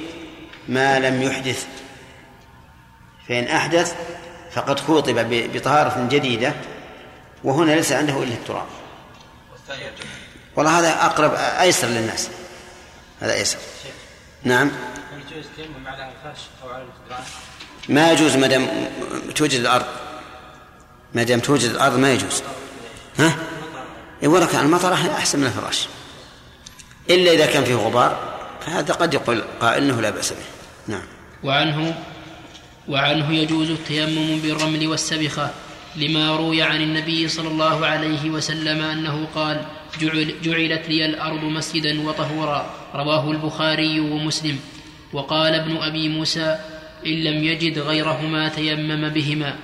ما 0.69 0.99
لم 0.99 1.23
يحدث. 1.23 1.67
فإن 3.29 3.45
أحدث 3.45 3.95
فقد 4.53 4.81
خوطب 4.81 5.27
بطهارة 5.31 6.09
جديدة 6.11 6.53
وهنا 7.45 7.73
ليس 7.73 7.93
عنده 7.93 8.23
إلا 8.23 8.35
التراب. 8.35 8.67
والله 10.57 10.79
هذا 10.79 11.05
أقرب 11.05 11.35
أيسر 11.35 11.89
للناس. 11.89 12.31
هذا 13.25 13.35
أيسر. 13.35 13.59
نعم. 14.43 14.71
يجوز 15.31 15.45
على 15.87 16.13
أو 16.63 16.69
على؟ 16.69 16.85
ما 17.89 18.13
يجوز 18.13 18.37
ما 18.37 18.47
دام 18.47 18.69
توجد 19.35 19.61
الأرض. 19.61 19.87
ما 21.15 21.23
دام 21.23 21.41
توجد 21.41 21.71
الأرض 21.71 21.99
ما 21.99 22.13
يجوز. 22.13 22.43
ها؟ 23.19 23.37
إيه 24.23 24.29
ولا 24.29 24.47
كان 24.47 24.65
المطر 24.65 24.93
أحسن 24.93 25.39
من 25.39 25.47
الفراش. 25.47 25.89
إلا 27.11 27.33
إذا 27.33 27.47
كان 27.47 27.65
فيه 27.65 27.75
غبار 27.75 28.35
فهذا 28.67 28.95
قد 28.95 29.15
يقول 29.15 29.45
قائل 29.61 29.83
أنه 29.83 30.01
لا 30.01 30.11
بأس 30.11 30.33
به. 30.33 30.47
نعم. 30.87 31.07
وعنه 31.43 31.95
وعنه 32.89 33.35
يجوز 33.35 33.71
التيمم 33.71 34.39
بالرمل 34.41 34.87
والسبخة 34.89 35.51
لما 35.97 36.37
روي 36.37 36.63
عن 36.63 36.81
النبي 36.83 37.29
صلى 37.29 37.49
الله 37.49 37.87
عليه 37.87 38.31
وسلم 38.31 38.83
أنه 38.83 39.29
قال 39.35 39.67
جعل 40.01 40.35
جعلت 40.43 40.89
لي 40.89 41.07
الأرض 41.07 41.45
مسجدا 41.45 42.09
وطهورا. 42.09 42.84
رواه 42.95 43.31
البخاري 43.31 44.01
ومسلم. 44.01 44.59
وقال 45.13 45.55
ابن 45.55 45.77
أبي 45.77 46.09
موسى 46.09 46.59
إن 47.07 47.13
لم 47.13 47.45
يجد 47.45 47.79
غيرهما 47.79 48.49
تيمم 48.49 49.09
بهما. 49.09 49.55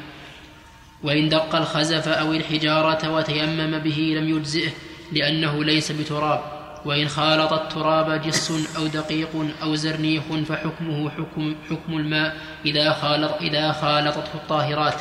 وإن 1.02 1.28
دق 1.28 1.56
الخزف 1.56 2.08
أو 2.08 2.32
الحجارة 2.32 3.10
وتيمم 3.10 3.78
به 3.78 4.14
لم 4.16 4.36
يجزئه 4.36 4.70
لأنه 5.12 5.64
ليس 5.64 5.92
بتراب. 5.92 6.40
وإن 6.84 7.08
خالط 7.08 7.52
التراب 7.52 8.22
جص 8.22 8.50
أو 8.76 8.86
دقيق 8.86 9.46
أو 9.62 9.74
زرنيخ 9.74 10.22
فحكمه 10.48 11.10
حكم, 11.10 11.54
حكم 11.70 11.96
الماء 11.96 12.36
إذا 12.66 12.92
خالط 12.92 13.32
إذا 13.40 13.72
خالطته 13.72 14.34
الطاهرات. 14.34 15.00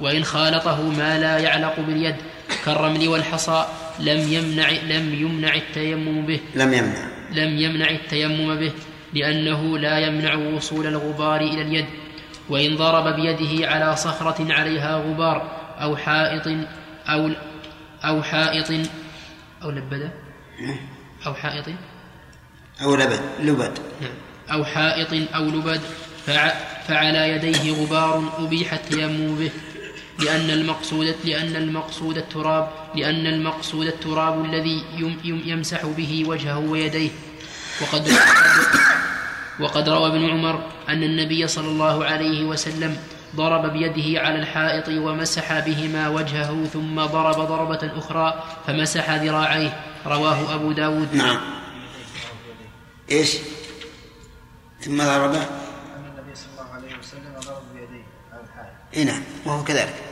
وإن 0.00 0.24
خالطه 0.24 0.82
ما 0.82 1.18
لا 1.18 1.38
يعلق 1.38 1.80
باليد 1.80 2.16
كالرمل 2.64 3.08
والحصى 3.08 3.66
لم 4.00 4.32
يمنع 4.32 4.70
لم 4.70 5.14
يمنع 5.14 5.54
التيمم 5.54 6.26
به. 6.26 6.40
لم 6.54 6.74
يمنع. 6.74 7.13
لم 7.32 7.58
يمنع 7.58 7.90
التيمم 7.90 8.54
به 8.54 8.72
لأنه 9.14 9.78
لا 9.78 9.98
يمنع 9.98 10.34
وصول 10.34 10.86
الغبار 10.86 11.40
إلى 11.40 11.62
اليد 11.62 11.86
وإن 12.48 12.76
ضرب 12.76 13.14
بيده 13.16 13.68
على 13.70 13.96
صخرة 13.96 14.52
عليها 14.52 14.96
غبار 14.96 15.50
أو 15.82 15.96
حائط 15.96 16.46
أو 17.08 17.30
أو 18.04 18.22
حائط 18.22 18.70
أو 19.62 19.70
لبدة 19.70 20.10
أو 21.26 21.34
حائط 21.34 21.64
أو 22.82 22.94
لبد 22.96 23.20
لبد. 23.40 23.78
أو 24.52 24.64
حائط 24.64 25.34
أو 25.34 25.44
لبد 25.44 25.80
فع- 26.26 26.54
فعلى 26.88 27.28
يديه 27.28 27.72
غبار 27.72 28.32
أبيح 28.38 28.72
التيمم 28.72 29.36
به. 29.38 29.50
لأن 30.18 30.50
المقصود 30.50 31.14
لأن 31.24 31.56
المقصود 31.56 32.16
التراب 32.16 32.68
لأن 32.94 33.26
المقصود 33.26 33.86
التراب 33.86 34.44
الذي 34.44 34.84
يم 34.96 35.18
يم 35.24 35.42
يمسح 35.44 35.86
به 35.86 36.24
وجهه 36.26 36.58
ويديه. 36.58 37.10
وقد 37.82 38.08
وقد 39.60 39.88
روى 39.88 40.06
ابن 40.06 40.30
عمر 40.30 40.62
أن 40.88 41.02
النبي 41.02 41.48
صلى 41.48 41.68
الله 41.68 42.04
عليه 42.04 42.44
وسلم 42.44 42.96
ضرب 43.36 43.72
بيده 43.72 44.20
على 44.20 44.38
الحائط 44.38 44.88
ومسح 44.88 45.58
بهما 45.58 46.08
وجهه 46.08 46.64
ثم 46.64 47.04
ضرب 47.04 47.36
ضربة 47.36 47.98
أخرى 47.98 48.44
فمسح 48.66 49.10
ذراعيه. 49.10 49.80
رواه 50.06 50.54
أبو 50.54 50.72
داود. 50.72 51.14
نعم. 51.14 51.40
إيش؟ 53.10 53.36
ثم 54.80 54.96
ضرب. 54.96 55.34
أن 55.34 55.46
النبي 56.06 56.34
صلى 56.34 56.48
الله 56.52 56.74
عليه 56.74 56.98
وسلم 56.98 57.34
ضرب 57.40 57.62
بيديه 57.74 58.04
على 58.32 58.42
الحائط. 58.42 58.74
إيه 58.94 59.04
نعم 59.04 59.22
وهو 59.44 59.64
كذلك. 59.64 60.03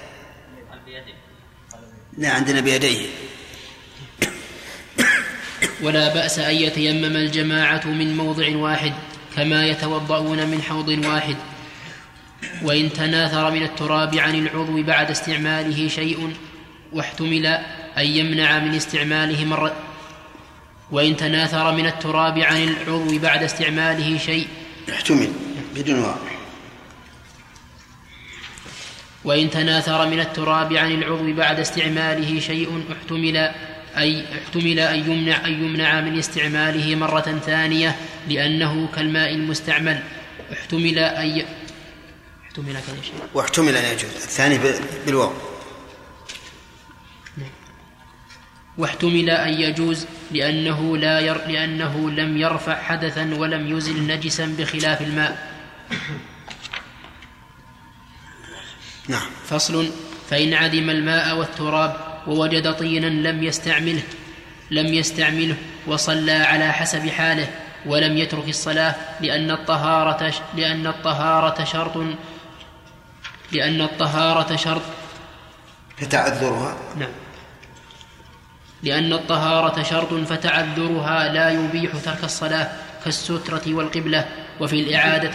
لا 2.18 2.30
عندنا 2.30 2.60
بيديه. 2.60 3.06
ولا 5.82 6.14
بأس 6.14 6.38
أن 6.38 6.54
يتيمم 6.54 7.16
الجماعة 7.16 7.86
من 7.86 8.16
موضع 8.16 8.56
واحد 8.56 8.92
كما 9.36 9.66
يتوضؤون 9.66 10.46
من 10.46 10.62
حوض 10.62 10.88
واحد. 10.88 11.36
وإن 12.62 12.92
تناثر 12.92 13.50
من 13.50 13.62
التراب 13.62 14.14
عن 14.14 14.34
العضو 14.34 14.82
بعد 14.82 15.10
استعماله 15.10 15.88
شيء 15.88 16.36
واحتمل 16.92 17.46
أن 17.98 18.06
يمنع 18.06 18.58
من 18.58 18.74
استعماله 18.74 19.44
مرة. 19.44 19.76
وإن 20.90 21.16
تناثر 21.16 21.72
من 21.72 21.86
التراب 21.86 22.38
عن 22.38 22.62
العضو 22.62 23.18
بعد 23.18 23.42
استعماله 23.42 24.18
شيء 24.18 24.46
احتمل 24.92 25.32
بدون 25.74 25.98
واو 25.98 26.14
وإن 29.24 29.50
تناثر 29.50 30.06
من 30.06 30.20
التراب 30.20 30.72
عن 30.72 30.92
العضو 30.92 31.32
بعد 31.32 31.60
استعماله 31.60 32.40
شيء 32.40 32.82
احتمل 32.92 33.36
أي 33.98 34.24
احتمل 34.42 34.78
أن 34.78 35.10
يمنع 35.10 35.46
أن 35.46 35.52
يمنع 35.52 36.00
من 36.00 36.18
استعماله 36.18 36.94
مرة 36.94 37.40
ثانية 37.46 37.96
لأنه 38.28 38.88
كالماء 38.96 39.34
المستعمل. 39.34 40.02
احتمل 40.52 40.98
أن. 40.98 41.44
احتمل 42.46 42.72
كذا 42.72 43.02
شيء. 43.02 43.14
واحتمل 43.34 43.76
أن 43.76 43.84
يجوز. 43.84 44.04
الثاني 44.04 44.58
بالواو. 45.06 45.32
واحتمل 48.78 49.30
أن 49.30 49.52
يجوز 49.52 50.06
لأنه 50.30 50.96
لا 50.96 51.20
ير... 51.20 51.46
لأنه 51.46 52.10
لم 52.10 52.36
يرفع 52.36 52.82
حدثا 52.82 53.34
ولم 53.34 53.76
يزل 53.76 54.06
نجسا 54.06 54.54
بخلاف 54.58 55.02
الماء. 55.02 55.52
نعم. 59.08 59.30
فصل. 59.46 59.90
فإن 60.30 60.54
عدم 60.54 60.90
الماء 60.90 61.36
والتراب 61.36 61.96
ووجد 62.26 62.74
طينا 62.74 63.06
لم 63.06 63.42
يستعمله 63.42 64.02
لم 64.70 64.94
يستعمله 64.94 65.56
وصلى 65.86 66.32
على 66.32 66.72
حسب 66.72 67.08
حاله 67.08 67.48
ولم 67.86 68.18
يترك 68.18 68.48
الصلاة 68.48 68.94
لأن 69.20 69.50
الطهارة 69.50 70.34
لأن 70.56 70.86
الطهارة 70.86 71.64
شرط 71.64 71.96
لأن 73.52 73.80
الطهارة 73.80 74.56
شرط. 74.56 74.82
فتعذرها؟ 75.96 76.76
نعم. 76.96 77.10
لأن 78.82 79.12
الطهارة 79.12 79.82
شرط 79.82 80.14
فتعذرها 80.14 81.32
لا 81.32 81.50
يبيح 81.50 81.92
ترك 82.04 82.24
الصلاة 82.24 82.70
كالسترة 83.04 83.62
والقبلة. 83.66 84.28
وفي 84.60 84.80
الإعادة 84.80 85.32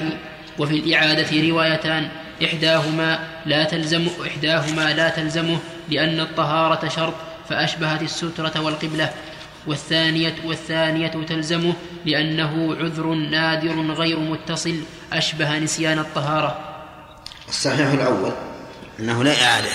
وفي 0.59 0.73
الإعادة 0.73 1.49
روايتان 1.49 2.09
إحداهما 2.43 3.27
لا 3.45 3.63
تلزم 3.63 4.07
إحداهما 4.27 4.93
لا 4.93 5.09
تلزمه 5.09 5.59
لأن 5.89 6.19
الطهارة 6.19 6.89
شرط 6.89 7.13
فأشبهت 7.49 8.01
السترة 8.01 8.61
والقبلة. 8.61 9.13
والثانية 9.67 10.35
والثانية 10.45 11.07
تلزمه 11.07 11.73
لأنه 12.05 12.75
عذر 12.75 13.05
نادر 13.13 13.91
غير 13.93 14.19
متصل 14.19 14.81
أشبه 15.13 15.59
نسيان 15.59 15.99
الطهارة. 15.99 16.59
الصحيح 17.49 17.87
الأول 17.87 18.31
أنه 18.99 19.23
لا 19.23 19.43
إعادة. 19.43 19.71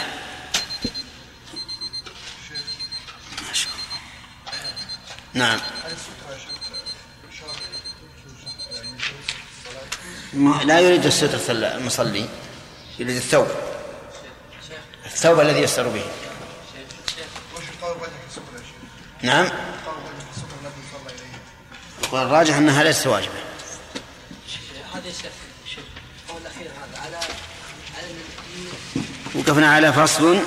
نعم. 5.34 5.59
لا 10.64 10.80
يريد 10.80 11.06
السترة 11.06 11.51
المصلي. 11.51 12.28
الثوب. 13.08 13.46
الثوب 15.06 15.40
الذي 15.40 15.60
يستر 15.60 15.88
به؟ 15.88 16.04
نعم. 19.22 19.48
والراجح 22.12 22.56
أنها 22.56 22.84
ليست 22.84 23.06
ان 23.06 23.24
وقفنا 29.34 29.74
على 29.74 29.92
فصل 29.92 30.38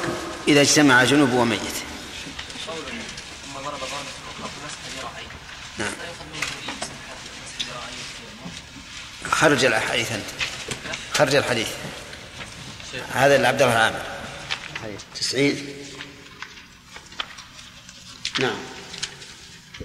إذا 0.47 0.61
اجتمع 0.61 1.03
جنوب 1.03 1.33
وميت. 1.33 1.61
نعم. 5.77 5.91
خرج 9.31 9.65
الحديث 9.65 10.11
أنت. 10.11 10.25
خرج 11.13 11.35
الحديث. 11.35 11.67
هذا 13.13 13.37
لعبد 13.37 13.61
الله 13.61 13.73
العامر 13.73 14.01
حديث 14.83 15.01
تسعين. 15.15 15.55
نعم. 18.39 18.57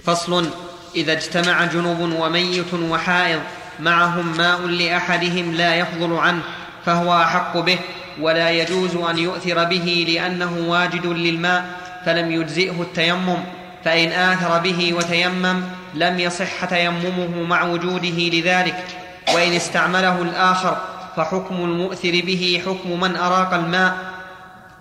فصل. 0.05 0.49
إذا 0.95 1.13
اجتمع 1.13 1.65
جنوب 1.65 1.99
وميت 1.99 2.73
وحائض 2.73 3.41
معهم 3.79 4.37
ماء 4.37 4.61
لأحدهم 4.61 5.53
لا 5.53 5.75
يفضل 5.75 6.13
عنه 6.13 6.41
فهو 6.85 7.21
أحق 7.21 7.57
به 7.57 7.79
ولا 8.19 8.49
يجوز 8.49 8.95
أن 8.95 9.17
يؤثر 9.17 9.63
به 9.63 10.05
لأنه 10.09 10.57
واجد 10.67 11.05
للماء 11.05 11.65
فلم 12.05 12.31
يجزئه 12.31 12.81
التيمم 12.81 13.43
فإن 13.85 14.11
آثر 14.11 14.57
به 14.59 14.93
وتيمم 14.93 15.63
لم 15.93 16.19
يصح 16.19 16.65
تيممه 16.65 17.43
مع 17.43 17.63
وجوده 17.63 18.17
لذلك 18.17 18.85
وإن 19.33 19.53
استعمله 19.53 20.21
الآخر 20.21 20.77
فحكم 21.15 21.55
المؤثر 21.55 22.11
به 22.11 22.61
حكم 22.65 22.99
من 22.99 23.15
أراق 23.15 23.53
الماء 23.53 23.97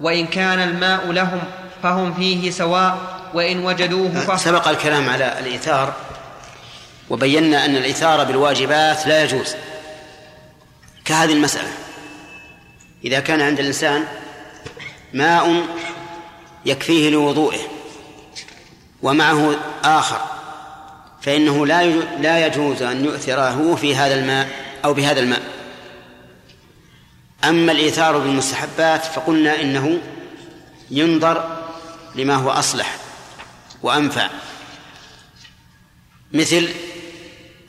وإن 0.01 0.27
كان 0.27 0.61
الماء 0.61 1.13
لهم 1.13 1.41
فهم 1.83 2.15
فيه 2.15 2.51
سواء 2.51 2.99
وإن 3.35 3.65
وجدوه 3.65 4.11
فهم 4.11 4.37
سبق 4.37 4.69
الكلام 4.69 5.09
على 5.11 5.39
الإيثار 5.39 5.95
وبينا 7.11 7.65
أن 7.65 7.77
الإيثار 7.77 8.25
بالواجبات 8.25 9.07
لا 9.07 9.25
يجوز 9.25 9.55
كهذه 11.05 11.33
المسألة. 11.33 11.71
إذا 13.05 13.21
كان 13.21 13.41
عند 13.41 13.61
الإنسان 13.61 14.05
ماء 15.13 15.67
يكفيه 16.67 17.11
لوضوئه 17.11 17.61
ومعه 19.03 19.55
آخر 19.85 20.21
فإنه 21.23 21.67
لا 21.67 21.87
لا 22.21 22.47
يجوز 22.47 22.83
أن 22.83 23.05
يؤثره 23.05 23.75
في 23.75 23.97
هذا 23.97 24.15
الماء 24.15 24.49
أو 24.85 24.95
بهذا 24.95 25.21
الماء. 25.21 25.60
أما 27.45 27.73
الإيثار 27.73 28.19
بالمستحبات 28.19 29.05
فقلنا 29.05 29.61
إنه 29.61 30.01
ينظر 30.91 31.67
لما 32.15 32.35
هو 32.35 32.51
أصلح 32.51 32.97
وأنفع. 33.83 34.31
مثل 36.33 36.69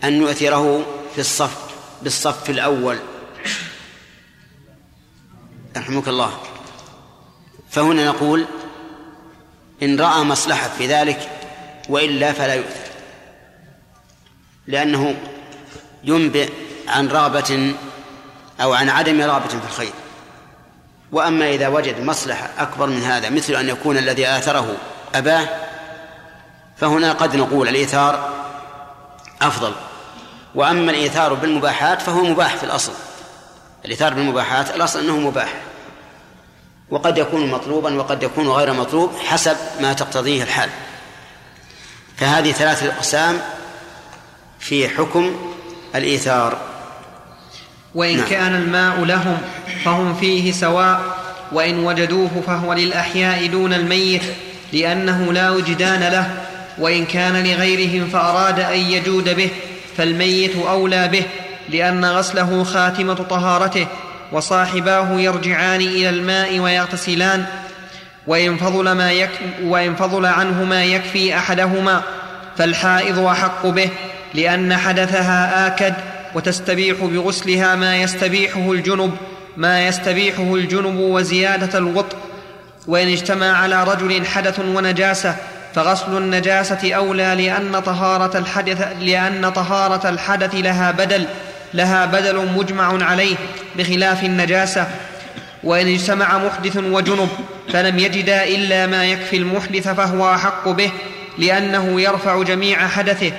أن 0.03 0.19
نؤثره 0.19 0.85
في 1.15 1.21
الصف 1.21 1.57
بالصف 2.01 2.49
الأول. 2.49 2.99
رحمك 5.77 6.07
الله. 6.07 6.39
فهنا 7.69 8.05
نقول 8.05 8.45
إن 9.83 9.99
رأى 9.99 10.23
مصلحة 10.23 10.69
في 10.69 10.87
ذلك 10.87 11.29
وإلا 11.89 12.33
فلا 12.33 12.53
يؤثر. 12.53 12.91
لأنه 14.67 15.15
ينبئ 16.03 16.49
عن 16.87 17.07
رغبة 17.07 17.73
أو 18.61 18.73
عن 18.73 18.89
عدم 18.89 19.21
رغبة 19.21 19.47
في 19.47 19.65
الخير. 19.69 19.93
وأما 21.11 21.49
إذا 21.49 21.67
وجد 21.67 22.01
مصلحة 22.01 22.49
أكبر 22.57 22.87
من 22.87 23.03
هذا 23.03 23.29
مثل 23.29 23.53
أن 23.53 23.69
يكون 23.69 23.97
الذي 23.97 24.27
آثره 24.27 24.77
أباه 25.15 25.47
فهنا 26.77 27.13
قد 27.13 27.35
نقول 27.35 27.67
الإيثار 27.67 28.29
أفضل. 29.41 29.73
وأما 30.55 30.91
الإيثار 30.91 31.33
بالمباحات 31.33 32.01
فهو 32.01 32.23
مباح 32.23 32.55
في 32.55 32.63
الأصل. 32.63 32.91
الإيثار 33.85 34.13
بالمباحات 34.13 34.75
الأصل 34.75 34.99
أنه 34.99 35.17
مباح. 35.17 35.53
وقد 36.89 37.17
يكون 37.17 37.51
مطلوبا 37.51 37.99
وقد 37.99 38.23
يكون 38.23 38.47
غير 38.47 38.73
مطلوب 38.73 39.11
حسب 39.25 39.57
ما 39.79 39.93
تقتضيه 39.93 40.43
الحال. 40.43 40.69
فهذه 42.17 42.51
ثلاثة 42.51 42.87
أقسام 42.87 43.41
في 44.59 44.89
حكم 44.89 45.53
الإيثار. 45.95 46.70
وإن 47.95 48.17
نعم. 48.17 48.27
كان 48.29 48.55
الماء 48.55 49.03
لهم 49.03 49.37
فهم 49.85 50.13
فيه 50.13 50.51
سواء 50.51 51.01
وإن 51.51 51.79
وجدوه 51.79 52.43
فهو 52.47 52.73
للأحياء 52.73 53.47
دون 53.47 53.73
الميت 53.73 54.21
لأنه 54.73 55.33
لا 55.33 55.49
وجدان 55.49 55.99
له 55.99 56.31
وإن 56.77 57.05
كان 57.05 57.43
لغيرهم 57.43 58.07
فأراد 58.07 58.59
أن 58.59 58.79
يجود 58.79 59.35
به 59.35 59.49
فالميت 59.97 60.55
أولى 60.55 61.07
به 61.07 61.23
لأن 61.69 62.05
غسله 62.05 62.63
خاتمة 62.63 63.13
طهارته 63.13 63.87
وصاحباه 64.31 65.11
يرجعان 65.11 65.81
إلى 65.81 66.09
الماء 66.09 66.59
ويغتسلان 66.59 67.45
وإن 68.27 68.57
فضل, 68.57 68.91
ما 68.91 69.11
يك 69.11 69.29
وإن 69.63 69.95
فضل 69.95 70.25
عنه 70.25 70.63
ما 70.63 70.83
يكفي 70.83 71.37
أحدهما 71.37 72.01
فالحائض 72.57 73.19
أحق 73.19 73.65
به 73.65 73.89
لأن 74.33 74.77
حدثها 74.77 75.67
آكد 75.67 75.93
وتستبيح 76.35 76.97
بغسلها 77.01 77.75
ما 77.75 77.97
يستبيحه 78.01 78.71
الجنب 78.71 79.17
ما 79.57 79.87
يستبيحه 79.87 80.55
الجنب 80.55 80.95
وزيادة 80.99 81.77
الوطء. 81.77 82.17
وإن 82.87 83.07
اجتمع 83.07 83.57
على 83.57 83.83
رجل 83.83 84.25
حدث 84.25 84.59
ونجاسة 84.59 85.35
فغسل 85.75 86.17
النجاسة 86.17 86.93
أولى 86.93 87.35
لأن 87.35 87.79
طهارة 87.79 88.37
الحدث 88.37 88.87
لأن 88.99 89.49
طهارة 89.49 90.09
الحدث 90.09 90.55
لها 90.55 90.91
بدل 90.91 91.25
لها 91.73 92.05
بدل 92.05 92.47
مجمع 92.55 93.05
عليه 93.05 93.35
بخلاف 93.77 94.23
النجاسة. 94.23 94.87
وإن 95.63 95.87
اجتمع 95.87 96.37
محدث 96.37 96.77
وجنب 96.77 97.29
فلم 97.73 97.99
يجدا 97.99 98.43
إلا 98.43 98.87
ما 98.87 99.05
يكفي 99.05 99.37
المحدث 99.37 99.87
فهو 99.87 100.33
أحق 100.33 100.69
به 100.69 100.91
لأنه 101.37 102.01
يرفع 102.01 102.43
جميع 102.43 102.87
حدثه. 102.87 103.31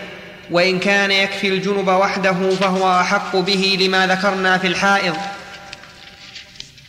وإن 0.52 0.78
كان 0.78 1.10
يكفي 1.10 1.48
الجنب 1.48 1.88
وحده 1.88 2.50
فهو 2.60 3.00
أحق 3.00 3.36
به 3.36 3.78
لما 3.80 4.06
ذكرنا 4.06 4.58
في 4.58 4.66
الحائض. 4.66 5.16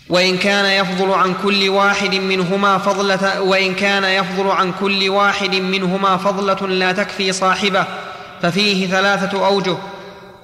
وإن 0.09 0.37
كان 0.37 0.65
يفضل 0.65 1.13
عن 1.13 1.33
كل 1.43 1.69
واحد 1.69 2.15
منهما 2.15 2.77
فضلة 2.77 3.41
وإن 3.41 3.75
كان 3.75 4.03
يفضل 4.03 4.51
عن 4.51 4.71
كل 4.79 5.09
واحد 5.09 5.55
منهما 5.55 6.17
فضلة 6.17 6.67
لا 6.67 6.91
تكفي 6.91 7.31
صاحبه 7.31 7.85
ففيه 8.41 8.87
ثلاثة 8.87 9.45
أوجه. 9.45 9.77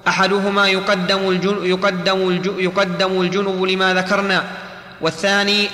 أحدهما 0.08 0.68
يقدم 0.68 1.30
الجن 1.30 1.56
يقدم 1.62 2.28
الجن 2.28 2.54
يقدم 2.58 3.20
الجنب 3.20 3.64
لما 3.64 3.94
ذكرنا 3.94 4.44
والثاني 5.00 5.68